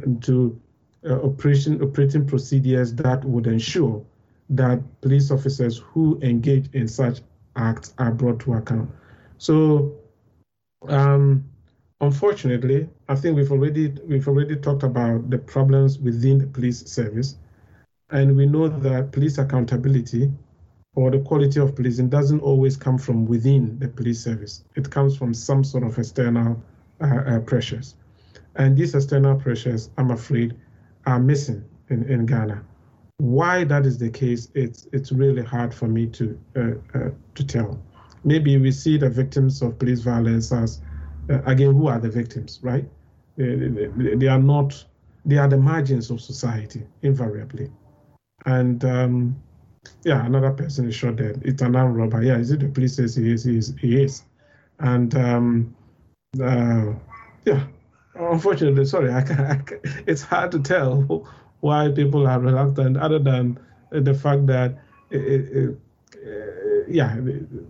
into 0.05 0.59
uh, 1.05 1.21
operation 1.23 1.81
operating 1.81 2.27
procedures 2.27 2.93
that 2.93 3.23
would 3.25 3.47
ensure 3.47 4.05
that 4.49 4.81
police 5.01 5.31
officers 5.31 5.77
who 5.77 6.19
engage 6.21 6.69
in 6.73 6.87
such 6.87 7.21
acts 7.55 7.93
are 7.97 8.11
brought 8.11 8.39
to 8.39 8.53
account. 8.53 8.89
So, 9.37 9.95
um, 10.87 11.45
unfortunately, 12.01 12.89
I 13.09 13.15
think 13.15 13.35
we've 13.35 13.51
already 13.51 13.87
we've 14.07 14.27
already 14.27 14.55
talked 14.55 14.83
about 14.83 15.31
the 15.31 15.39
problems 15.39 15.97
within 15.97 16.37
the 16.37 16.45
police 16.45 16.85
service, 16.85 17.37
and 18.11 18.37
we 18.37 18.45
know 18.45 18.67
that 18.67 19.11
police 19.11 19.39
accountability 19.39 20.31
or 20.95 21.09
the 21.09 21.19
quality 21.19 21.59
of 21.59 21.75
policing 21.75 22.09
doesn't 22.09 22.39
always 22.41 22.77
come 22.77 22.99
from 22.99 23.25
within 23.25 23.79
the 23.79 23.87
police 23.87 24.23
service. 24.23 24.63
It 24.75 24.91
comes 24.91 25.17
from 25.17 25.33
some 25.33 25.63
sort 25.63 25.85
of 25.85 25.97
external 25.97 26.61
uh, 27.01 27.21
uh, 27.25 27.39
pressures, 27.39 27.95
and 28.57 28.77
these 28.77 28.93
external 28.93 29.35
pressures, 29.37 29.89
I'm 29.97 30.11
afraid, 30.11 30.55
are 31.07 31.19
missing 31.19 31.65
in, 31.89 32.03
in 32.03 32.27
Ghana. 32.27 32.63
Why 33.17 33.63
that 33.63 33.87
is 33.87 33.97
the 33.97 34.11
case, 34.11 34.51
it's 34.53 34.87
it's 34.93 35.11
really 35.11 35.41
hard 35.41 35.73
for 35.73 35.87
me 35.87 36.05
to 36.05 36.39
uh, 36.55 36.59
uh, 36.93 37.09
to 37.33 37.43
tell. 37.43 37.81
Maybe 38.23 38.55
we 38.59 38.71
see 38.71 38.97
the 38.99 39.09
victims 39.09 39.63
of 39.63 39.79
police 39.79 40.01
violence 40.01 40.51
as 40.51 40.79
uh, 41.31 41.41
again 41.47 41.73
who 41.73 41.87
are 41.87 41.99
the 41.99 42.09
victims, 42.09 42.59
right? 42.61 42.85
They, 43.39 44.15
they, 44.15 44.27
are 44.27 44.37
not. 44.37 44.83
They 45.25 45.37
are 45.37 45.47
the 45.47 45.55
margins 45.57 46.11
of 46.11 46.19
society 46.19 46.85
invariably, 47.03 47.71
and 48.45 48.83
um, 48.83 49.41
yeah, 50.03 50.25
another 50.25 50.51
person 50.51 50.89
is 50.89 50.95
shot 50.95 51.15
dead. 51.15 51.41
It's 51.45 51.61
an 51.61 51.73
armed 51.77 51.95
robber. 51.95 52.21
Yeah, 52.21 52.37
is 52.37 52.51
it 52.51 52.59
the 52.59 52.67
police 52.67 52.97
says 52.97 53.15
he 53.15 53.31
is? 53.31 53.45
He 53.45 53.57
is. 53.57 53.73
He 53.79 54.03
is. 54.03 54.23
And 54.79 55.15
um, 55.15 55.75
uh, 56.43 56.93
yeah, 57.45 57.63
unfortunately, 58.15 58.83
sorry, 58.83 59.13
I 59.13 59.21
can, 59.21 59.39
I 59.39 59.55
can, 59.55 59.79
it's 60.05 60.21
hard 60.21 60.51
to 60.51 60.59
tell 60.59 61.25
why 61.61 61.89
people 61.89 62.27
are 62.27 62.41
reluctant, 62.41 62.97
other 62.97 63.19
than 63.19 63.57
the 63.91 64.13
fact 64.13 64.47
that, 64.47 64.77
it, 65.11 65.17
it, 65.17 65.79
uh, 66.15 66.85
yeah, 66.89 67.15
the, 67.15 67.65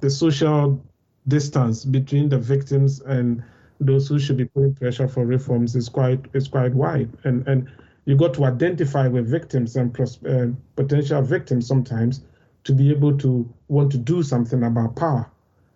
the 0.00 0.10
social 0.10 0.80
distance 1.26 1.84
between 1.84 2.28
the 2.28 2.38
victims 2.38 3.00
and 3.00 3.42
those 3.80 4.08
who 4.08 4.18
should 4.18 4.36
be 4.36 4.44
putting 4.44 4.74
pressure 4.74 5.08
for 5.08 5.24
reforms 5.24 5.74
is 5.74 5.88
quite 5.88 6.20
is 6.34 6.48
quite 6.48 6.74
wide, 6.74 7.10
and 7.24 7.46
and 7.48 7.68
you 8.04 8.16
got 8.16 8.34
to 8.34 8.44
identify 8.44 9.08
with 9.08 9.28
victims 9.28 9.76
and 9.76 9.98
uh, 10.00 10.46
potential 10.76 11.22
victims 11.22 11.66
sometimes 11.66 12.22
to 12.64 12.72
be 12.72 12.90
able 12.90 13.16
to 13.18 13.48
want 13.68 13.90
to 13.92 13.98
do 13.98 14.22
something 14.22 14.62
about 14.62 14.96
power, 14.96 15.30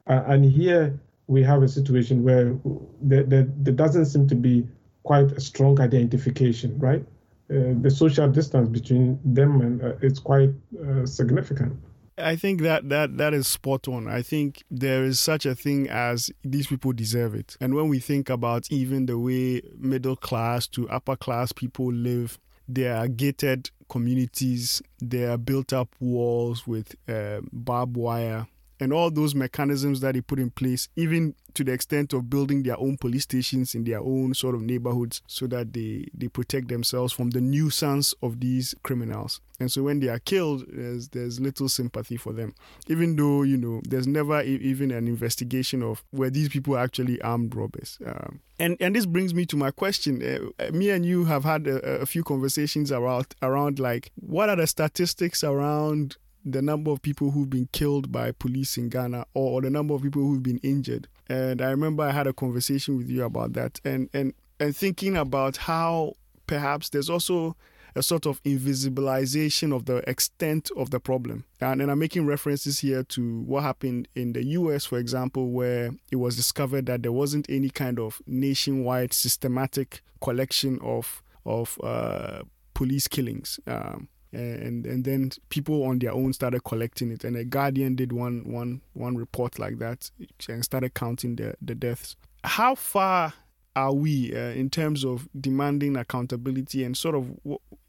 uh, 0.07 0.23
and 0.27 0.45
here 0.45 0.99
we 1.27 1.43
have 1.43 1.63
a 1.63 1.69
situation 1.69 2.23
where 2.23 2.55
there, 3.01 3.23
there, 3.23 3.47
there 3.59 3.73
doesn't 3.75 4.07
seem 4.07 4.29
to 4.29 4.35
be 4.35 4.67
quite 5.05 5.33
a 5.33 5.41
strong 5.41 5.81
identification, 5.81 6.79
right? 6.79 7.05
Uh, 7.51 7.75
the 7.81 7.91
social 7.91 8.29
distance 8.29 8.69
between 8.69 9.19
them 9.25 9.61
and 9.61 9.83
uh, 9.83 9.93
it's 10.01 10.19
quite 10.19 10.51
uh, 10.83 11.07
significant. 11.07 11.75
I 12.17 12.37
think 12.37 12.63
that, 12.63 12.89
that 12.91 13.17
that 13.19 13.35
is 13.35 13.49
spot 13.49 13.89
on. 13.89 14.07
I 14.07 14.23
think 14.23 14.63
there 14.71 15.05
is 15.05 15.19
such 15.19 15.47
a 15.47 15.55
thing 15.55 15.89
as 15.89 16.31
these 16.45 16.69
people 16.69 16.93
deserve 16.93 17.35
it. 17.35 17.57
And 17.61 17.75
when 17.75 17.89
we 17.89 17.99
think 17.99 18.31
about 18.31 18.71
even 18.71 19.07
the 19.07 19.19
way 19.19 19.63
middle 19.77 20.17
class 20.17 20.69
to 20.69 20.89
upper 20.89 21.17
class 21.17 21.53
people 21.53 21.93
live, 21.93 22.39
there 22.69 22.97
are 22.97 23.09
gated 23.09 23.71
communities, 23.89 24.81
there 25.01 25.31
are 25.33 25.39
built 25.39 25.73
up 25.73 25.89
walls 26.01 26.67
with 26.67 26.95
uh, 27.09 27.41
barbed 27.53 27.97
wire 27.97 28.47
and 28.85 28.93
all 28.93 29.11
those 29.11 29.35
mechanisms 29.35 30.01
that 30.01 30.13
they 30.13 30.21
put 30.21 30.39
in 30.39 30.51
place, 30.51 30.89
even 30.95 31.35
to 31.55 31.65
the 31.65 31.73
extent 31.73 32.13
of 32.13 32.29
building 32.29 32.63
their 32.65 32.79
own 32.79 32.99
police 32.99 33.23
stations 33.23 33.75
in 33.75 33.85
their 33.85 34.01
own 34.01 34.35
sort 34.35 34.55
of 34.55 34.61
neighborhoods 34.61 35.23
so 35.27 35.47
that 35.47 35.73
they, 35.73 36.07
they 36.13 36.29
protect 36.29 36.69
themselves 36.69 37.11
from 37.11 37.31
the 37.31 37.41
nuisance 37.41 38.13
of 38.23 38.41
these 38.41 38.75
criminals. 38.83 39.41
And 39.59 39.73
so 39.73 39.85
when 39.85 40.01
they 40.01 40.09
are 40.09 40.19
killed, 40.19 40.67
there's, 40.69 41.09
there's 41.09 41.41
little 41.41 41.71
sympathy 41.71 42.19
for 42.19 42.35
them. 42.35 42.55
Even 42.89 43.17
though, 43.17 43.43
you 43.43 43.57
know, 43.57 43.81
there's 43.89 44.07
never 44.07 44.43
even 44.43 44.91
an 44.91 45.09
investigation 45.09 45.83
of 45.83 46.05
where 46.11 46.29
these 46.29 46.51
people 46.51 46.77
are 46.77 46.85
actually 46.85 47.23
armed 47.23 47.55
robbers. 47.55 47.99
Um, 48.05 48.41
and, 48.59 48.77
and 48.81 48.95
this 48.95 49.07
brings 49.07 49.33
me 49.33 49.47
to 49.47 49.57
my 49.57 49.71
question. 49.71 50.53
Uh, 50.59 50.71
me 50.73 50.91
and 50.91 51.07
you 51.07 51.25
have 51.25 51.45
had 51.45 51.67
a, 51.67 52.01
a 52.01 52.07
few 52.07 52.23
conversations 52.23 52.93
around, 52.93 53.35
around 53.41 53.79
like, 53.79 54.13
what 54.17 54.51
are 54.51 54.57
the 54.57 54.67
statistics 54.67 55.43
around 55.43 56.17
the 56.45 56.63
number 56.63 56.91
of 56.91 57.03
people 57.03 57.31
who've 57.31 57.49
been 57.49 57.69
killed 57.73 58.13
by 58.13 58.33
police 58.33 58.77
in 58.77 58.89
Ghana 58.89 59.27
or, 59.35 59.53
or, 59.53 59.63
the 59.63 59.71
number 59.71 59.95
of 59.95 60.03
people 60.03 60.23
who've 60.23 60.43
been 60.43 60.59
injured. 60.59 61.09
And 61.29 61.63
I 61.63 61.71
remember 61.71 62.03
I 62.03 62.11
had 62.11 62.27
a 62.27 62.33
conversation 62.33 62.97
with 62.99 63.09
you 63.09 63.25
about 63.25 63.55
that 63.55 63.81
and, 63.85 64.11
and, 64.13 64.35
and 64.61 64.77
thinking 64.77 65.17
about 65.17 65.57
how 65.57 66.15
perhaps 66.47 66.91
there's 66.91 67.09
also 67.09 67.57
a 67.97 68.03
sort 68.03 68.27
of 68.27 68.43
invisibilization 68.43 69.75
of 69.75 69.87
the 69.87 69.99
extent 70.09 70.71
of 70.77 70.91
the 70.91 71.01
problem. 71.01 71.45
And, 71.61 71.81
and 71.81 71.91
I'm 71.91 71.99
making 71.99 72.27
references 72.27 72.81
here 72.81 73.05
to 73.05 73.41
what 73.43 73.63
happened 73.63 74.09
in 74.15 74.33
the 74.33 74.45
US, 74.47 74.85
for 74.85 74.99
example, 74.99 75.51
where 75.51 75.93
it 76.11 76.17
was 76.17 76.37
discovered 76.37 76.87
that 76.87 77.03
there 77.03 77.13
wasn't 77.13 77.47
any 77.49 77.71
kind 77.71 77.99
of 77.99 78.21
nationwide 78.27 79.13
systematic 79.13 80.03
collection 80.21 80.79
of, 80.83 81.23
of 81.47 81.79
uh, 81.83 82.43
police 82.75 83.07
killings. 83.07 83.61
Um, 83.67 84.09
and 84.35 84.87
and 84.87 85.05
then 85.05 85.31
people 85.49 85.85
on 85.85 85.99
their 85.99 86.13
own 86.13 86.33
started 86.33 86.65
collecting 86.65 87.11
it. 87.11 87.25
And 87.25 87.37
the 87.37 87.45
guardian 87.45 87.95
did 87.95 88.13
one 88.13 88.43
one 88.45 88.81
one 88.93 89.17
report 89.17 89.59
like 89.59 89.79
that 89.79 90.11
and 90.49 90.65
started 90.65 90.95
counting 90.95 91.37
the 91.37 91.55
the 91.61 91.75
deaths. 91.75 92.17
How 92.45 92.75
far 92.75 93.33
are 93.77 93.93
we 93.93 94.35
uh, 94.35 94.51
in 94.51 94.71
terms 94.71 95.05
of 95.05 95.29
demanding 95.39 95.97
accountability 95.97 96.85
and 96.85 96.97
sort 96.97 97.15
of 97.15 97.37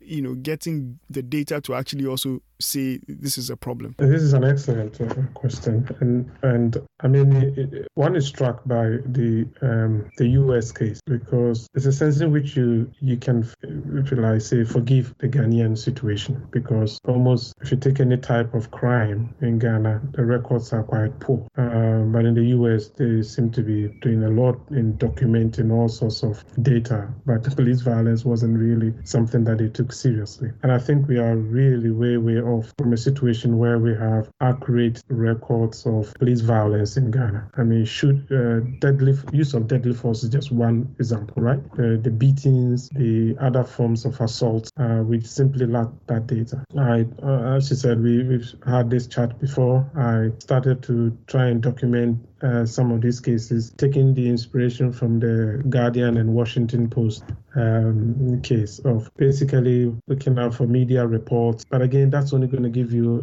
you 0.05 0.21
know 0.21 0.35
getting 0.35 0.99
the 1.09 1.21
data 1.21 1.61
to 1.61 1.75
actually 1.75 2.05
also 2.05 2.41
say 2.59 2.99
this 3.07 3.37
is 3.37 3.49
a 3.49 3.57
problem? 3.57 3.95
This 3.97 4.21
is 4.21 4.33
an 4.33 4.43
excellent 4.43 4.99
uh, 5.01 5.13
question, 5.33 5.87
and 5.99 6.31
and 6.41 6.77
I 7.01 7.07
mean 7.07 7.33
it, 7.33 7.87
one 7.95 8.15
is 8.15 8.27
struck 8.27 8.63
by 8.65 8.85
the 9.05 9.47
um, 9.61 10.09
the 10.17 10.27
U.S. 10.29 10.71
case 10.71 10.99
because 11.05 11.67
it's 11.73 11.85
a 11.85 11.91
sense 11.91 12.21
in 12.21 12.31
which 12.31 12.55
you 12.55 12.91
you 13.01 13.17
can, 13.17 13.47
if 13.63 14.11
you 14.11 14.17
like, 14.17 14.41
say 14.41 14.63
forgive 14.63 15.13
the 15.19 15.27
Ghanaian 15.27 15.77
situation 15.77 16.47
because 16.51 16.99
almost 17.07 17.53
if 17.61 17.71
you 17.71 17.77
take 17.77 17.99
any 17.99 18.17
type 18.17 18.53
of 18.53 18.71
crime 18.71 19.33
in 19.41 19.59
Ghana, 19.59 20.01
the 20.13 20.25
records 20.25 20.71
are 20.73 20.83
quite 20.83 21.19
poor. 21.19 21.45
Uh, 21.57 22.03
but 22.11 22.25
in 22.25 22.33
the 22.33 22.45
U.S., 22.57 22.89
they 22.89 23.21
seem 23.21 23.51
to 23.51 23.61
be 23.61 23.87
doing 24.01 24.23
a 24.23 24.29
lot 24.29 24.59
in 24.71 24.97
documenting 24.97 25.71
all 25.71 25.89
sorts 25.89 26.23
of 26.23 26.43
data, 26.61 27.07
but 27.25 27.43
police 27.55 27.81
violence 27.81 28.25
wasn't 28.25 28.57
really 28.57 28.93
something 29.03 29.43
that 29.45 29.57
they 29.57 29.69
took 29.69 29.91
seriously. 29.95 30.51
And 30.63 30.71
I 30.71 30.77
think 30.77 31.07
we 31.07 31.17
are 31.17 31.35
really 31.35 31.91
way 31.91 32.17
way 32.17 32.39
off 32.41 32.73
from 32.77 32.93
a 32.93 32.97
situation 32.97 33.57
where 33.57 33.79
we 33.79 33.93
have 33.95 34.29
accurate 34.41 35.01
records 35.09 35.85
of 35.85 36.13
police 36.15 36.41
violence 36.41 36.97
in 36.97 37.11
Ghana. 37.11 37.49
I 37.57 37.63
mean, 37.63 37.85
should 37.85 38.27
uh, 38.31 38.59
deadly 38.79 39.13
use 39.31 39.53
of 39.53 39.67
deadly 39.67 39.93
force 39.93 40.23
is 40.23 40.29
just 40.29 40.51
one 40.51 40.95
example, 40.99 41.41
right? 41.41 41.59
Uh, 41.73 41.97
the 42.01 42.11
beatings, 42.11 42.89
the 42.89 43.35
other 43.39 43.63
forms 43.63 44.05
of 44.05 44.19
assault, 44.19 44.69
uh, 44.77 45.03
we 45.05 45.21
simply 45.21 45.65
lack 45.65 45.87
that 46.07 46.27
data. 46.27 46.63
I, 46.77 47.05
uh, 47.23 47.55
as 47.55 47.69
you 47.69 47.75
said, 47.75 48.01
we, 48.01 48.23
we've 48.23 48.53
had 48.65 48.89
this 48.89 49.07
chat 49.07 49.39
before. 49.39 49.89
I 49.95 50.31
started 50.39 50.83
to 50.83 51.17
try 51.27 51.47
and 51.47 51.61
document 51.61 52.19
uh, 52.45 52.65
some 52.65 52.91
of 52.91 53.01
these 53.01 53.19
cases, 53.19 53.73
taking 53.77 54.13
the 54.13 54.29
inspiration 54.29 54.91
from 54.91 55.19
the 55.19 55.63
Guardian 55.69 56.17
and 56.17 56.33
Washington 56.33 56.89
Post 56.89 57.23
um, 57.55 58.41
case 58.41 58.79
of 58.79 59.09
basically 59.17 59.95
looking 60.07 60.37
out 60.37 60.53
for 60.53 60.67
media 60.67 61.07
reports. 61.07 61.65
But 61.69 61.81
again, 61.81 62.09
that's 62.09 62.33
only 62.33 62.47
going 62.47 62.63
to 62.63 62.69
give 62.69 62.91
you 62.91 63.19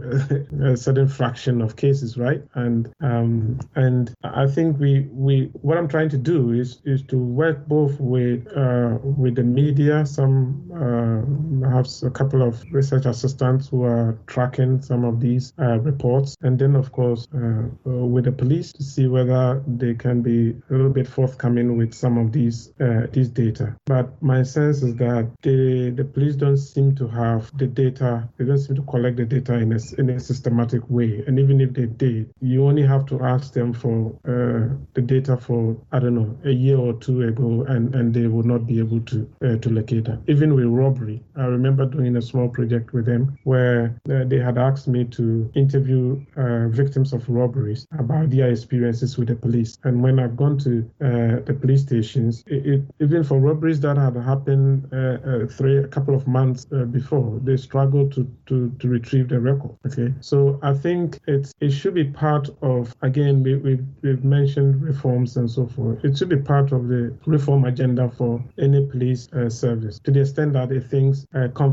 a, 0.63 0.77
certain 0.77 1.07
fraction 1.07 1.61
of 1.61 1.77
cases, 1.77 2.17
right? 2.17 2.43
And 2.55 2.93
um, 3.01 3.61
and 3.75 4.13
I 4.25 4.47
think 4.47 4.79
we 4.79 5.09
we 5.13 5.51
what 5.61 5.79
I'm 5.79 5.89
trying 5.89 6.09
to 6.11 6.19
do 6.19 6.53
is 6.53 6.81
is 6.85 7.03
to 7.05 7.19
work 7.19 7.69
both 7.69 8.01
with 8.01 8.47
uh, 8.57 8.99
with 9.03 9.37
the 9.37 9.45
media. 9.45 10.05
Some 10.07 10.71
uh, 10.75 11.69
have 11.71 11.87
a 12.03 12.11
couple 12.11 12.43
of 12.43 12.63
research 12.73 13.07
assistants 13.07 13.69
who 13.69 13.85
are 13.85 14.19
tracking 14.27 14.83
some 14.83 15.05
of 15.05 15.21
these 15.21 15.53
uh, 15.61 15.79
reports, 15.81 16.37
and 16.41 16.59
then 16.59 16.75
of 16.75 16.91
course 16.93 17.29
uh, 17.35 17.69
with 17.85 18.25
the 18.25 18.33
police 18.33 18.73
to 18.73 18.83
see 18.83 19.07
whether 19.13 19.63
they 19.67 19.95
can 19.95 20.23
be 20.23 20.39
a 20.71 20.73
little 20.73 20.95
bit 20.99 21.07
forthcoming 21.07 21.77
with 21.77 21.93
some 21.93 22.17
of 22.17 22.33
these 22.33 22.73
uh, 22.81 23.07
these 23.13 23.29
data. 23.29 23.77
But 23.87 24.07
my 24.23 24.43
sense 24.43 24.83
is 24.83 24.95
that 24.97 25.31
the 25.43 25.91
the 25.91 26.05
police 26.05 26.37
don't 26.37 26.57
seem 26.57 26.95
to 26.97 27.07
have 27.09 27.51
the 27.59 27.67
data. 27.67 28.29
They 28.37 28.45
don't 28.47 28.59
seem 28.59 28.77
to 28.77 28.83
collect 28.83 29.17
the 29.17 29.27
data 29.27 29.55
in 29.55 29.73
a, 29.73 29.81
in 29.99 30.11
a 30.11 30.19
systematic 30.19 30.83
way. 30.89 31.23
And 31.27 31.39
even 31.39 31.61
if 31.61 31.75
they 31.75 31.87
did, 31.87 32.33
you 32.41 32.67
only 32.67 32.85
have 32.87 33.05
to 33.07 33.23
ask 33.23 33.53
them 33.53 33.73
for 33.73 33.97
uh, 34.27 34.75
the 34.95 35.03
data 35.03 35.37
for 35.37 35.77
I 35.93 35.99
don't 35.99 36.15
know 36.15 36.31
a 36.45 36.51
year 36.51 36.79
or 36.79 36.95
two 36.95 37.23
ago, 37.23 37.65
and 37.69 37.95
and 37.95 38.15
they 38.15 38.27
will 38.27 38.49
not 38.55 38.67
be 38.67 38.79
able 38.79 39.01
to 39.13 39.19
uh, 39.45 39.57
to 39.59 39.69
locate 39.71 40.05
that. 40.05 40.21
Even 40.27 40.55
with 40.55 40.67
robbery, 40.67 41.23
I 41.37 41.45
remember 41.45 41.85
doing 41.87 42.17
a 42.17 42.23
small 42.23 42.49
project 42.49 42.93
with 42.95 43.07
them 43.07 43.37
where 43.45 44.01
uh, 44.11 44.25
they 44.25 44.39
had 44.39 44.57
asked 44.59 44.89
me 44.89 45.05
to 45.19 45.51
interview 45.55 46.25
uh, 46.37 46.69
victims 46.69 47.13
of 47.13 47.29
robberies 47.29 47.87
about 47.99 48.31
their 48.31 48.51
experiences 48.93 49.19
with 49.19 49.29
the 49.29 49.37
police. 49.37 49.79
And 49.85 50.03
when 50.03 50.19
I've 50.19 50.37
gone 50.37 50.59
to 50.59 50.91
uh, 51.01 51.41
the 51.45 51.57
police 51.61 51.83
stations, 51.83 52.45
it, 52.47 52.67
it, 52.67 52.83
even 53.01 53.25
for 53.25 53.39
robberies 53.39 53.81
that 53.81 53.97
had 53.97 54.17
happened 54.17 54.89
uh, 54.93 54.97
uh, 54.97 55.47
three 55.47 55.79
a 55.79 55.89
couple 55.89 56.15
of 56.15 56.27
months 56.27 56.67
uh, 56.73 56.85
before, 56.85 57.41
they 57.43 57.57
struggled 57.57 58.13
to, 58.13 58.27
to 58.47 58.71
to 58.79 58.89
retrieve 58.89 59.29
the 59.29 59.41
record. 59.41 59.73
Okay, 59.87 60.13
so 60.21 60.59
I 60.63 60.75
think 60.75 61.19
it's 61.27 61.53
it 61.61 61.71
should 61.71 61.95
be 61.95 62.05
part 62.05 62.49
of 62.63 62.95
again 63.03 63.43
we, 63.43 63.57
we 63.57 63.79
we've 64.03 64.25
mentioned 64.25 64.83
reforms 64.83 65.37
and 65.37 65.51
so 65.51 65.67
forth. 65.67 66.05
It 66.05 66.19
should 66.19 66.29
be 66.29 66.37
part 66.37 66.73
of 66.73 66.89
the 66.89 67.15
reform 67.27 67.65
agenda 67.65 68.11
for 68.11 68.43
any 68.59 68.87
police 68.87 69.29
service 69.49 69.99
to 70.01 70.11
the 70.11 70.21
extent 70.21 70.53
that 70.53 70.71
it 70.73 70.85
thinks 70.85 71.27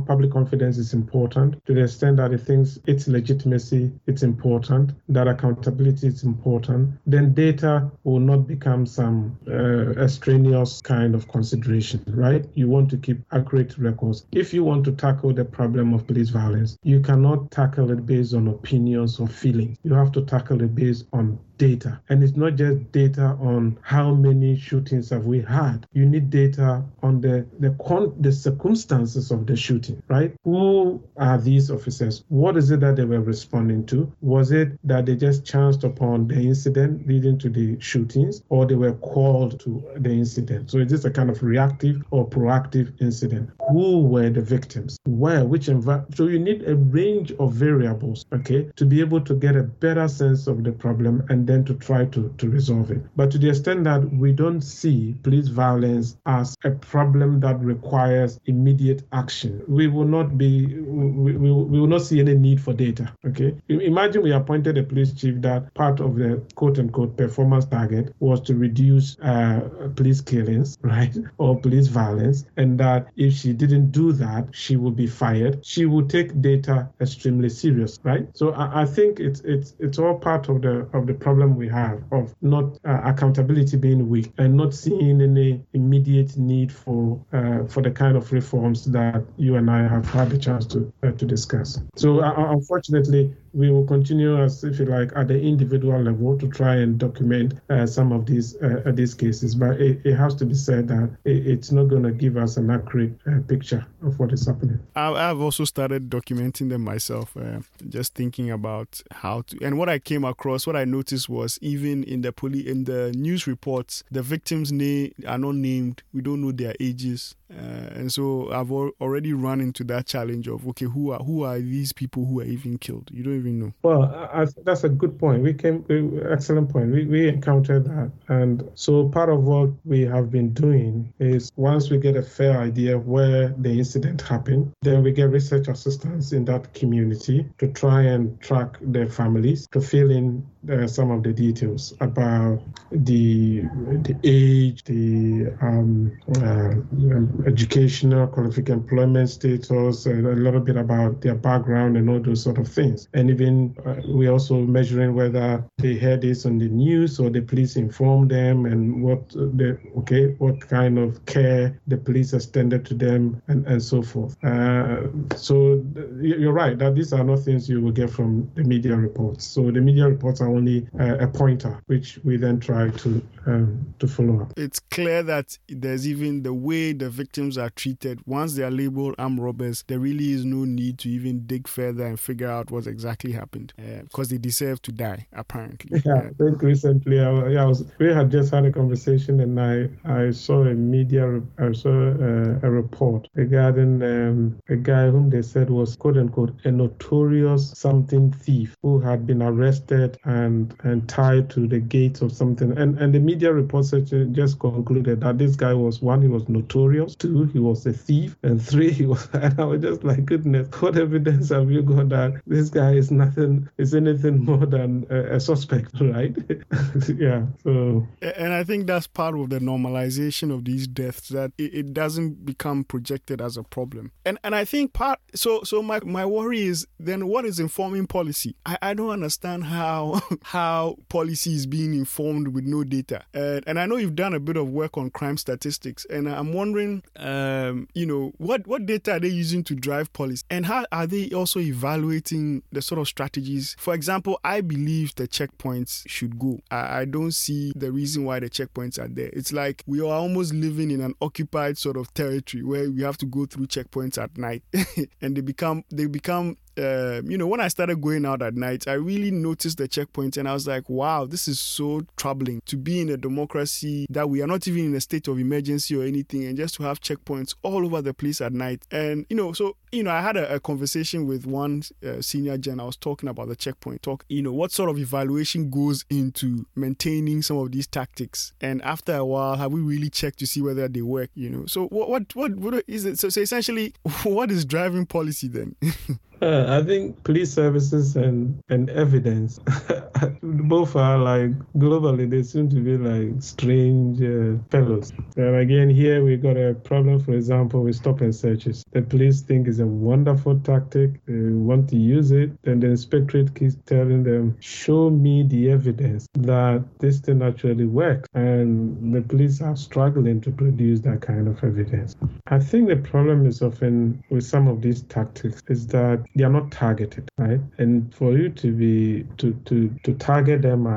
public 0.06 0.32
confidence 0.32 0.78
is 0.78 0.94
important, 0.94 1.64
to 1.66 1.74
the 1.74 1.84
extent 1.84 2.18
that 2.18 2.32
it 2.32 2.42
thinks 2.42 2.80
its 2.88 3.08
legitimacy 3.08 3.92
it's 4.08 4.24
important, 4.24 4.92
that 5.10 5.28
accountability 5.28 6.08
is 6.08 6.24
important, 6.24 6.94
then 7.12 7.34
data 7.34 7.90
will 8.04 8.20
not 8.20 8.48
become 8.48 8.86
some 8.86 9.38
uh, 9.48 9.92
extraneous 10.02 10.82
kind 10.82 11.16
of 11.16 11.28
consideration, 11.28 12.04
right? 12.08 12.46
You 12.54 12.68
want 12.68 12.90
to 12.92 12.98
keep 12.98 13.22
accurate 13.32 13.78
records. 13.78 14.26
If 14.32 14.54
you 14.54 14.64
want 14.64 14.84
to 14.86 14.92
tackle 14.92 15.34
the 15.34 15.46
problem 15.46 15.94
of 15.94 16.08
police 16.08 16.30
violence, 16.30 16.78
you 16.84 17.00
cannot 17.00 17.52
tackle 17.52 17.92
it 17.92 18.06
based 18.06 18.34
on 18.34 18.48
opinions 18.48 19.20
or 19.20 19.28
feelings. 19.28 19.78
You 19.84 19.94
have 19.94 20.12
to 20.14 20.26
tackle 20.26 20.62
it 20.62 20.76
based 20.76 21.06
on 21.14 21.40
data. 21.60 22.00
And 22.10 22.24
it's 22.24 22.36
not 22.36 22.56
just 22.56 22.92
data 22.92 23.38
on 23.40 23.78
how 23.84 24.16
many 24.16 24.58
shootings 24.58 25.12
have 25.12 25.26
we 25.26 25.42
had. 25.42 25.86
You 25.94 26.08
need 26.08 26.32
data 26.32 26.84
on 27.04 27.22
the 27.22 27.46
the, 27.60 27.76
the 28.20 28.32
circumstances 28.32 29.30
of 29.30 29.46
the 29.46 29.56
shooting, 29.56 30.02
right? 30.08 30.34
Who 30.44 31.04
are 31.18 31.38
these 31.38 31.70
officers? 31.70 32.24
What 32.30 32.58
is 32.58 32.72
it 32.72 32.80
that 32.80 32.96
they 32.96 33.06
were 33.06 33.22
responding 33.22 33.86
to? 33.88 34.12
Was 34.22 34.52
it 34.52 34.80
that 34.86 35.06
they 35.06 35.16
just 35.16 35.46
chanced 35.46 35.84
upon 35.84 36.28
the 36.28 36.36
incident 36.36 37.08
leading 37.08 37.38
to 37.40 37.50
the 37.50 37.80
shootings, 37.80 38.42
or 38.50 38.66
they 38.66 38.76
were 38.76 38.94
called 38.94 39.60
to 39.62 39.84
the 39.98 40.10
incident? 40.10 40.72
So 40.72 40.80
is 40.80 40.90
this 40.90 41.06
a 41.06 41.12
kind 41.12 41.30
of 41.30 41.44
reactive 41.44 42.02
or 42.12 42.28
proactive 42.28 43.00
incident? 43.02 43.50
Who 43.70 44.00
were 44.04 44.30
the 44.30 44.42
victims? 44.42 44.98
Where? 45.06 45.44
Which 45.44 45.68
environment? 45.68 46.16
So 46.16 46.28
you 46.28 46.40
need 46.40 46.68
a 46.68 46.76
range 46.76 47.34
of 47.34 47.54
variables, 47.54 48.26
okay, 48.34 48.70
to 48.78 48.86
be 48.86 49.02
able 49.02 49.22
to 49.22 49.36
get 49.36 49.56
a 49.58 49.64
better 49.64 50.08
sense 50.08 50.48
of 50.48 50.64
the 50.64 50.72
problem 50.72 51.26
and 51.30 51.49
then 51.50 51.66
to 51.66 51.74
try 51.74 52.06
to, 52.06 52.34
to 52.38 52.50
resolve 52.50 52.92
it. 52.92 53.02
But 53.16 53.32
to 53.32 53.38
the 53.40 53.50
extent 53.50 53.84
that 53.86 54.02
we 54.14 54.32
don't 54.32 54.62
see 54.62 55.16
police 55.24 55.48
violence 55.48 56.18
as 56.28 56.56
a 56.64 56.70
problem 56.70 57.40
that 57.40 57.60
requires 57.60 58.40
immediate 58.46 59.04
action, 59.12 59.64
we 59.68 59.88
will 59.88 60.06
not 60.06 60.38
be 60.38 60.68
we, 60.68 61.34
we, 61.34 61.52
we 61.52 61.80
will 61.80 61.88
not 61.88 62.04
see 62.04 62.20
any 62.20 62.36
need 62.36 62.62
for 62.62 62.74
data. 62.74 63.12
Okay. 63.26 63.56
Imagine 63.68 64.22
we 64.22 64.32
appointed 64.32 64.78
a 64.78 64.84
police 64.84 65.14
chief 65.14 65.42
that 65.42 65.74
part 65.74 66.00
of 66.00 66.16
the 66.16 66.44
quote 66.54 66.78
unquote 66.78 67.18
performance 67.18 67.66
target 67.66 68.14
was 68.20 68.42
to 68.42 68.54
reduce 68.54 69.18
uh, 69.20 69.90
police 69.96 70.22
killings, 70.22 70.78
right? 70.84 71.16
Or 71.40 71.60
police 71.60 71.88
violence, 71.88 72.46
and 72.58 72.80
that 72.80 73.08
if 73.16 73.34
she 73.34 73.54
didn't 73.54 73.92
do 73.92 74.12
that, 74.14 74.50
she 74.52 74.76
would 74.76 74.96
be 74.96 75.08
fired. 75.08 75.66
She 75.66 75.86
would 75.86 76.10
take 76.10 76.40
data 76.42 76.90
extremely 77.02 77.50
serious, 77.50 78.00
right? 78.04 78.28
So 78.38 78.52
I, 78.52 78.82
I 78.82 78.86
think 78.86 79.20
it's 79.20 79.40
it's 79.42 79.76
it's 79.80 79.98
all 79.98 80.16
part 80.20 80.48
of 80.50 80.62
the 80.62 80.88
of 80.94 81.08
the 81.08 81.14
problem 81.14 81.39
problem 81.40 81.58
we 81.58 81.68
have 81.70 82.04
of 82.12 82.36
not 82.42 82.78
uh, 82.86 83.02
accountability 83.06 83.78
being 83.78 84.10
weak 84.10 84.32
and 84.38 84.56
not 84.56 84.74
seeing 84.74 85.22
any 85.22 85.62
immediate 85.74 86.38
need 86.38 86.72
for 86.72 87.20
uh, 87.34 87.66
for 87.66 87.82
the 87.82 87.92
kind 87.92 88.18
of 88.18 88.32
reforms 88.32 88.86
that 88.86 89.24
you 89.38 89.56
and 89.56 89.70
I 89.70 89.88
have 89.88 90.06
had 90.10 90.30
the 90.30 90.38
chance 90.38 90.66
to 90.68 90.92
uh, 91.04 91.12
to 91.12 91.26
discuss. 91.26 91.80
So 91.96 92.20
uh, 92.22 92.52
unfortunately, 92.52 93.34
we 93.54 93.70
will 93.70 93.86
continue 93.86 94.42
as 94.42 94.64
if 94.64 94.80
you 94.80 94.86
like 94.86 95.12
at 95.16 95.28
the 95.28 95.40
individual 95.40 96.02
level 96.02 96.38
to 96.38 96.48
try 96.48 96.76
and 96.76 96.98
document 96.98 97.54
uh, 97.70 97.86
some 97.86 98.12
of 98.12 98.26
these 98.26 98.56
uh, 98.58 98.82
uh 98.86 98.92
these 98.92 99.14
cases. 99.14 99.56
But 99.56 99.82
it, 99.82 100.02
it, 100.06 100.16
has 100.16 100.36
to 100.36 100.46
be 100.46 100.54
said 100.54 100.88
that 100.90 101.10
it, 101.26 101.48
it's 101.48 101.72
not 101.72 101.86
going 101.86 102.04
to 102.04 102.12
give 102.12 102.38
us 102.38 102.58
an 102.58 102.70
accurate 102.70 103.18
uh, 103.28 103.40
picture 103.48 103.86
of 104.04 104.20
what 104.20 104.34
is 104.34 104.46
happening. 104.46 104.80
I've 104.96 105.40
also 105.40 105.66
started 105.66 106.10
documenting 106.10 106.70
them 106.70 106.84
myself 106.84 107.36
uh, 107.38 107.60
just 107.88 108.16
thinking 108.16 108.52
about 108.52 109.02
how 109.12 109.42
to 109.42 109.58
and 109.62 109.78
what 109.78 109.90
i 109.90 110.00
came 110.00 110.24
across 110.24 110.66
what 110.66 110.76
i 110.76 110.86
noticed 110.86 111.30
was 111.30 111.60
even 111.62 112.04
in 112.04 112.22
the 112.22 112.32
poli- 112.32 112.68
in 112.68 112.84
the 112.86 113.12
news 113.14 113.48
reports 113.48 114.04
the 114.12 114.22
victims 114.22 114.72
name 114.72 115.14
are 115.28 115.38
not 115.38 115.56
named. 115.56 116.04
We 116.14 116.22
don't 116.22 116.42
know 116.42 116.52
their 116.52 116.76
ages. 116.80 117.36
Uh, 117.52 117.90
and 117.96 118.14
so 118.14 118.52
I've 118.52 118.72
al- 118.72 118.92
already 119.02 119.34
run 119.34 119.60
into 119.62 119.84
that 119.86 120.06
challenge 120.06 120.48
of 120.48 120.68
okay, 120.70 120.86
who 120.86 121.12
are 121.12 121.20
who 121.20 121.44
are 121.44 121.60
these 121.60 121.94
people 121.94 122.26
who 122.26 122.40
are 122.40 122.46
even 122.46 122.78
killed? 122.78 123.10
You 123.12 123.24
don't 123.24 123.39
Well, 123.84 124.04
I, 124.04 124.44
I, 124.44 124.46
that's 124.64 124.84
a 124.84 124.90
good 124.90 125.18
point. 125.20 125.44
We 125.44 125.54
came, 125.54 125.86
we, 125.88 126.22
excellent 126.24 126.70
point. 126.70 126.92
We, 126.92 127.06
we 127.06 127.28
encountered 127.28 127.86
that, 127.86 128.12
and 128.28 128.70
so 128.76 129.10
part 129.10 129.30
of 129.30 129.44
what 129.44 129.70
we 129.86 130.02
have 130.02 130.32
been 130.32 130.54
doing 130.54 131.14
is 131.20 131.52
once 131.56 131.90
we 131.90 131.98
get 131.98 132.16
a 132.16 132.24
fair 132.24 132.60
idea 132.60 132.98
where 132.98 133.50
the 133.58 133.70
incident 133.70 134.22
happened, 134.22 134.72
then 134.82 135.04
we 135.04 135.12
get 135.12 135.30
research 135.30 135.68
assistance 135.68 136.32
in 136.32 136.46
that 136.46 136.74
community 136.74 137.46
to 137.58 137.68
try 137.68 138.02
and 138.02 138.40
track 138.42 138.78
their 138.82 139.08
families 139.08 139.68
to 139.72 139.82
fill 139.82 140.12
in 140.12 140.46
uh, 140.72 140.88
some 140.88 141.12
of 141.12 141.24
the 141.24 141.34
details 141.34 141.94
about 142.02 142.62
the 142.92 143.62
the 144.04 144.16
age, 144.24 144.84
the 144.84 145.54
um, 145.62 146.12
uh, 146.42 147.48
educational 147.48 148.28
qualification, 148.28 148.80
employment 148.80 149.30
status, 149.30 150.06
a 150.06 150.12
little 150.12 150.60
bit 150.60 150.78
about 150.78 151.22
their 151.22 151.36
background 151.36 151.98
and 151.98 152.10
all 152.10 152.20
those 152.20 152.44
sort 152.44 152.58
of 152.58 152.68
things. 152.68 153.08
And 153.14 153.29
even 153.30 153.76
uh, 153.86 153.96
we're 154.06 154.32
also 154.32 154.56
measuring 154.60 155.14
whether 155.16 155.64
they 155.78 155.96
heard 155.96 156.22
this 156.22 156.46
on 156.46 156.58
the 156.58 156.68
news 156.68 157.20
or 157.20 157.30
the 157.30 157.42
police 157.42 157.76
informed 157.76 158.32
them, 158.32 158.66
and 158.66 159.02
what 159.02 159.30
the 159.30 159.80
okay, 160.00 160.36
what 160.40 160.60
kind 160.68 160.98
of 160.98 161.26
care 161.26 161.80
the 161.88 161.98
police 161.98 162.34
extended 162.34 162.86
to 162.86 162.94
them, 162.94 163.42
and 163.48 163.66
and 163.68 163.82
so 163.82 164.02
forth. 164.02 164.36
Uh, 164.44 165.08
so 165.36 165.84
you're 166.22 166.54
right 166.54 166.78
that 166.80 166.96
these 166.96 167.14
are 167.14 167.24
not 167.24 167.40
things 167.40 167.70
you 167.70 167.82
will 167.82 167.92
get 167.92 168.10
from 168.10 168.50
the 168.56 168.64
media 168.64 168.96
reports. 168.96 169.46
So 169.46 169.72
the 169.72 169.82
media 169.82 170.08
reports 170.08 170.42
are 170.42 170.50
only 170.50 170.88
uh, 171.00 171.18
a 171.20 171.28
pointer, 171.28 171.82
which 171.88 172.20
we 172.24 172.38
then 172.38 172.60
try 172.60 172.90
to 172.90 173.22
um, 173.46 173.94
to 174.00 174.08
follow 174.08 174.42
up. 174.42 174.54
It's 174.58 174.80
clear 174.80 175.24
that 175.24 175.58
there's 175.68 176.08
even 176.08 176.44
the 176.44 176.54
way 176.54 176.94
the 176.94 177.10
victims 177.10 177.58
are 177.58 177.70
treated. 177.70 178.22
Once 178.26 178.56
they 178.56 178.64
are 178.64 178.72
labeled 178.72 179.16
armed 179.18 179.40
robbers, 179.40 179.84
there 179.88 180.00
really 180.00 180.32
is 180.32 180.46
no 180.46 180.66
need 180.66 181.00
to 181.00 181.10
even 181.10 181.46
dig 181.46 181.68
further 181.68 182.06
and 182.06 182.20
figure 182.20 182.50
out 182.50 182.72
what 182.72 182.88
exactly 182.88 183.19
happened 183.28 183.74
because 184.04 184.28
uh, 184.28 184.32
they 184.32 184.38
deserve 184.38 184.82
to 184.84 184.92
die, 184.92 185.28
apparently. 185.34 186.02
Yeah, 186.06 186.30
I 186.30 186.30
think 186.30 186.62
recently 186.62 187.20
I, 187.20 187.50
yeah, 187.50 187.64
I 187.64 187.66
was, 187.66 187.84
we 188.00 188.08
had 188.08 188.32
just 188.32 188.52
had 188.54 188.66
a 188.66 188.72
conversation 188.72 189.40
and 189.40 189.60
I, 189.60 189.90
I 190.06 190.32
saw 190.32 190.64
a 190.64 190.74
media, 190.74 191.42
I 191.58 191.72
saw 191.74 191.92
a, 191.92 192.60
a 192.64 192.70
report 192.70 193.28
regarding 193.36 194.02
um, 194.04 194.58
a 194.70 194.76
guy 194.76 195.10
whom 195.10 195.30
they 195.30 195.42
said 195.42 195.70
was 195.70 195.96
quote 195.96 196.18
unquote 196.18 196.54
a 196.66 196.72
notorious 196.72 197.72
something 197.78 198.32
thief 198.32 198.76
who 198.82 199.00
had 199.00 199.28
been 199.28 199.42
arrested 199.42 200.18
and, 200.24 200.76
and 200.84 201.08
tied 201.08 201.50
to 201.52 201.68
the 201.68 201.80
gates 201.80 202.22
of 202.22 202.32
something. 202.32 202.78
And, 202.78 202.98
and 203.00 203.14
the 203.14 203.20
media 203.20 203.52
reports 203.52 203.92
just 203.92 204.60
concluded 204.60 205.22
that 205.22 205.38
this 205.38 205.56
guy 205.56 205.74
was 205.74 206.02
one, 206.02 206.22
he 206.22 206.28
was 206.28 206.48
notorious, 206.48 207.16
two, 207.16 207.46
he 207.46 207.60
was 207.60 207.86
a 207.86 207.94
thief, 207.94 208.36
and 208.44 208.62
three, 208.62 208.92
he 209.00 209.06
was. 209.06 209.28
And 209.34 209.60
I 209.60 209.66
was 209.66 209.82
just 209.82 210.04
like, 210.04 210.26
goodness, 210.26 210.68
what 210.80 210.98
evidence 210.98 211.50
have 211.50 211.72
you 211.72 211.82
got 211.82 212.10
that 212.10 212.42
this 212.46 212.70
guy 212.70 212.94
is 212.94 213.09
nothing, 213.12 213.70
is 213.78 213.94
anything 213.94 214.44
more 214.46 214.66
than 214.66 215.06
a, 215.10 215.36
a 215.36 215.40
suspect, 215.40 215.92
right? 216.02 216.36
yeah. 217.18 217.46
So. 217.64 218.08
And 218.22 218.54
I 218.54 218.64
think 218.64 218.88
that's 218.88 219.08
part 219.08 219.38
of 219.38 219.50
the 219.50 219.60
normalization 219.60 220.54
of 220.54 220.66
these 220.66 220.88
deaths 220.88 221.30
that 221.30 221.52
it, 221.58 221.74
it 221.74 221.94
doesn't 221.94 222.46
become 222.46 222.84
projected 222.84 223.42
as 223.42 223.58
a 223.58 223.64
problem. 223.64 224.12
And 224.26 224.38
and 224.44 224.56
I 224.56 224.66
think 224.66 224.94
part. 224.94 225.20
So 225.36 225.64
so 225.64 225.82
my 225.82 226.00
my 226.04 226.26
worry 226.26 226.62
is 226.62 226.88
then 227.00 227.28
what 227.28 227.46
is 227.46 227.60
informing 227.60 228.08
policy? 228.08 228.56
I, 228.66 228.78
I 228.82 228.94
don't 228.94 229.10
understand 229.10 229.66
how 229.66 230.22
how 230.44 230.98
policy 231.10 231.54
is 231.54 231.66
being 231.66 231.94
informed 231.94 232.50
with 232.50 232.66
no 232.66 232.84
data. 232.84 233.24
Uh, 233.34 233.62
and 233.68 233.80
I 233.80 233.86
know 233.86 233.98
you've 233.98 234.16
done 234.16 234.34
a 234.34 234.40
bit 234.40 234.58
of 234.58 234.70
work 234.70 234.98
on 234.98 235.10
crime 235.10 235.38
statistics, 235.38 236.06
and 236.10 236.28
I'm 236.28 236.54
wondering, 236.54 237.04
um, 237.18 237.88
you 237.94 238.06
know, 238.06 238.34
what 238.38 238.68
what 238.68 238.86
data 238.86 239.14
are 239.14 239.20
they 239.20 239.30
using 239.30 239.64
to 239.66 239.76
drive 239.76 240.12
policy, 240.14 240.44
and 240.50 240.66
how 240.66 240.86
are 240.92 241.08
they 241.08 241.30
also 241.32 241.60
evaluating 241.60 242.64
the 242.72 242.82
sort 242.82 242.99
of 243.00 243.08
strategies? 243.08 243.76
For 243.80 243.94
example, 243.94 244.40
I 244.44 244.62
believe 244.62 245.16
the 245.16 245.28
checkpoints 245.28 246.04
should 246.08 246.38
go. 246.38 246.60
I, 246.70 247.02
I 247.02 247.06
don't 247.06 247.34
see 247.34 247.72
the 247.76 247.92
reason 247.92 248.26
why 248.26 248.40
the 248.40 248.50
checkpoints 248.50 249.00
are 249.00 249.08
there. 249.08 249.30
It's 249.34 249.52
like 249.52 249.84
we 249.88 250.02
are 250.02 250.14
almost 250.14 250.54
living 250.54 250.92
in 250.92 251.02
an 251.02 251.16
occupied 251.22 251.78
sort 251.78 251.98
of 251.98 252.14
territory 252.14 252.64
where 252.64 252.90
we 252.92 253.02
have 253.04 253.18
to 253.20 253.26
go 253.26 253.46
through 253.46 253.68
checkpoints 253.68 254.22
at 254.22 254.38
night, 254.38 254.64
and 255.22 255.36
they 255.36 255.42
become 255.42 255.84
they 255.92 256.06
become 256.06 256.58
uh, 256.80 257.22
you 257.26 257.38
know, 257.38 257.48
when 257.48 257.60
I 257.60 257.68
started 257.68 258.02
going 258.02 258.26
out 258.26 258.42
at 258.42 258.56
night, 258.56 258.88
I 258.88 258.94
really 258.94 259.32
noticed 259.32 259.78
the 259.78 259.88
checkpoints 259.88 260.38
and 260.38 260.48
I 260.48 260.54
was 260.54 260.68
like, 260.68 260.90
wow, 260.90 261.26
this 261.26 261.48
is 261.48 261.60
so 261.60 262.02
troubling 262.18 262.62
to 262.66 262.78
be 262.78 263.02
in 263.02 263.10
a 263.10 263.18
democracy 263.18 264.06
that 264.10 264.30
we 264.30 264.42
are 264.42 264.48
not 264.48 264.68
even 264.68 264.86
in 264.86 264.96
a 264.96 265.02
state 265.02 265.28
of 265.28 265.40
emergency 265.40 265.96
or 265.96 266.04
anything 266.04 266.46
and 266.46 266.58
just 266.58 266.76
to 266.76 266.84
have 266.84 267.02
checkpoints 267.02 267.56
all 267.64 267.86
over 267.86 268.02
the 268.02 268.14
place 268.14 268.42
at 268.42 268.54
night. 268.54 268.86
And, 268.92 269.26
you 269.30 269.36
know, 269.36 269.54
so, 269.54 269.76
you 269.92 270.04
know, 270.04 270.12
I 270.12 270.22
had 270.22 270.38
a, 270.38 270.56
a 270.56 270.60
conversation 270.60 271.28
with 271.28 271.46
one 271.46 271.84
uh, 272.06 272.22
senior 272.22 272.58
gen. 272.58 272.80
I 272.80 272.86
was 272.86 272.98
talking 272.98 273.28
about 273.28 273.50
the 273.50 273.56
checkpoint 273.56 274.02
talk, 274.02 274.26
you 274.30 274.42
know, 274.42 274.54
what 274.54 274.72
sort 274.72 274.90
of 274.90 274.98
evaluation 274.98 275.70
goes 275.70 276.06
into 276.10 276.66
maintaining 276.76 277.42
some 277.42 277.58
of 277.58 277.72
these 277.72 277.88
tactics. 277.88 278.54
And 278.62 278.82
after 278.84 279.16
a 279.16 279.26
while, 279.26 279.58
have 279.58 279.72
we 279.72 279.82
really 279.82 280.10
checked 280.10 280.40
to 280.40 280.48
see 280.48 280.62
whether 280.62 280.88
they 280.88 281.02
work, 281.02 281.30
you 281.34 281.50
know? 281.50 281.66
So 281.66 281.88
what, 281.88 282.10
what, 282.10 282.36
what, 282.36 282.56
what 282.56 282.84
is 282.88 283.06
it? 283.06 283.20
So, 283.20 283.30
so 283.30 283.42
essentially, 283.42 283.94
what 284.24 284.52
is 284.52 284.66
driving 284.66 285.06
policy 285.06 285.48
then? 285.48 285.76
Uh, 286.42 286.66
I 286.70 286.86
think 286.86 287.22
police 287.24 287.54
services 287.54 288.16
and, 288.16 288.62
and 288.70 288.90
evidence 288.92 289.60
both 290.42 290.96
are 290.96 291.18
like 291.18 291.52
globally 291.78 292.30
they 292.30 292.44
seem 292.44 292.70
to 292.70 292.78
be 292.78 292.98
like 292.98 293.42
strange 293.42 294.22
uh, 294.22 294.62
fellows. 294.72 295.12
And 295.36 295.58
again, 295.58 295.90
here 295.90 296.24
we 296.24 296.38
got 296.38 296.56
a 296.56 296.76
problem, 296.76 297.20
for 297.20 297.34
example, 297.34 297.84
with 297.84 297.98
stop 297.98 298.22
and 298.22 298.34
searches. 298.34 298.86
The 298.94 299.02
police 299.02 299.42
think 299.42 299.68
it's 299.68 299.80
a 299.80 299.86
wonderful 299.86 300.60
tactic, 300.60 301.26
they 301.26 301.34
want 301.34 301.90
to 301.90 301.98
use 301.98 302.32
it, 302.32 302.52
And 302.64 302.82
the 302.82 302.88
inspectorate 302.88 303.54
keeps 303.56 303.76
telling 303.86 304.24
them, 304.24 304.56
"Show 304.62 305.10
me 305.10 305.44
the 305.44 305.72
evidence 305.72 306.28
that 306.34 306.84
this 307.00 307.20
thing 307.20 307.42
actually 307.42 307.86
works," 307.86 308.30
and 308.34 309.14
the 309.14 309.22
police 309.22 309.62
are 309.62 309.76
struggling 309.76 310.40
to 310.42 310.52
produce 310.52 311.02
that 311.02 311.22
kind 311.22 311.48
of 311.48 311.62
evidence. 311.64 312.16
I 312.48 312.60
think 312.60 312.88
the 312.88 312.96
problem 312.98 313.46
is 313.46 313.62
often 313.62 314.24
with 314.30 314.46
some 314.46 314.68
of 314.68 314.82
these 314.82 315.02
tactics 315.04 315.62
is 315.68 315.88
that 315.88 316.29
they 316.36 316.44
are 316.44 316.50
not 316.50 316.72
targeted, 316.72 317.30
right? 317.38 317.60
And 317.78 318.14
for 318.14 318.38
you 318.38 318.50
to 318.50 318.72
be 318.72 319.26
to 319.38 319.54
to 319.66 319.90
to 320.04 320.14
target 320.16 320.62
them 320.62 320.88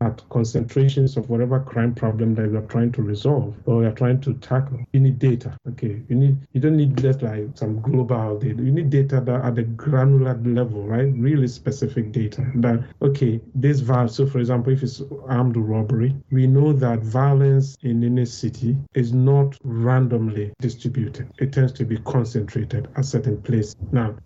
at 0.00 0.22
concentrations 0.30 1.16
of 1.16 1.28
whatever 1.28 1.60
crime 1.60 1.94
problem 1.94 2.34
that 2.36 2.50
you're 2.50 2.62
trying 2.62 2.92
to 2.92 3.02
resolve 3.02 3.54
or 3.66 3.82
you're 3.82 3.92
trying 3.92 4.20
to 4.22 4.34
tackle, 4.34 4.80
you 4.92 5.00
need 5.00 5.18
data. 5.18 5.56
Okay, 5.68 6.02
you 6.08 6.16
need 6.16 6.36
you 6.52 6.60
don't 6.60 6.76
need 6.76 6.96
just 6.96 7.22
like 7.22 7.48
some 7.54 7.80
global 7.80 8.38
data. 8.38 8.62
You 8.62 8.72
need 8.72 8.90
data 8.90 9.20
that 9.20 9.44
at 9.44 9.54
the 9.56 9.64
granular 9.64 10.36
level, 10.44 10.86
right? 10.86 11.12
Really 11.16 11.48
specific 11.48 12.12
data. 12.12 12.46
That 12.56 12.82
okay, 13.02 13.40
this 13.54 13.80
violence. 13.80 14.16
So 14.16 14.26
for 14.26 14.38
example, 14.38 14.72
if 14.72 14.82
it's 14.82 15.02
armed 15.28 15.56
robbery, 15.56 16.14
we 16.30 16.46
know 16.46 16.72
that 16.72 17.00
violence 17.00 17.76
in 17.82 18.04
any 18.04 18.24
city 18.24 18.76
is 18.94 19.12
not 19.12 19.56
randomly 19.62 20.52
distributed. 20.60 21.28
It 21.38 21.52
tends 21.52 21.72
to 21.72 21.84
be 21.84 21.98
concentrated 21.98 22.88
at 22.96 23.04
certain 23.04 23.40
place. 23.42 23.74
Now, 23.92 24.16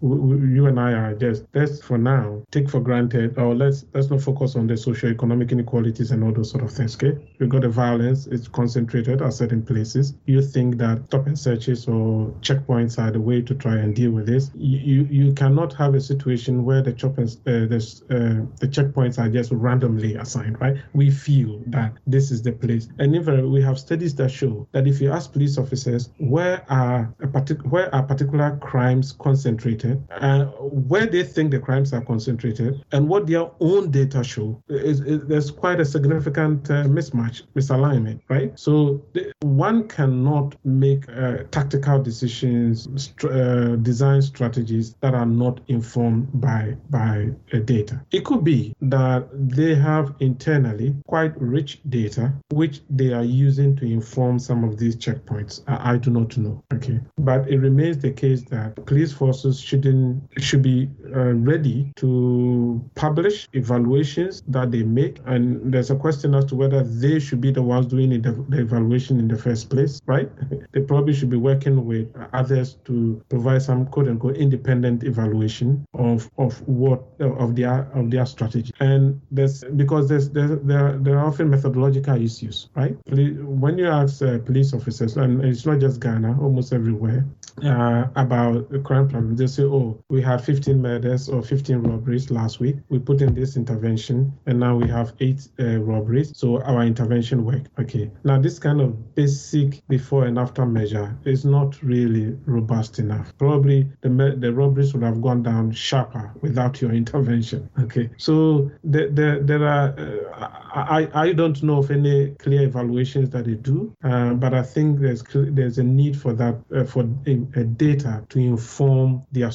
you 0.51 0.67
and 0.67 0.79
I 0.79 0.93
are 0.93 1.15
just 1.15 1.45
let's 1.55 1.83
for 1.83 1.99
now 1.99 2.43
take 2.51 2.69
for 2.69 2.81
granted, 2.81 3.39
or 3.39 3.55
let's 3.55 3.85
let's 3.95 4.11
not 4.11 4.21
focus 4.21 4.57
on 4.57 4.67
the 4.67 4.77
socio-economic 4.77 5.53
inequalities 5.53 6.11
and 6.11 6.25
all 6.25 6.33
those 6.33 6.51
sort 6.51 6.65
of 6.65 6.71
things. 6.73 6.97
Okay, 6.97 7.17
we've 7.39 7.49
got 7.49 7.63
the 7.63 7.69
violence; 7.69 8.27
it's 8.27 8.49
concentrated 8.49 9.23
at 9.23 9.33
certain 9.33 9.63
places. 9.63 10.15
You 10.27 10.43
think 10.43 10.77
that 10.79 11.05
stop 11.07 11.27
and 11.27 11.39
searches 11.39 11.87
or 11.87 12.29
checkpoints 12.41 12.99
are 12.99 13.11
the 13.11 13.21
way 13.21 13.43
to 13.43 13.55
try 13.55 13.77
and 13.77 13.95
deal 13.95 14.11
with 14.11 14.27
this? 14.27 14.51
You 14.57 15.07
you 15.11 15.33
cannot 15.35 15.73
have 15.75 15.95
a 15.95 16.01
situation 16.01 16.65
where 16.65 16.83
the 16.83 16.93
chop 16.93 17.19
and, 17.19 17.29
uh, 17.47 17.67
the, 17.73 17.81
uh, 18.11 18.47
the 18.61 18.69
checkpoints 18.69 19.19
are 19.19 19.29
just 19.29 19.53
randomly 19.53 20.17
assigned, 20.17 20.61
right? 20.61 20.77
We 20.95 21.11
feel 21.11 21.61
that 21.69 21.93
this 22.07 22.31
is 22.31 22.43
the 22.43 22.53
place, 22.53 22.89
and 22.99 23.15
even 23.15 23.51
we 23.51 23.63
have 23.63 23.79
studies 23.79 24.15
that 24.17 24.31
show 24.31 24.67
that 24.73 24.87
if 24.87 25.01
you 25.01 25.11
ask 25.13 25.33
police 25.33 25.59
officers 25.59 26.11
where 26.19 26.65
are 26.69 27.15
a 27.23 27.27
partic- 27.27 27.65
where 27.67 27.95
are 27.95 28.03
particular 28.03 28.57
crimes 28.61 29.13
concentrated, 29.13 30.03
where 30.47 31.07
they 31.07 31.23
think 31.23 31.51
the 31.51 31.59
crimes 31.59 31.93
are 31.93 32.01
concentrated 32.01 32.85
and 32.93 33.09
what 33.09 33.27
their 33.27 33.51
own 33.61 33.91
data 33.91 34.23
show, 34.23 34.63
is, 34.69 35.01
is 35.01 35.25
there's 35.27 35.51
quite 35.51 35.81
a 35.81 35.85
significant 35.85 36.71
uh, 36.71 36.85
mismatch, 36.85 37.43
misalignment, 37.55 38.21
right? 38.29 38.59
So 38.59 39.03
the, 39.13 39.33
one 39.41 39.89
cannot 39.89 40.57
make 40.65 41.09
uh, 41.09 41.45
tactical 41.51 42.03
decisions, 42.03 42.89
st- 42.97 43.33
uh, 43.33 43.77
design 43.77 44.23
strategies 44.23 44.95
that 45.01 45.15
are 45.15 45.27
not 45.27 45.61
informed 45.69 46.29
by 46.41 46.77
by 46.91 47.31
uh, 47.53 47.59
data. 47.59 48.01
It 48.11 48.25
could 48.25 48.45
be 48.45 48.75
that 48.83 49.29
they 49.33 49.75
have 49.75 50.15
internally 50.21 50.97
quite 51.07 51.41
rich 51.41 51.81
data 51.89 52.33
which 52.51 52.81
they 52.91 53.13
are 53.13 53.25
using 53.25 53.77
to 53.77 53.85
inform 53.85 54.39
some 54.39 54.65
of 54.65 54.79
these 54.79 54.97
checkpoints. 54.97 55.63
I, 55.67 55.95
I 55.95 55.97
do 55.97 56.11
not 56.11 56.37
know. 56.37 56.63
Okay, 56.73 57.01
but 57.19 57.49
it 57.49 57.59
remains 57.59 57.99
the 57.99 58.13
case 58.13 58.43
that 58.51 58.77
police 58.87 59.13
forces 59.13 59.61
shouldn't 59.61 60.30
should 60.39 60.63
be 60.63 60.89
uh, 61.15 61.33
ready 61.35 61.93
to 61.97 62.83
publish 62.95 63.49
evaluations 63.53 64.43
that 64.49 64.71
they 64.71 64.83
make. 64.83 65.19
And 65.27 65.73
there's 65.73 65.91
a 65.91 65.97
question 65.97 66.35
as 66.35 66.45
to 66.47 66.55
whether 66.55 66.83
they 66.83 67.19
should 67.19 67.41
be 67.41 67.51
the 67.51 67.63
ones 67.63 67.87
doing 67.87 68.11
the, 68.23 68.47
evaluation 68.53 69.19
in 69.19 69.29
the 69.29 69.37
first 69.37 69.71
place, 69.71 70.01
right? 70.07 70.31
they 70.73 70.81
probably 70.81 71.15
should 71.15 71.31
be 71.31 71.37
working 71.37 71.85
with 71.85 72.09
others 72.33 72.79
to 72.85 73.23
provide 73.29 73.63
some 73.63 73.87
quote 73.87 74.09
unquote 74.09 74.37
independent 74.37 75.05
evaluation 75.05 75.85
of, 75.95 76.31
of 76.39 76.61
what 76.69 77.03
of 77.19 77.57
their 77.57 77.91
of 77.95 78.11
their 78.11 78.27
strategy. 78.27 78.73
And 78.81 79.21
there's 79.31 79.65
because 79.77 80.09
there's 80.09 80.31
there, 80.31 80.57
there, 80.57 80.99
there 80.99 81.19
are 81.19 81.27
often 81.27 81.51
methodological 81.51 82.21
issues, 82.21 82.69
right? 82.75 82.97
When 83.09 83.79
you 83.79 83.89
ask 83.89 84.23
uh, 84.23 84.39
police 84.39 84.73
officers, 84.73 85.17
and 85.17 85.45
it's 85.45 85.67
not 85.67 85.81
just 85.81 86.01
Ghana, 86.01 86.41
almost 86.41 86.73
everywhere, 86.73 87.27
uh, 87.65 88.07
about 88.17 88.69
crime 88.85 89.09
problems, 89.09 89.39
they 89.39 89.47
say, 89.47 89.65
oh, 89.65 89.99
we 90.11 90.21
have 90.23 90.45
15 90.45 90.83
murders 90.83 91.29
or 91.29 91.43
15 91.43 91.79
robberies 91.79 92.31
last 92.31 92.61
week. 92.61 92.77
We 92.89 92.99
put 92.99 93.23
in 93.23 93.35
this 93.35 93.57
intervention, 93.57 94.33
and 94.47 94.59
now 94.59 94.77
we 94.77 94.89
have 94.89 95.15
eight 95.21 95.49
uh, 95.59 95.79
robberies. 95.79 96.33
So 96.37 96.61
our 96.63 96.83
intervention 96.83 97.45
worked. 97.45 97.69
Okay. 97.79 98.11
Now, 98.25 98.41
this 98.41 98.59
kind 98.59 98.81
of 98.81 99.15
basic 99.15 99.87
before 99.89 100.25
and 100.25 100.39
after 100.39 100.67
measure 100.67 101.17
is 101.25 101.45
not 101.45 101.81
really 101.83 102.37
robust 102.47 102.99
enough. 102.99 103.33
Probably 103.39 103.89
the, 104.01 104.37
the 104.39 104.53
robberies 104.53 104.93
would 104.93 105.05
have 105.05 105.23
gone 105.23 105.43
down 105.43 105.73
sharper 105.73 106.33
without 106.41 106.81
your 106.81 106.93
intervention. 107.03 107.71
Okay. 107.81 108.11
So 108.17 108.71
there, 108.83 109.09
there, 109.09 109.41
there 109.41 109.67
are, 109.67 109.95
uh, 109.99 110.49
I, 110.75 111.09
I 111.15 111.33
don't 111.33 111.63
know 111.63 111.79
of 111.79 111.91
any 111.91 112.31
clear 112.39 112.63
evaluations 112.63 113.31
that 113.31 113.45
they 113.45 113.55
do, 113.55 113.95
uh, 114.03 114.35
but 114.35 114.55
I 114.55 114.63
think 114.63 115.01
there's 115.01 115.23
there's 115.33 115.79
a 115.79 115.85
need 115.85 116.19
for 116.19 116.33
that, 116.33 116.57
uh, 116.75 116.85
for 116.85 117.09
a, 117.27 117.33
a 117.55 117.65
data 117.65 118.25
to 118.31 118.39
inform 118.39 119.23
their 119.33 119.51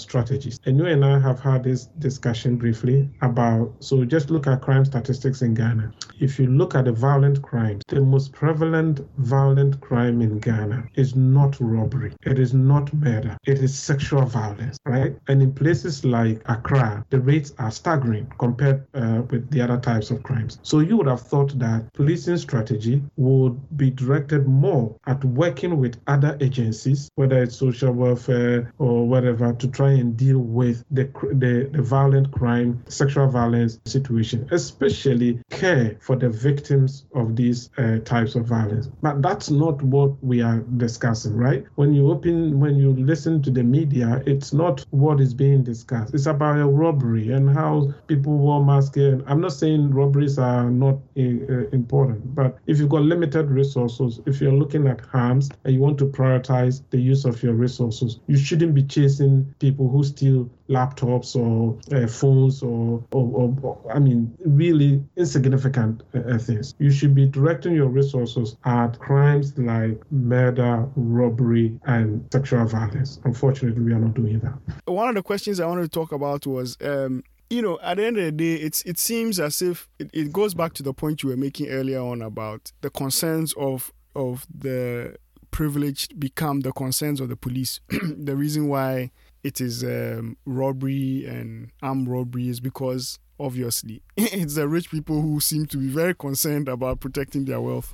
And 0.65 0.77
you 0.77 0.85
and 0.85 1.03
I 1.03 1.19
have 1.19 1.39
had 1.39 1.63
this 1.63 1.85
discussion 1.99 2.55
briefly 2.55 3.09
about, 3.21 3.73
so 3.79 4.05
just 4.05 4.29
look 4.29 4.47
at 4.47 4.61
crime 4.61 4.85
statistics 4.85 5.41
in 5.41 5.53
Ghana. 5.53 5.91
If 6.19 6.39
you 6.39 6.47
look 6.47 6.75
at 6.75 6.85
the 6.85 6.93
violent 6.93 7.41
crimes, 7.41 7.83
the 7.87 7.99
most 8.01 8.31
prevalent 8.31 9.01
violent 9.17 9.81
crime 9.81 10.21
in 10.21 10.39
Ghana 10.39 10.87
is 10.95 11.15
not 11.15 11.59
robbery, 11.59 12.13
it 12.23 12.39
is 12.39 12.53
not 12.53 12.93
murder, 12.93 13.37
it 13.45 13.59
is 13.59 13.77
sexual 13.77 14.23
violence, 14.23 14.77
right? 14.85 15.17
And 15.27 15.41
in 15.41 15.53
places 15.53 16.05
like 16.05 16.41
Accra, 16.45 17.05
the 17.09 17.19
rates 17.19 17.53
are 17.59 17.71
staggering 17.71 18.31
compared 18.39 18.85
uh, 18.93 19.23
with 19.29 19.49
the 19.51 19.61
other 19.61 19.77
types 19.77 20.09
of 20.09 20.23
crimes. 20.23 20.59
So 20.63 20.79
you 20.79 20.97
would 20.97 21.07
have 21.07 21.21
thought 21.21 21.57
that 21.59 21.91
policing 21.93 22.37
strategy 22.37 23.03
would 23.17 23.59
be 23.77 23.89
directed 23.89 24.47
more 24.47 24.95
at 25.07 25.23
working 25.25 25.77
with 25.77 25.99
other 26.07 26.37
agencies, 26.39 27.09
whether 27.15 27.43
it's 27.43 27.57
social 27.57 27.91
welfare 27.91 28.73
or 28.77 29.07
whatever, 29.07 29.53
to 29.53 29.67
try 29.67 29.91
and 29.91 30.15
deal 30.15 30.39
with 30.39 30.85
the, 30.91 31.05
the, 31.33 31.69
the 31.71 31.81
violent 31.81 32.31
crime, 32.31 32.81
sexual 32.87 33.27
violence 33.27 33.79
situation, 33.85 34.47
especially 34.51 35.41
care 35.49 35.97
for 36.05 36.15
the 36.15 36.29
victims 36.29 37.05
of 37.15 37.35
these 37.35 37.71
uh, 37.79 37.97
types 38.05 38.35
of 38.35 38.45
violence. 38.45 38.87
But 39.01 39.23
that's 39.23 39.49
not 39.49 39.81
what 39.81 40.23
we 40.23 40.39
are 40.39 40.59
discussing, 40.77 41.35
right? 41.35 41.65
When 41.75 41.95
you 41.95 42.11
open, 42.11 42.59
when 42.59 42.75
you 42.75 42.93
listen 42.93 43.41
to 43.41 43.49
the 43.49 43.63
media, 43.63 44.21
it's 44.27 44.53
not 44.53 44.85
what 44.91 45.19
is 45.19 45.33
being 45.33 45.63
discussed. 45.63 46.13
It's 46.13 46.27
about 46.27 46.59
a 46.59 46.67
robbery 46.67 47.31
and 47.31 47.49
how 47.49 47.91
people 48.05 48.37
wear 48.37 48.63
masks. 48.63 48.97
And 48.97 49.23
I'm 49.25 49.41
not 49.41 49.53
saying 49.53 49.89
robberies 49.89 50.37
are 50.37 50.69
not 50.69 50.99
uh, 51.17 51.69
important, 51.79 52.35
but 52.35 52.59
if 52.67 52.77
you've 52.77 52.89
got 52.89 53.01
limited 53.01 53.49
resources, 53.49 54.19
if 54.27 54.39
you're 54.39 54.53
looking 54.53 54.87
at 54.87 55.01
harms 55.01 55.49
and 55.63 55.73
you 55.73 55.79
want 55.79 55.97
to 55.97 56.05
prioritize 56.05 56.83
the 56.91 56.99
use 56.99 57.25
of 57.25 57.41
your 57.41 57.53
resources, 57.55 58.19
you 58.27 58.37
shouldn't 58.37 58.75
be 58.75 58.83
chasing 58.83 59.55
people 59.57 59.89
who 59.89 60.03
steal 60.03 60.47
laptops 60.69 61.35
or 61.35 61.77
uh, 61.95 62.07
phones 62.07 62.63
or, 62.63 63.03
or, 63.11 63.55
or, 63.61 63.91
I 63.93 63.99
mean, 63.99 64.35
really 64.45 65.03
insignificant 65.15 66.03
uh, 66.13 66.37
things. 66.37 66.73
You 66.79 66.91
should 66.91 67.13
be 67.13 67.27
directing 67.27 67.75
your 67.75 67.87
resources 67.87 68.57
at 68.65 68.99
crimes 68.99 69.57
like 69.57 69.99
murder, 70.11 70.87
robbery, 70.95 71.79
and 71.85 72.27
sexual 72.31 72.65
violence. 72.65 73.19
Unfortunately, 73.23 73.81
we 73.81 73.93
are 73.93 73.99
not 73.99 74.13
doing 74.13 74.39
that. 74.39 74.57
One 74.91 75.09
of 75.09 75.15
the 75.15 75.23
questions 75.23 75.59
I 75.59 75.65
wanted 75.67 75.83
to 75.83 75.89
talk 75.89 76.11
about 76.11 76.45
was. 76.45 76.77
Um, 76.81 77.23
you 77.47 77.61
know, 77.61 77.77
at 77.83 77.97
the 77.97 78.05
end 78.05 78.17
of 78.17 78.25
the 78.25 78.31
day, 78.31 78.55
it's 78.55 78.81
it 78.83 78.97
seems 78.97 79.39
as 79.39 79.61
if 79.61 79.87
it, 79.99 80.09
it 80.13 80.33
goes 80.33 80.55
back 80.55 80.73
to 80.73 80.83
the 80.83 80.95
point 80.95 81.21
you 81.21 81.29
were 81.29 81.37
making 81.37 81.67
earlier 81.67 81.99
on 82.01 82.23
about 82.23 82.71
the 82.81 82.89
concerns 82.89 83.53
of 83.53 83.93
of 84.15 84.47
the 84.51 85.15
privileged 85.51 86.19
become 86.19 86.61
the 86.61 86.71
concerns 86.71 87.21
of 87.21 87.29
the 87.29 87.35
police. 87.35 87.79
the 88.17 88.35
reason 88.35 88.67
why 88.67 89.11
it 89.45 89.61
is 89.61 89.83
um, 89.83 90.35
robbery 90.47 91.23
and 91.27 91.69
armed 91.83 92.07
robbery 92.07 92.49
is 92.49 92.59
because 92.59 93.19
obviously 93.39 94.01
it's 94.17 94.55
the 94.55 94.67
rich 94.67 94.89
people 94.89 95.21
who 95.21 95.39
seem 95.39 95.67
to 95.67 95.77
be 95.77 95.87
very 95.87 96.15
concerned 96.15 96.67
about 96.67 96.99
protecting 96.99 97.45
their 97.45 97.61
wealth. 97.61 97.93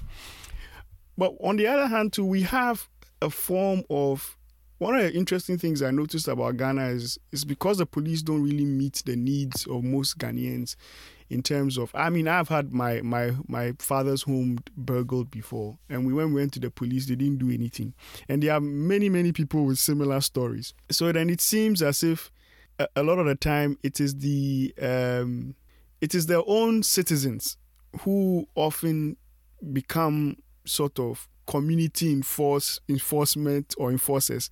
But 1.17 1.35
on 1.43 1.57
the 1.57 1.67
other 1.67 1.87
hand, 1.87 2.13
too, 2.13 2.23
we 2.23 2.43
have 2.43 2.87
a 3.21 3.29
form 3.29 3.83
of 3.89 4.37
one 4.77 4.95
of 4.95 5.03
the 5.03 5.13
interesting 5.13 5.57
things 5.57 5.81
I 5.81 5.91
noticed 5.91 6.29
about 6.29 6.55
Ghana 6.55 6.87
is 6.87 7.19
is 7.33 7.43
because 7.43 7.79
the 7.79 7.85
police 7.85 8.21
don't 8.21 8.41
really 8.41 8.65
meet 8.65 9.03
the 9.05 9.17
needs 9.17 9.67
of 9.67 9.83
most 9.83 10.17
Ghanaians 10.19 10.77
in 11.31 11.41
terms 11.41 11.77
of 11.77 11.91
I 11.95 12.09
mean 12.09 12.27
I've 12.27 12.49
had 12.49 12.73
my 12.73 13.01
my 13.01 13.31
my 13.47 13.73
father's 13.79 14.23
home 14.23 14.59
burgled 14.75 15.31
before. 15.31 15.77
And 15.89 16.05
we 16.05 16.13
when 16.13 16.33
we 16.33 16.41
went 16.41 16.53
to 16.53 16.59
the 16.59 16.69
police 16.69 17.07
they 17.07 17.15
didn't 17.15 17.39
do 17.39 17.49
anything. 17.49 17.93
And 18.27 18.43
there 18.43 18.53
are 18.53 18.61
many 18.61 19.09
many 19.09 19.31
people 19.31 19.65
with 19.65 19.79
similar 19.79 20.21
stories. 20.21 20.73
So 20.91 21.11
then 21.11 21.29
it 21.29 21.41
seems 21.41 21.81
as 21.81 22.03
if 22.03 22.31
a, 22.95 23.03
lot 23.03 23.19
of 23.19 23.25
the 23.25 23.35
time 23.35 23.77
it 23.83 23.99
is 23.99 24.15
the 24.15 24.73
um, 24.81 25.55
it 26.01 26.15
is 26.15 26.25
their 26.25 26.41
own 26.45 26.83
citizens 26.83 27.57
who 28.01 28.47
often 28.55 29.17
become 29.71 30.37
sort 30.65 30.99
of 30.99 31.27
community 31.47 32.11
enforce 32.11 32.79
enforcement 32.87 33.75
or 33.77 33.91
enforcers. 33.91 34.49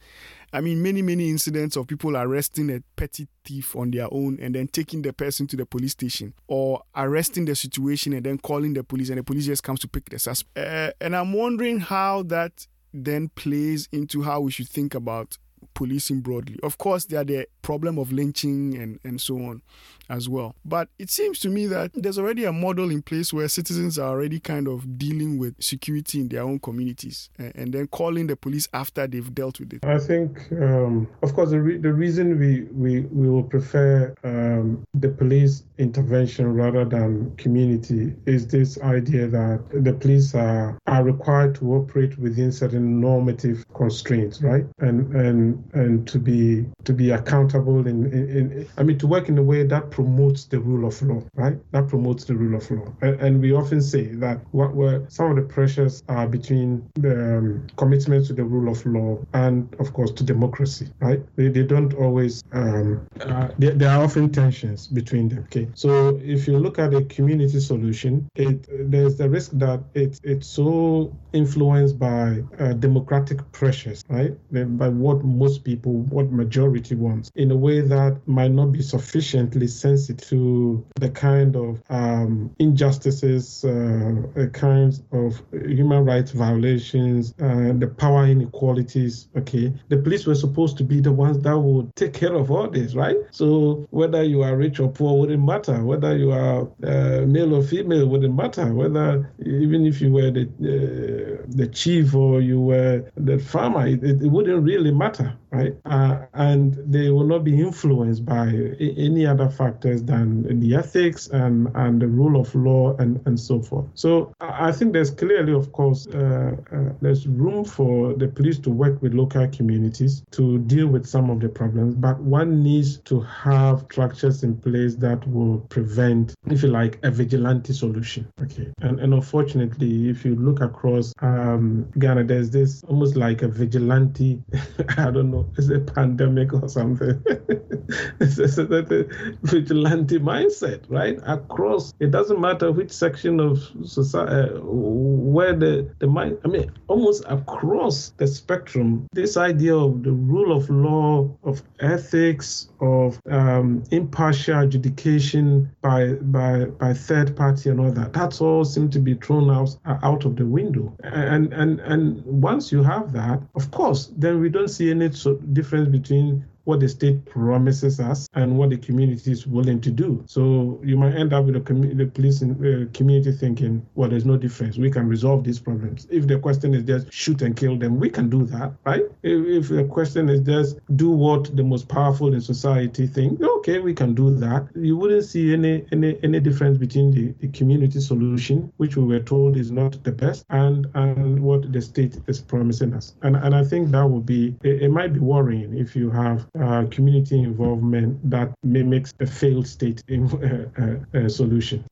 I 0.51 0.61
mean, 0.61 0.81
many 0.81 1.01
many 1.01 1.29
incidents 1.29 1.75
of 1.75 1.87
people 1.87 2.17
arresting 2.17 2.69
a 2.69 2.81
petty 2.95 3.27
thief 3.45 3.75
on 3.75 3.91
their 3.91 4.07
own 4.11 4.39
and 4.41 4.55
then 4.55 4.67
taking 4.67 5.01
the 5.01 5.13
person 5.13 5.47
to 5.47 5.55
the 5.55 5.65
police 5.65 5.91
station, 5.91 6.33
or 6.47 6.81
arresting 6.95 7.45
the 7.45 7.55
situation 7.55 8.13
and 8.13 8.25
then 8.25 8.37
calling 8.37 8.73
the 8.73 8.83
police, 8.83 9.09
and 9.09 9.17
the 9.17 9.23
police 9.23 9.45
just 9.45 9.63
comes 9.63 9.79
to 9.81 9.87
pick 9.87 10.09
the 10.09 10.19
suspect. 10.19 10.57
Uh, 10.57 10.91
and 11.01 11.15
I'm 11.15 11.33
wondering 11.33 11.79
how 11.79 12.23
that 12.23 12.67
then 12.93 13.29
plays 13.29 13.87
into 13.91 14.23
how 14.23 14.41
we 14.41 14.51
should 14.51 14.67
think 14.67 14.95
about 14.95 15.37
policing 15.73 16.21
broadly. 16.21 16.57
Of 16.63 16.77
course, 16.77 17.05
there 17.05 17.21
are 17.21 17.25
the 17.25 17.47
problem 17.61 17.97
of 17.97 18.11
lynching 18.11 18.75
and, 18.77 18.99
and 19.03 19.19
so 19.19 19.35
on 19.37 19.61
as 20.09 20.27
well. 20.27 20.55
But 20.65 20.89
it 20.97 21.09
seems 21.09 21.39
to 21.39 21.49
me 21.49 21.67
that 21.67 21.91
there's 21.93 22.17
already 22.17 22.45
a 22.45 22.51
model 22.51 22.89
in 22.89 23.01
place 23.01 23.31
where 23.31 23.47
citizens 23.47 23.99
are 23.99 24.09
already 24.09 24.39
kind 24.39 24.67
of 24.67 24.97
dealing 24.97 25.37
with 25.37 25.61
security 25.61 26.21
in 26.21 26.29
their 26.29 26.41
own 26.41 26.59
communities 26.59 27.29
and, 27.37 27.55
and 27.55 27.73
then 27.73 27.87
calling 27.87 28.27
the 28.27 28.35
police 28.35 28.67
after 28.73 29.05
they've 29.05 29.33
dealt 29.35 29.59
with 29.59 29.73
it. 29.73 29.85
I 29.85 29.99
think, 29.99 30.51
um, 30.53 31.07
of 31.21 31.33
course, 31.35 31.51
the, 31.51 31.61
re- 31.61 31.77
the 31.77 31.93
reason 31.93 32.39
we, 32.39 32.63
we, 32.71 33.01
we 33.01 33.29
will 33.29 33.43
prefer 33.43 34.15
um, 34.23 34.83
the 34.95 35.09
police 35.09 35.63
intervention 35.77 36.53
rather 36.53 36.85
than 36.85 37.35
community 37.35 38.15
is 38.25 38.47
this 38.47 38.79
idea 38.81 39.27
that 39.27 39.63
the 39.71 39.93
police 39.93 40.33
are, 40.33 40.77
are 40.87 41.03
required 41.03 41.55
to 41.55 41.73
operate 41.75 42.17
within 42.17 42.51
certain 42.51 42.99
normative 42.99 43.63
constraints, 43.75 44.41
right? 44.41 44.65
And 44.79 45.15
and 45.15 45.63
and 45.73 46.07
to 46.07 46.19
be 46.19 46.65
to 46.83 46.93
be 46.93 47.11
accountable 47.11 47.48
in, 47.55 47.87
in, 47.87 48.29
in 48.29 48.67
I 48.77 48.83
mean 48.83 48.97
to 48.99 49.07
work 49.07 49.29
in 49.29 49.37
a 49.37 49.43
way 49.43 49.63
that 49.63 49.91
promotes 49.91 50.45
the 50.45 50.59
rule 50.59 50.87
of 50.87 51.01
law, 51.01 51.23
right? 51.35 51.57
That 51.71 51.87
promotes 51.87 52.25
the 52.25 52.35
rule 52.35 52.55
of 52.57 52.69
law. 52.71 52.93
And, 53.01 53.19
and 53.19 53.41
we 53.41 53.53
often 53.53 53.81
say 53.81 54.07
that 54.15 54.39
what 54.51 54.75
were 54.75 55.05
some 55.09 55.31
of 55.31 55.35
the 55.35 55.41
pressures 55.53 56.03
are 56.09 56.27
between 56.27 56.89
the 56.95 57.37
um, 57.37 57.67
commitment 57.77 58.25
to 58.27 58.33
the 58.33 58.43
rule 58.43 58.71
of 58.71 58.85
law 58.85 59.19
and, 59.33 59.73
of 59.79 59.93
course, 59.93 60.11
to 60.11 60.23
democracy, 60.23 60.91
right? 60.99 61.21
They, 61.35 61.49
they 61.49 61.63
don't 61.63 61.93
always, 61.93 62.43
um, 62.51 63.07
uh, 63.21 63.49
there, 63.57 63.73
there 63.73 63.89
are 63.89 64.03
often 64.03 64.31
tensions 64.31 64.87
between 64.87 65.29
them. 65.29 65.39
Okay, 65.45 65.67
so 65.73 66.19
if 66.23 66.47
you 66.47 66.57
look 66.57 66.79
at 66.79 66.93
a 66.93 67.03
community 67.03 67.59
solution, 67.59 68.29
it 68.35 68.67
there's 68.91 69.17
the 69.17 69.29
risk 69.29 69.51
that 69.53 69.81
it, 69.93 70.19
it's 70.23 70.47
so 70.47 71.15
influenced 71.33 71.99
by 71.99 72.43
uh, 72.59 72.73
democratic 72.73 73.39
pressures, 73.51 74.03
right? 74.09 74.33
By 74.51 74.89
what 74.89 75.23
most 75.23 75.63
people, 75.63 75.93
what 76.09 76.31
majority 76.31 76.95
wants, 76.95 77.31
in 77.39 77.51
a 77.51 77.55
way 77.55 77.79
that 77.79 78.19
might 78.27 78.51
not 78.51 78.69
be 78.71 78.81
sufficiently 78.81 79.65
sensitive 79.65 80.27
to 80.27 80.85
the 80.95 81.09
kind 81.09 81.55
of 81.55 81.81
um, 81.89 82.53
injustices, 82.59 83.63
uh, 83.63 84.47
kinds 84.51 85.03
of 85.13 85.41
human 85.53 86.03
rights 86.03 86.31
violations, 86.31 87.33
uh, 87.41 87.71
the 87.77 87.87
power 87.87 88.25
inequalities. 88.25 89.29
Okay, 89.37 89.73
the 89.87 89.97
police 89.97 90.25
were 90.27 90.35
supposed 90.35 90.77
to 90.77 90.83
be 90.83 90.99
the 90.99 91.13
ones 91.13 91.39
that 91.39 91.57
would 91.57 91.95
take 91.95 92.13
care 92.13 92.35
of 92.35 92.51
all 92.51 92.69
this, 92.69 92.93
right? 92.93 93.15
So 93.31 93.87
whether 93.91 94.21
you 94.21 94.43
are 94.43 94.57
rich 94.57 94.81
or 94.81 94.89
poor 94.89 95.17
wouldn't 95.17 95.45
matter. 95.45 95.81
Whether 95.83 96.17
you 96.17 96.31
are 96.31 96.67
uh, 96.83 97.25
male 97.25 97.55
or 97.55 97.63
female 97.63 98.05
wouldn't 98.07 98.35
matter. 98.35 98.73
Whether 98.73 99.31
even 99.39 99.85
if 99.85 100.01
you 100.01 100.11
were 100.11 100.29
the 100.29 100.43
uh, 100.43 101.45
the 101.47 101.67
chief 101.67 102.13
or 102.13 102.41
you 102.41 102.59
were 102.59 103.09
the 103.15 103.39
farmer, 103.39 103.87
it, 103.87 104.03
it 104.03 104.27
wouldn't 104.27 104.61
really 104.63 104.91
matter, 104.91 105.37
right? 105.51 105.75
Uh, 105.85 106.25
and 106.33 106.77
they 106.91 107.09
will 107.09 107.25
not 107.25 107.43
be 107.43 107.59
influenced 107.59 108.25
by 108.25 108.47
any 108.79 109.25
other 109.25 109.49
factors 109.49 110.03
than 110.03 110.59
the 110.59 110.75
ethics 110.75 111.27
and, 111.27 111.67
and 111.75 112.01
the 112.01 112.07
rule 112.07 112.39
of 112.39 112.53
law 112.55 112.95
and, 112.97 113.21
and 113.25 113.39
so 113.39 113.61
forth. 113.61 113.85
So 113.93 114.33
I 114.39 114.71
think 114.71 114.93
there's 114.93 115.11
clearly, 115.11 115.53
of 115.53 115.71
course, 115.71 116.07
uh, 116.07 116.55
uh, 116.71 116.93
there's 117.01 117.27
room 117.27 117.65
for 117.65 118.13
the 118.13 118.27
police 118.27 118.59
to 118.59 118.69
work 118.69 119.01
with 119.01 119.13
local 119.13 119.47
communities 119.47 120.23
to 120.31 120.59
deal 120.59 120.87
with 120.87 121.05
some 121.05 121.29
of 121.29 121.39
the 121.39 121.49
problems, 121.49 121.95
but 121.95 122.19
one 122.19 122.63
needs 122.63 122.97
to 123.01 123.21
have 123.21 123.85
structures 123.91 124.43
in 124.43 124.55
place 124.57 124.95
that 124.95 125.27
will 125.27 125.59
prevent, 125.69 126.35
if 126.49 126.63
you 126.63 126.69
like, 126.69 126.99
a 127.03 127.11
vigilante 127.11 127.73
solution. 127.73 128.27
Okay, 128.41 128.71
and 128.81 128.99
and 128.99 129.13
unfortunately, 129.13 130.09
if 130.09 130.25
you 130.25 130.35
look 130.35 130.61
across 130.61 131.13
um, 131.21 131.89
Ghana, 131.97 132.25
there's 132.25 132.49
this 132.49 132.83
almost 132.83 133.15
like 133.15 133.41
a 133.41 133.47
vigilante. 133.47 134.41
I 134.97 135.11
don't 135.11 135.31
know, 135.31 135.38
it's 135.57 135.69
a 135.69 135.79
pandemic 135.79 136.53
or 136.53 136.67
something. 136.67 137.21
it's, 138.19 138.37
it's 138.37 138.57
a, 138.57 138.63
a 138.63 139.03
vigilante 139.43 140.19
mindset, 140.19 140.83
right? 140.89 141.19
Across, 141.25 141.93
it 141.99 142.11
doesn't 142.11 142.39
matter 142.39 142.71
which 142.71 142.91
section 142.91 143.39
of 143.39 143.59
society, 143.83 144.31
uh, 144.31 144.59
where 144.61 145.53
the 145.53 145.89
the 145.99 146.07
mind. 146.07 146.37
I 146.45 146.47
mean, 146.47 146.71
almost 146.87 147.23
across 147.27 148.13
the 148.17 148.27
spectrum, 148.27 149.07
this 149.13 149.37
idea 149.37 149.75
of 149.75 150.03
the 150.03 150.11
rule 150.11 150.55
of 150.55 150.69
law, 150.69 151.29
of 151.43 151.61
ethics, 151.79 152.69
of 152.81 153.19
um, 153.29 153.83
impartial 153.91 154.59
adjudication 154.59 155.69
by 155.81 156.13
by 156.13 156.65
by 156.65 156.93
third 156.93 157.35
party 157.35 157.69
and 157.69 157.79
all 157.79 157.91
that. 157.91 158.13
That's 158.13 158.41
all 158.41 158.65
seem 158.65 158.89
to 158.91 158.99
be 158.99 159.15
thrown 159.15 159.49
out 159.49 159.75
out 159.85 160.25
of 160.25 160.35
the 160.35 160.45
window. 160.45 160.95
And 161.03 161.53
and 161.53 161.79
and 161.79 162.23
once 162.25 162.71
you 162.71 162.83
have 162.83 163.11
that, 163.13 163.41
of 163.55 163.71
course, 163.71 164.11
then 164.17 164.39
we 164.39 164.49
don't 164.49 164.67
see 164.67 164.91
any 164.91 165.09
difference 165.35 165.89
between 165.89 166.45
what 166.69 166.79
the 166.79 166.87
state 166.87 167.25
promises 167.25 167.99
us 167.99 168.19
and 168.33 168.57
what 168.57 168.69
the 168.69 168.77
community 168.77 169.31
is 169.31 169.47
willing 169.47 169.81
to 169.81 169.91
do. 169.91 170.23
So 170.27 170.79
you 170.83 170.97
might 170.97 171.15
end 171.15 171.33
up 171.33 171.45
with 171.45 171.55
the, 171.55 171.61
com- 171.61 171.97
the 171.97 172.05
police 172.05 172.41
and, 172.43 172.53
uh, 172.57 172.89
community 172.93 173.31
thinking, 173.31 173.73
well, 173.95 174.09
there's 174.09 174.25
no 174.33 174.37
difference. 174.37 174.77
We 174.77 174.91
can 174.91 175.07
resolve 175.07 175.43
these 175.43 175.59
problems. 175.59 176.07
If 176.11 176.27
the 176.27 176.37
question 176.37 176.75
is 176.75 176.83
just 176.83 177.11
shoot 177.11 177.41
and 177.41 177.55
kill 177.55 177.75
them, 177.83 177.99
we 177.99 178.09
can 178.17 178.29
do 178.29 178.45
that, 178.53 178.73
right? 178.85 179.05
If, 179.23 179.39
if 179.59 179.69
the 179.69 179.83
question 179.85 180.29
is 180.29 180.41
just 180.41 180.77
do 180.95 181.09
what 181.09 181.55
the 181.55 181.63
most 181.63 181.87
powerful 181.87 182.33
in 182.33 182.41
society 182.41 183.07
think, 183.07 183.41
okay, 183.41 183.79
we 183.79 183.93
can 183.93 184.13
do 184.13 184.29
that. 184.35 184.67
You 184.75 184.95
wouldn't 184.97 185.25
see 185.25 185.53
any 185.53 185.85
any 185.91 186.19
any 186.23 186.39
difference 186.39 186.77
between 186.77 187.11
the, 187.11 187.25
the 187.41 187.47
community 187.59 187.99
solution, 187.99 188.71
which 188.77 188.95
we 188.95 189.03
were 189.03 189.25
told 189.33 189.57
is 189.57 189.71
not 189.71 190.03
the 190.03 190.11
best, 190.11 190.45
and 190.49 190.87
and 190.93 191.41
what 191.41 191.71
the 191.73 191.81
state 191.81 192.15
is 192.27 192.39
promising 192.41 192.93
us. 192.93 193.15
And 193.23 193.35
and 193.35 193.55
I 193.55 193.63
think 193.63 193.91
that 193.91 194.07
would 194.07 194.25
be 194.25 194.55
it, 194.63 194.83
it 194.83 194.91
might 194.91 195.13
be 195.13 195.19
worrying 195.19 195.77
if 195.77 195.95
you 195.95 196.09
have 196.11 196.45
uh, 196.61 196.85
community 196.91 197.39
involvement 197.39 198.17
that 198.29 198.53
mimics 198.63 199.13
a 199.19 199.27
failed 199.27 199.67
state 199.67 200.03
in, 200.07 200.25
uh, 200.77 201.15
uh, 201.15 201.25
uh 201.25 201.29
solution. 201.29 201.83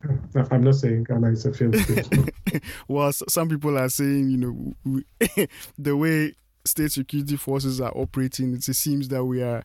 I'm 0.51 0.63
not 0.63 0.75
saying 0.75 1.05
Ghana 1.05 1.31
is 1.31 1.45
a 1.45 1.53
failed 1.53 1.75
state. 1.77 2.63
well, 2.87 3.11
some 3.11 3.49
people 3.49 3.77
are 3.77 3.89
saying, 3.89 4.29
you 4.29 4.37
know, 4.37 4.75
we, 4.83 5.47
the 5.77 5.95
way 5.95 6.33
state 6.65 6.91
security 6.91 7.37
forces 7.37 7.79
are 7.79 7.93
operating, 7.95 8.53
it 8.53 8.63
seems 8.63 9.07
that 9.07 9.23
we 9.23 9.41
are 9.41 9.63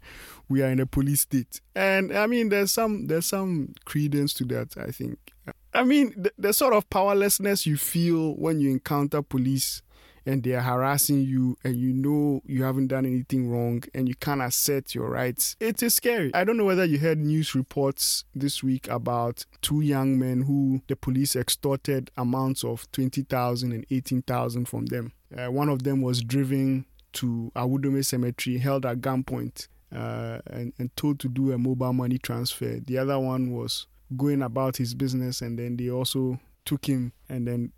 we 0.48 0.62
are 0.62 0.68
in 0.68 0.80
a 0.80 0.86
police 0.86 1.22
state, 1.22 1.60
and 1.74 2.16
I 2.16 2.26
mean, 2.26 2.48
there's 2.48 2.72
some 2.72 3.06
there's 3.06 3.26
some 3.26 3.74
credence 3.84 4.34
to 4.34 4.44
that. 4.46 4.76
I 4.76 4.90
think. 4.90 5.18
I 5.74 5.84
mean, 5.84 6.12
the, 6.16 6.32
the 6.36 6.52
sort 6.52 6.74
of 6.74 6.88
powerlessness 6.90 7.66
you 7.66 7.78
feel 7.78 8.34
when 8.36 8.60
you 8.60 8.70
encounter 8.70 9.22
police 9.22 9.80
and 10.26 10.42
they 10.42 10.52
are 10.52 10.62
harassing 10.62 11.22
you 11.22 11.56
and 11.64 11.76
you 11.76 11.92
know 11.92 12.42
you 12.46 12.64
haven't 12.64 12.88
done 12.88 13.06
anything 13.06 13.48
wrong 13.48 13.82
and 13.94 14.08
you 14.08 14.14
can't 14.14 14.40
assert 14.40 14.94
your 14.94 15.10
rights, 15.10 15.56
it 15.60 15.82
is 15.82 15.94
scary. 15.94 16.34
I 16.34 16.44
don't 16.44 16.56
know 16.56 16.64
whether 16.64 16.84
you 16.84 16.98
heard 16.98 17.18
news 17.18 17.54
reports 17.54 18.24
this 18.34 18.62
week 18.62 18.88
about 18.88 19.44
two 19.60 19.80
young 19.80 20.18
men 20.18 20.42
who 20.42 20.82
the 20.88 20.96
police 20.96 21.36
extorted 21.36 22.10
amounts 22.16 22.64
of 22.64 22.90
20,000 22.92 23.72
and 23.72 23.86
18,000 23.90 24.66
from 24.66 24.86
them. 24.86 25.12
Uh, 25.36 25.50
one 25.50 25.68
of 25.68 25.82
them 25.82 26.02
was 26.02 26.22
driven 26.22 26.84
to 27.14 27.52
Awudome 27.54 28.02
Cemetery, 28.04 28.58
held 28.58 28.86
at 28.86 29.00
gunpoint, 29.00 29.68
uh, 29.94 30.38
and, 30.46 30.72
and 30.78 30.94
told 30.96 31.20
to 31.20 31.28
do 31.28 31.52
a 31.52 31.58
mobile 31.58 31.92
money 31.92 32.18
transfer. 32.18 32.80
The 32.80 32.98
other 32.98 33.18
one 33.18 33.52
was 33.52 33.86
going 34.16 34.42
about 34.42 34.76
his 34.76 34.94
business, 34.94 35.42
and 35.42 35.58
then 35.58 35.76
they 35.76 35.90
also 35.90 36.38
took 36.64 36.86
him 36.86 37.12
and 37.28 37.46
then 37.46 37.72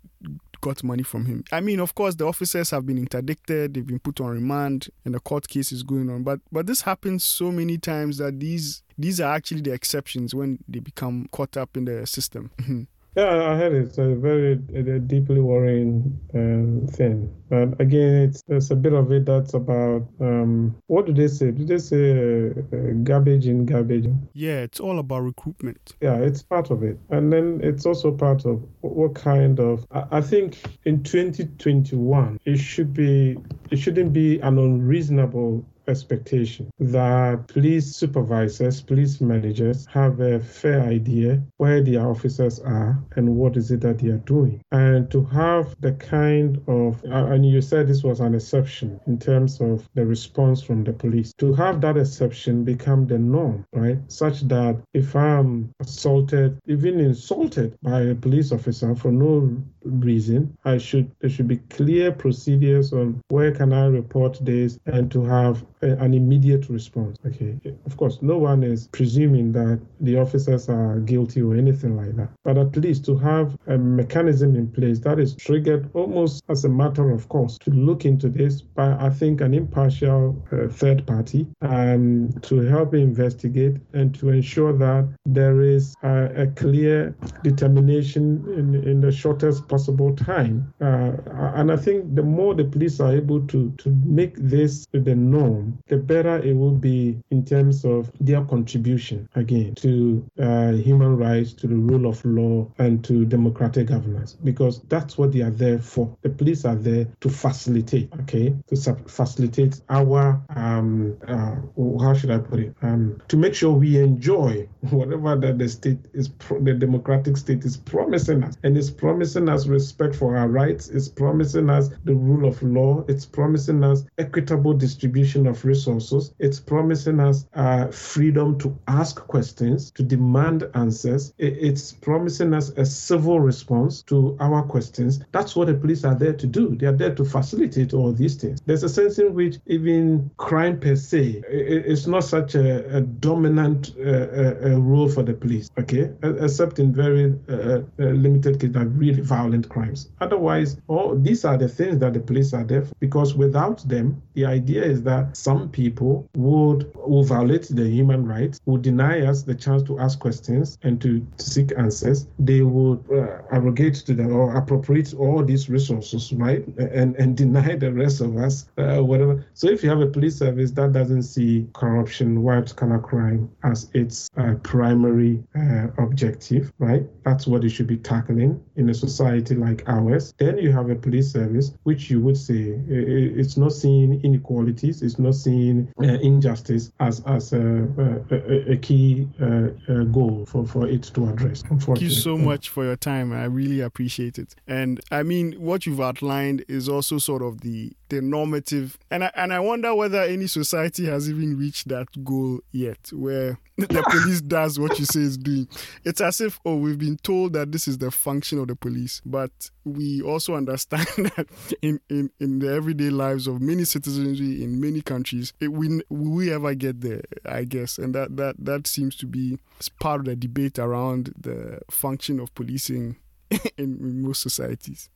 got 0.65 0.83
money 0.83 1.03
from 1.03 1.25
him. 1.27 1.43
I 1.51 1.61
mean, 1.61 1.79
of 1.79 1.93
course, 1.93 2.15
the 2.15 2.25
officers 2.25 2.71
have 2.71 2.87
been 2.87 2.97
interdicted, 2.97 3.75
they've 3.75 3.85
been 3.85 3.99
put 3.99 4.19
on 4.19 4.31
remand, 4.31 4.89
and 5.05 5.13
the 5.13 5.19
court 5.19 5.47
case 5.47 5.71
is 5.71 5.83
going 5.83 6.09
on. 6.09 6.23
But 6.23 6.39
but 6.51 6.65
this 6.65 6.81
happens 6.81 7.23
so 7.23 7.51
many 7.51 7.77
times 7.77 8.17
that 8.17 8.39
these 8.39 8.81
these 8.97 9.21
are 9.21 9.35
actually 9.35 9.61
the 9.61 9.73
exceptions 9.73 10.33
when 10.33 10.57
they 10.67 10.79
become 10.79 11.27
caught 11.31 11.55
up 11.55 11.77
in 11.77 11.85
the 11.85 12.07
system. 12.07 12.49
Yeah, 13.15 13.51
I 13.51 13.55
heard 13.55 13.73
it. 13.73 13.85
It's 13.85 13.97
a 13.97 14.13
very 14.15 14.53
a 14.53 14.99
deeply 14.99 15.39
worrying 15.39 16.19
um, 16.33 16.87
thing. 16.87 17.33
But 17.49 17.79
again, 17.79 18.23
it's 18.23 18.41
there's 18.47 18.71
a 18.71 18.75
bit 18.75 18.93
of 18.93 19.11
it 19.11 19.25
that's 19.25 19.53
about 19.53 20.05
um, 20.19 20.75
what 20.87 21.05
do 21.05 21.13
they 21.13 21.29
say? 21.29 21.51
Do 21.51 21.65
they 21.65 21.77
say 21.77 22.11
uh, 22.11 22.75
uh, 22.75 22.91
garbage 23.03 23.47
in, 23.47 23.65
garbage? 23.65 24.07
Yeah, 24.33 24.59
it's 24.59 24.81
all 24.81 24.99
about 24.99 25.19
recruitment. 25.19 25.93
Yeah, 26.01 26.15
it's 26.17 26.43
part 26.43 26.71
of 26.71 26.83
it, 26.83 26.99
and 27.09 27.31
then 27.31 27.61
it's 27.63 27.85
also 27.85 28.11
part 28.11 28.45
of 28.45 28.61
what 28.81 29.15
kind 29.15 29.59
of. 29.61 29.85
I, 29.91 30.17
I 30.17 30.21
think 30.21 30.57
in 30.83 31.03
2021, 31.03 32.39
it 32.43 32.57
should 32.57 32.93
be 32.93 33.37
it 33.71 33.77
shouldn't 33.77 34.11
be 34.11 34.39
an 34.39 34.57
unreasonable 34.57 35.65
expectation 35.87 36.69
that 36.79 37.47
police 37.47 37.95
supervisors, 37.95 38.81
police 38.81 39.21
managers 39.21 39.85
have 39.87 40.19
a 40.19 40.39
fair 40.39 40.81
idea 40.81 41.41
where 41.57 41.81
their 41.81 42.07
officers 42.07 42.59
are 42.59 43.03
and 43.15 43.35
what 43.35 43.57
is 43.57 43.71
it 43.71 43.81
that 43.81 43.99
they 43.99 44.09
are 44.09 44.17
doing. 44.19 44.61
And 44.71 45.09
to 45.11 45.23
have 45.25 45.75
the 45.79 45.93
kind 45.93 46.61
of, 46.67 47.03
and 47.05 47.45
you 47.45 47.61
said 47.61 47.87
this 47.87 48.03
was 48.03 48.19
an 48.19 48.35
exception 48.35 48.99
in 49.07 49.19
terms 49.19 49.61
of 49.61 49.87
the 49.93 50.05
response 50.05 50.61
from 50.61 50.83
the 50.83 50.93
police, 50.93 51.33
to 51.37 51.53
have 51.53 51.81
that 51.81 51.97
exception 51.97 52.63
become 52.63 53.07
the 53.07 53.17
norm, 53.17 53.65
right? 53.73 53.99
Such 54.07 54.41
that 54.47 54.81
if 54.93 55.15
I'm 55.15 55.71
assaulted, 55.79 56.59
even 56.67 56.99
insulted 56.99 57.77
by 57.81 58.01
a 58.01 58.15
police 58.15 58.51
officer 58.51 58.95
for 58.95 59.11
no 59.11 59.61
reason, 59.83 60.57
I 60.65 60.77
should 60.77 61.11
there 61.19 61.29
should 61.29 61.47
be 61.47 61.57
clear 61.57 62.11
procedures 62.11 62.93
on 62.93 63.21
where 63.29 63.51
can 63.51 63.73
I 63.73 63.85
report 63.87 64.39
this 64.41 64.79
and 64.85 65.11
to 65.11 65.23
have 65.23 65.65
an 65.81 66.13
immediate 66.13 66.69
response. 66.69 67.17
Okay, 67.25 67.55
of 67.85 67.97
course, 67.97 68.19
no 68.21 68.37
one 68.37 68.63
is 68.63 68.87
presuming 68.91 69.51
that 69.53 69.79
the 69.99 70.17
officers 70.17 70.69
are 70.69 70.99
guilty 70.99 71.41
or 71.41 71.55
anything 71.55 71.95
like 71.95 72.15
that, 72.15 72.29
but 72.43 72.57
at 72.57 72.75
least 72.77 73.05
to 73.05 73.17
have 73.17 73.57
a 73.67 73.77
mechanism 73.77 74.55
in 74.55 74.67
place 74.67 74.99
that 74.99 75.19
is 75.19 75.35
triggered 75.35 75.89
almost 75.93 76.43
as 76.49 76.65
a 76.65 76.69
matter 76.69 77.11
of 77.11 77.27
course 77.29 77.57
to 77.59 77.71
look 77.71 78.05
into 78.05 78.29
this 78.29 78.61
by, 78.61 78.95
I 78.99 79.09
think, 79.09 79.41
an 79.41 79.53
impartial 79.53 80.43
uh, 80.51 80.67
third 80.67 81.05
party 81.05 81.47
and 81.61 82.33
um, 82.33 82.41
to 82.41 82.61
help 82.61 82.93
investigate 82.93 83.77
and 83.93 84.13
to 84.15 84.29
ensure 84.29 84.73
that 84.73 85.07
there 85.25 85.61
is 85.61 85.95
a, 86.03 86.45
clear 86.55 87.15
determination 87.43 88.43
in, 88.55 88.75
in 88.87 89.01
the 89.01 89.11
shortest 89.11 89.67
possible 89.67 90.15
time. 90.15 90.73
Uh, 90.79 91.11
and 91.55 91.71
I 91.71 91.75
think 91.75 92.15
the 92.15 92.23
more 92.23 92.53
the 92.53 92.63
police 92.63 92.99
are 92.99 93.11
able 93.11 93.41
to, 93.47 93.71
to 93.77 93.89
make 94.05 94.35
this 94.37 94.85
the 94.91 95.15
norm, 95.15 95.74
the 95.87 95.97
better 95.97 96.37
it 96.43 96.53
will 96.53 96.71
be 96.71 97.17
in 97.31 97.45
terms 97.45 97.85
of 97.85 98.11
their 98.19 98.43
contribution 98.45 99.27
again 99.35 99.75
to 99.75 100.25
uh, 100.41 100.71
human 100.71 101.17
rights, 101.17 101.53
to 101.53 101.67
the 101.67 101.75
rule 101.75 102.07
of 102.07 102.23
law, 102.25 102.67
and 102.77 103.03
to 103.05 103.25
democratic 103.25 103.87
governance, 103.87 104.33
because 104.43 104.81
that's 104.83 105.17
what 105.17 105.31
they 105.31 105.41
are 105.41 105.51
there 105.51 105.79
for. 105.79 106.15
The 106.21 106.29
police 106.29 106.65
are 106.65 106.75
there 106.75 107.07
to 107.21 107.29
facilitate, 107.29 108.11
okay, 108.21 108.55
to 108.67 108.95
facilitate 109.07 109.81
our, 109.89 110.41
um, 110.55 111.17
uh, 111.27 111.55
how 112.01 112.13
should 112.13 112.31
I 112.31 112.39
put 112.39 112.59
it, 112.59 112.75
um, 112.81 113.21
to 113.27 113.37
make 113.37 113.55
sure 113.55 113.71
we 113.71 113.99
enjoy 113.99 114.67
whatever 114.89 115.35
that 115.35 115.57
the 115.57 115.69
state 115.69 115.99
is, 116.13 116.29
pro- 116.29 116.61
the 116.61 116.73
democratic 116.73 117.37
state 117.37 117.63
is 117.63 117.77
promising 117.77 118.43
us, 118.43 118.57
and 118.63 118.77
it's 118.77 118.89
promising 118.89 119.49
us 119.49 119.67
respect 119.67 120.15
for 120.15 120.37
our 120.37 120.47
rights, 120.47 120.89
it's 120.89 121.09
promising 121.09 121.69
us 121.69 121.89
the 122.03 122.13
rule 122.13 122.47
of 122.47 122.61
law, 122.63 123.03
it's 123.07 123.25
promising 123.25 123.83
us 123.83 124.05
equitable 124.17 124.73
distribution 124.73 125.47
of 125.47 125.54
resources. 125.63 126.33
It's 126.39 126.59
promising 126.59 127.19
us 127.19 127.47
uh, 127.53 127.87
freedom 127.87 128.57
to 128.59 128.77
ask 128.87 129.15
questions, 129.15 129.91
to 129.91 130.03
demand 130.03 130.69
answers. 130.73 131.33
It's 131.37 131.93
promising 131.93 132.53
us 132.53 132.69
a 132.69 132.85
civil 132.85 133.39
response 133.39 134.01
to 134.03 134.35
our 134.39 134.63
questions. 134.63 135.21
That's 135.31 135.55
what 135.55 135.67
the 135.67 135.75
police 135.75 136.03
are 136.03 136.15
there 136.15 136.33
to 136.33 136.47
do. 136.47 136.75
They 136.75 136.87
are 136.87 136.91
there 136.91 137.13
to 137.15 137.23
facilitate 137.23 137.93
all 137.93 138.11
these 138.11 138.35
things. 138.35 138.61
There's 138.65 138.83
a 138.83 138.89
sense 138.89 139.19
in 139.19 139.33
which 139.33 139.57
even 139.67 140.31
crime 140.37 140.79
per 140.79 140.95
se 140.95 141.43
is 141.49 142.07
not 142.07 142.23
such 142.23 142.55
a, 142.55 142.97
a 142.97 143.01
dominant 143.01 143.93
uh, 143.99 144.01
uh, 144.01 144.79
role 144.79 145.09
for 145.09 145.23
the 145.23 145.33
police, 145.33 145.69
okay, 145.77 146.11
except 146.23 146.79
in 146.79 146.93
very 146.93 147.33
uh, 147.49 147.53
uh, 147.53 147.81
limited 147.97 148.59
cases, 148.59 148.75
like 148.75 148.87
really 148.91 149.21
violent 149.21 149.69
crimes. 149.69 150.09
Otherwise, 150.21 150.77
all 150.87 151.15
these 151.15 151.45
are 151.45 151.57
the 151.57 151.67
things 151.67 151.99
that 151.99 152.13
the 152.13 152.19
police 152.19 152.53
are 152.53 152.63
there 152.63 152.81
for, 152.83 152.93
because 152.99 153.35
without 153.35 153.87
them, 153.87 154.21
the 154.33 154.45
idea 154.45 154.83
is 154.83 155.03
that 155.03 155.35
some 155.45 155.69
people 155.69 156.27
would, 156.35 156.91
would 156.95 157.27
violate 157.27 157.67
the 157.69 157.87
human 157.87 158.25
rights, 158.25 158.59
would 158.65 158.81
deny 158.81 159.21
us 159.29 159.43
the 159.43 159.53
chance 159.53 159.83
to 159.83 159.99
ask 159.99 160.19
questions 160.19 160.79
and 160.81 160.99
to, 161.03 161.11
to 161.37 161.45
seek 161.45 161.71
answers. 161.77 162.25
They 162.39 162.61
would 162.61 162.99
uh, 163.11 163.43
abrogate 163.51 163.95
to 164.07 164.13
them 164.15 164.33
or 164.33 164.55
appropriate 164.57 165.13
all 165.13 165.43
these 165.43 165.69
resources, 165.69 166.33
right, 166.33 166.65
and 166.77 167.15
and 167.21 167.37
deny 167.37 167.75
the 167.75 167.93
rest 167.93 168.21
of 168.21 168.37
us 168.37 168.67
uh, 168.79 169.01
whatever. 169.03 169.45
So 169.53 169.67
if 169.67 169.83
you 169.83 169.89
have 169.89 170.01
a 170.01 170.07
police 170.07 170.37
service 170.39 170.71
that 170.71 170.93
doesn't 170.93 171.23
see 171.23 171.67
corruption, 171.73 172.41
white 172.41 172.75
collar 172.75 172.99
crime 172.99 173.51
as 173.63 173.89
its 173.93 174.29
uh, 174.37 174.55
primary 174.63 175.43
uh, 175.55 175.87
objective, 175.99 176.73
right, 176.79 177.03
that's 177.23 177.45
what 177.45 177.63
it 177.63 177.69
should 177.69 177.87
be 177.87 177.97
tackling 177.97 178.64
in 178.75 178.89
a 178.89 178.93
society 178.93 179.55
like 179.55 179.83
ours. 179.87 180.33
Then 180.37 180.57
you 180.57 180.71
have 180.71 180.89
a 180.89 180.95
police 180.95 181.31
service 181.31 181.73
which 181.83 182.09
you 182.09 182.19
would 182.21 182.37
say 182.37 182.79
it's 182.87 183.57
not 183.57 183.73
seeing 183.73 184.21
inequalities, 184.23 185.01
it's 185.01 185.19
not 185.19 185.35
seeing 185.35 185.91
uh, 185.99 186.03
injustice 186.03 186.91
as 186.99 187.21
as 187.25 187.53
a, 187.53 187.87
a, 188.31 188.73
a 188.73 188.77
key 188.77 189.27
uh, 189.41 189.69
uh, 189.87 190.03
goal 190.05 190.45
for, 190.47 190.65
for 190.65 190.87
it 190.87 191.03
to 191.03 191.27
address. 191.29 191.63
Thank 191.63 192.01
you 192.01 192.09
so 192.09 192.37
much 192.37 192.69
for 192.69 192.83
your 192.83 192.95
time. 192.95 193.33
I 193.33 193.45
really 193.45 193.81
appreciate 193.81 194.37
it. 194.37 194.55
And 194.67 194.99
I 195.11 195.23
mean, 195.23 195.53
what 195.53 195.85
you've 195.85 196.01
outlined 196.01 196.65
is 196.67 196.89
also 196.89 197.17
sort 197.17 197.41
of 197.41 197.61
the 197.61 197.93
the 198.09 198.21
normative, 198.21 198.97
and 199.09 199.23
I, 199.23 199.31
and 199.35 199.53
I 199.53 199.59
wonder 199.59 199.93
whether 199.95 200.21
any 200.21 200.47
society 200.47 201.05
has 201.05 201.29
even 201.29 201.57
reached 201.57 201.87
that 201.89 202.07
goal 202.23 202.59
yet, 202.71 203.09
where 203.11 203.59
the 203.77 204.03
police 204.09 204.41
does 204.41 204.79
what 204.79 204.97
you 204.99 205.05
say 205.05 205.21
is 205.21 205.37
doing. 205.37 205.67
It's 206.03 206.21
as 206.21 206.41
if 206.41 206.59
oh, 206.65 206.75
we've 206.75 206.99
been 206.99 207.17
told 207.17 207.53
that 207.53 207.71
this 207.71 207.87
is 207.87 207.97
the 207.97 208.11
function 208.11 208.59
of 208.59 208.67
the 208.67 208.75
police, 208.75 209.21
but 209.25 209.51
we 209.83 210.21
also 210.21 210.55
understand 210.55 211.07
that 211.17 211.47
in 211.81 211.99
in, 212.09 212.29
in 212.39 212.59
the 212.59 212.73
everyday 212.73 213.09
lives 213.09 213.47
of 213.47 213.61
many 213.61 213.83
citizens 213.83 214.39
in 214.39 214.79
many 214.79 215.01
countries, 215.01 215.53
it, 215.59 215.71
we 215.71 216.01
we 216.09 216.51
ever 216.51 216.73
get 216.75 217.01
there? 217.01 217.21
I 217.45 217.63
guess, 217.63 217.97
and 217.97 218.13
that 218.15 218.37
that 218.37 218.55
that 218.59 218.87
seems 218.87 219.15
to 219.17 219.25
be 219.25 219.57
part 219.99 220.21
of 220.21 220.25
the 220.25 220.35
debate 220.35 220.79
around 220.79 221.33
the 221.39 221.79
function 221.89 222.39
of 222.39 222.53
policing 222.55 223.17
in, 223.77 223.97
in 223.99 224.21
most 224.21 224.41
societies. 224.41 225.09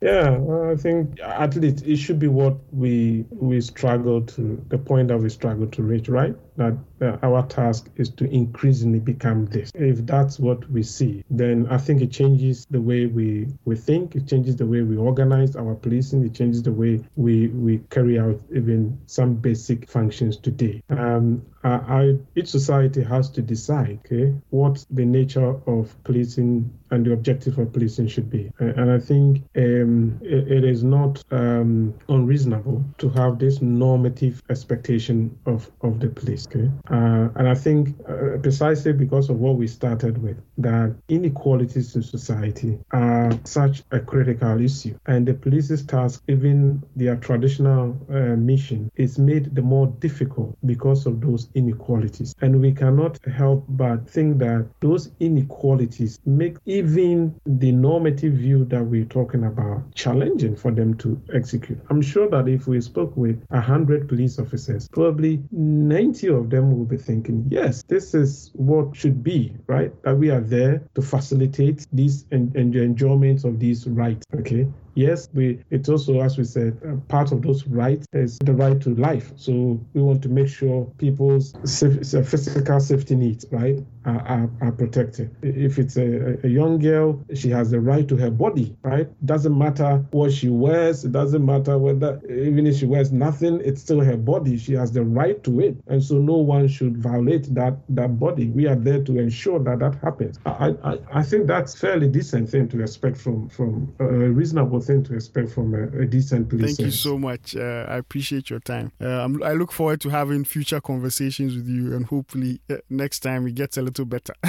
Yeah, 0.00 0.38
I 0.72 0.76
think 0.76 1.20
at 1.20 1.54
least 1.56 1.86
it 1.86 1.96
should 1.96 2.18
be 2.18 2.28
what 2.28 2.56
we 2.72 3.24
we 3.30 3.60
struggle 3.60 4.22
to 4.22 4.64
the 4.68 4.78
point 4.78 5.08
that 5.08 5.18
we 5.18 5.28
struggle 5.30 5.66
to 5.68 5.82
reach, 5.82 6.08
right? 6.08 6.34
That 6.56 6.76
uh, 7.00 7.16
our 7.22 7.46
task 7.46 7.90
is 7.96 8.08
to 8.10 8.24
increasingly 8.30 8.98
become 8.98 9.46
this. 9.46 9.70
If 9.74 10.06
that's 10.06 10.38
what 10.38 10.68
we 10.70 10.82
see, 10.82 11.24
then 11.30 11.66
I 11.70 11.78
think 11.78 12.00
it 12.00 12.10
changes 12.10 12.66
the 12.70 12.80
way 12.80 13.06
we 13.06 13.48
we 13.64 13.76
think. 13.76 14.16
It 14.16 14.26
changes 14.26 14.56
the 14.56 14.66
way 14.66 14.82
we 14.82 14.96
organize 14.96 15.56
our 15.56 15.74
policing. 15.74 16.24
It 16.24 16.34
changes 16.34 16.62
the 16.62 16.72
way 16.72 17.00
we 17.16 17.48
we 17.48 17.78
carry 17.90 18.18
out 18.18 18.40
even 18.54 18.98
some 19.06 19.34
basic 19.34 19.88
functions 19.90 20.36
today. 20.36 20.82
Um, 20.88 21.42
I, 21.66 21.74
I, 21.98 22.16
each 22.36 22.48
society 22.48 23.02
has 23.02 23.28
to 23.30 23.42
decide, 23.42 23.98
okay, 24.06 24.32
what 24.50 24.86
the 24.90 25.04
nature 25.04 25.56
of 25.66 25.96
policing 26.04 26.70
and 26.90 27.04
the 27.04 27.12
objective 27.12 27.58
of 27.58 27.72
policing 27.72 28.06
should 28.06 28.30
be. 28.30 28.52
And 28.58 28.90
I 28.90 29.00
think 29.00 29.42
um, 29.56 30.20
it, 30.22 30.50
it 30.50 30.64
is 30.64 30.84
not 30.84 31.24
um, 31.32 31.92
unreasonable 32.08 32.84
to 32.98 33.08
have 33.10 33.40
this 33.40 33.60
normative 33.60 34.42
expectation 34.48 35.36
of, 35.46 35.70
of 35.82 35.98
the 35.98 36.08
police. 36.08 36.45
Okay, 36.46 36.70
Uh, 36.88 37.28
and 37.34 37.48
I 37.48 37.54
think 37.54 37.94
uh, 38.08 38.38
precisely 38.40 38.92
because 38.92 39.30
of 39.30 39.40
what 39.40 39.56
we 39.56 39.66
started 39.66 40.22
with, 40.22 40.36
that 40.58 40.94
inequalities 41.08 41.96
in 41.96 42.02
society 42.02 42.78
are 42.92 43.32
such 43.44 43.82
a 43.90 43.98
critical 44.00 44.60
issue. 44.60 44.96
And 45.06 45.26
the 45.26 45.34
police's 45.34 45.84
task, 45.84 46.22
even 46.28 46.82
their 46.94 47.16
traditional 47.16 47.96
uh, 48.10 48.36
mission, 48.36 48.90
is 48.96 49.18
made 49.18 49.54
the 49.54 49.62
more 49.62 49.88
difficult 49.98 50.56
because 50.64 51.06
of 51.06 51.20
those 51.20 51.48
inequalities. 51.54 52.34
And 52.40 52.60
we 52.60 52.72
cannot 52.72 53.18
help 53.26 53.64
but 53.68 54.08
think 54.08 54.38
that 54.38 54.66
those 54.80 55.10
inequalities 55.20 56.20
make 56.24 56.58
even 56.66 57.34
the 57.46 57.72
normative 57.72 58.34
view 58.34 58.64
that 58.66 58.84
we're 58.84 59.04
talking 59.04 59.44
about 59.44 59.82
challenging 59.94 60.54
for 60.54 60.70
them 60.70 60.94
to 60.98 61.20
execute. 61.34 61.78
I'm 61.90 62.02
sure 62.02 62.28
that 62.30 62.48
if 62.48 62.66
we 62.68 62.80
spoke 62.80 63.16
with 63.16 63.42
100 63.48 64.08
police 64.08 64.38
officers, 64.38 64.88
probably 64.88 65.42
90 65.50 66.35
of 66.36 66.50
them 66.50 66.76
will 66.76 66.84
be 66.84 66.96
thinking, 66.96 67.46
yes, 67.50 67.82
this 67.88 68.14
is 68.14 68.50
what 68.54 68.94
should 68.94 69.22
be, 69.22 69.52
right? 69.66 69.92
That 70.02 70.16
we 70.16 70.30
are 70.30 70.40
there 70.40 70.82
to 70.94 71.02
facilitate 71.02 71.86
these 71.92 72.26
and, 72.30 72.52
the 72.52 72.82
enjoyment 72.82 73.44
of 73.44 73.58
these 73.58 73.86
rights, 73.86 74.24
okay? 74.34 74.66
Yes, 74.96 75.28
we 75.34 75.62
it's 75.70 75.90
also, 75.90 76.22
as 76.22 76.38
we 76.38 76.44
said, 76.44 76.80
part 77.08 77.30
of 77.30 77.42
those 77.42 77.66
rights 77.66 78.06
is 78.14 78.38
the 78.38 78.54
right 78.54 78.80
to 78.80 78.94
life. 78.94 79.30
So 79.36 79.78
we 79.92 80.00
want 80.00 80.22
to 80.22 80.30
make 80.30 80.48
sure 80.48 80.90
people's 80.96 81.52
physical 81.62 82.80
safety 82.80 83.14
needs, 83.14 83.44
right, 83.52 83.78
are, 84.06 84.20
are, 84.26 84.50
are 84.62 84.72
protected. 84.72 85.36
If 85.42 85.78
it's 85.78 85.98
a, 85.98 86.38
a, 86.44 86.48
young 86.48 86.78
girl, 86.78 87.22
she 87.34 87.50
has 87.50 87.70
the 87.70 87.80
right 87.80 88.08
to 88.08 88.16
her 88.16 88.30
body, 88.30 88.74
right? 88.82 89.08
Doesn't 89.26 89.56
matter 89.56 90.04
what 90.12 90.32
she 90.32 90.48
wears. 90.48 91.04
It 91.04 91.12
doesn't 91.12 91.44
matter 91.44 91.76
whether, 91.76 92.18
even 92.30 92.66
if 92.66 92.76
she 92.78 92.86
wears 92.86 93.12
nothing, 93.12 93.60
it's 93.62 93.82
still 93.82 94.00
her 94.00 94.16
body. 94.16 94.56
She 94.56 94.72
has 94.72 94.92
the 94.92 95.04
right 95.04 95.42
to 95.44 95.60
it, 95.60 95.76
and 95.88 96.02
so 96.02 96.16
no 96.16 96.36
one 96.36 96.68
should 96.68 96.96
violate 96.96 97.54
that 97.54 97.76
that 97.90 98.18
body. 98.18 98.48
We 98.48 98.66
are 98.66 98.76
there 98.76 99.02
to 99.02 99.18
ensure 99.18 99.58
that 99.60 99.80
that 99.80 99.96
happens. 99.96 100.38
I 100.46 100.74
I, 100.82 100.98
I 101.12 101.22
think 101.22 101.46
that's 101.46 101.78
fairly 101.78 102.08
decent 102.08 102.48
thing 102.48 102.68
to 102.68 102.80
expect 102.80 103.18
from 103.18 103.48
from 103.50 103.94
a 103.98 104.06
reasonable 104.06 104.80
thing 104.86 105.04
to 105.04 105.14
expect 105.14 105.50
from 105.50 105.74
a, 105.74 106.02
a 106.02 106.06
decent 106.06 106.48
police. 106.48 106.66
Thank 106.66 106.76
service. 106.76 106.94
you 106.94 107.10
so 107.10 107.18
much. 107.18 107.56
Uh, 107.56 107.86
I 107.88 107.96
appreciate 107.96 108.50
your 108.50 108.60
time. 108.60 108.92
Uh, 109.00 109.28
i 109.44 109.52
look 109.52 109.72
forward 109.72 110.00
to 110.02 110.08
having 110.10 110.44
future 110.44 110.80
conversations 110.80 111.54
with 111.54 111.68
you, 111.68 111.94
and 111.94 112.06
hopefully 112.06 112.60
uh, 112.70 112.76
next 112.88 113.20
time 113.20 113.46
it 113.46 113.54
gets 113.54 113.76
a 113.76 113.82
little 113.82 114.04
better. 114.04 114.34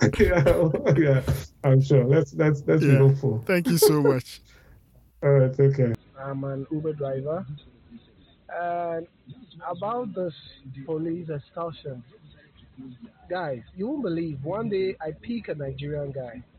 yeah, 0.18 0.68
yeah, 0.96 1.22
I'm 1.62 1.80
sure. 1.80 2.04
Let's 2.04 2.34
let's 2.34 2.62
let's 2.66 2.82
yeah. 2.82 2.92
be 2.92 2.96
hopeful. 2.96 3.42
Thank 3.46 3.68
you 3.68 3.78
so 3.78 4.02
much. 4.02 4.40
All 5.22 5.30
right, 5.30 5.56
take 5.56 5.76
care. 5.76 5.94
I'm 6.18 6.44
an 6.44 6.66
Uber 6.70 6.94
driver, 6.94 7.46
and 8.48 9.06
about 9.68 10.14
this 10.14 10.34
police 10.84 11.30
extortion, 11.30 12.02
guys, 13.30 13.62
you 13.76 13.88
won't 13.88 14.02
believe. 14.02 14.42
One 14.44 14.68
day 14.68 14.96
I 15.00 15.12
pick 15.12 15.48
a 15.48 15.54
Nigerian 15.54 16.12
guy 16.12 16.42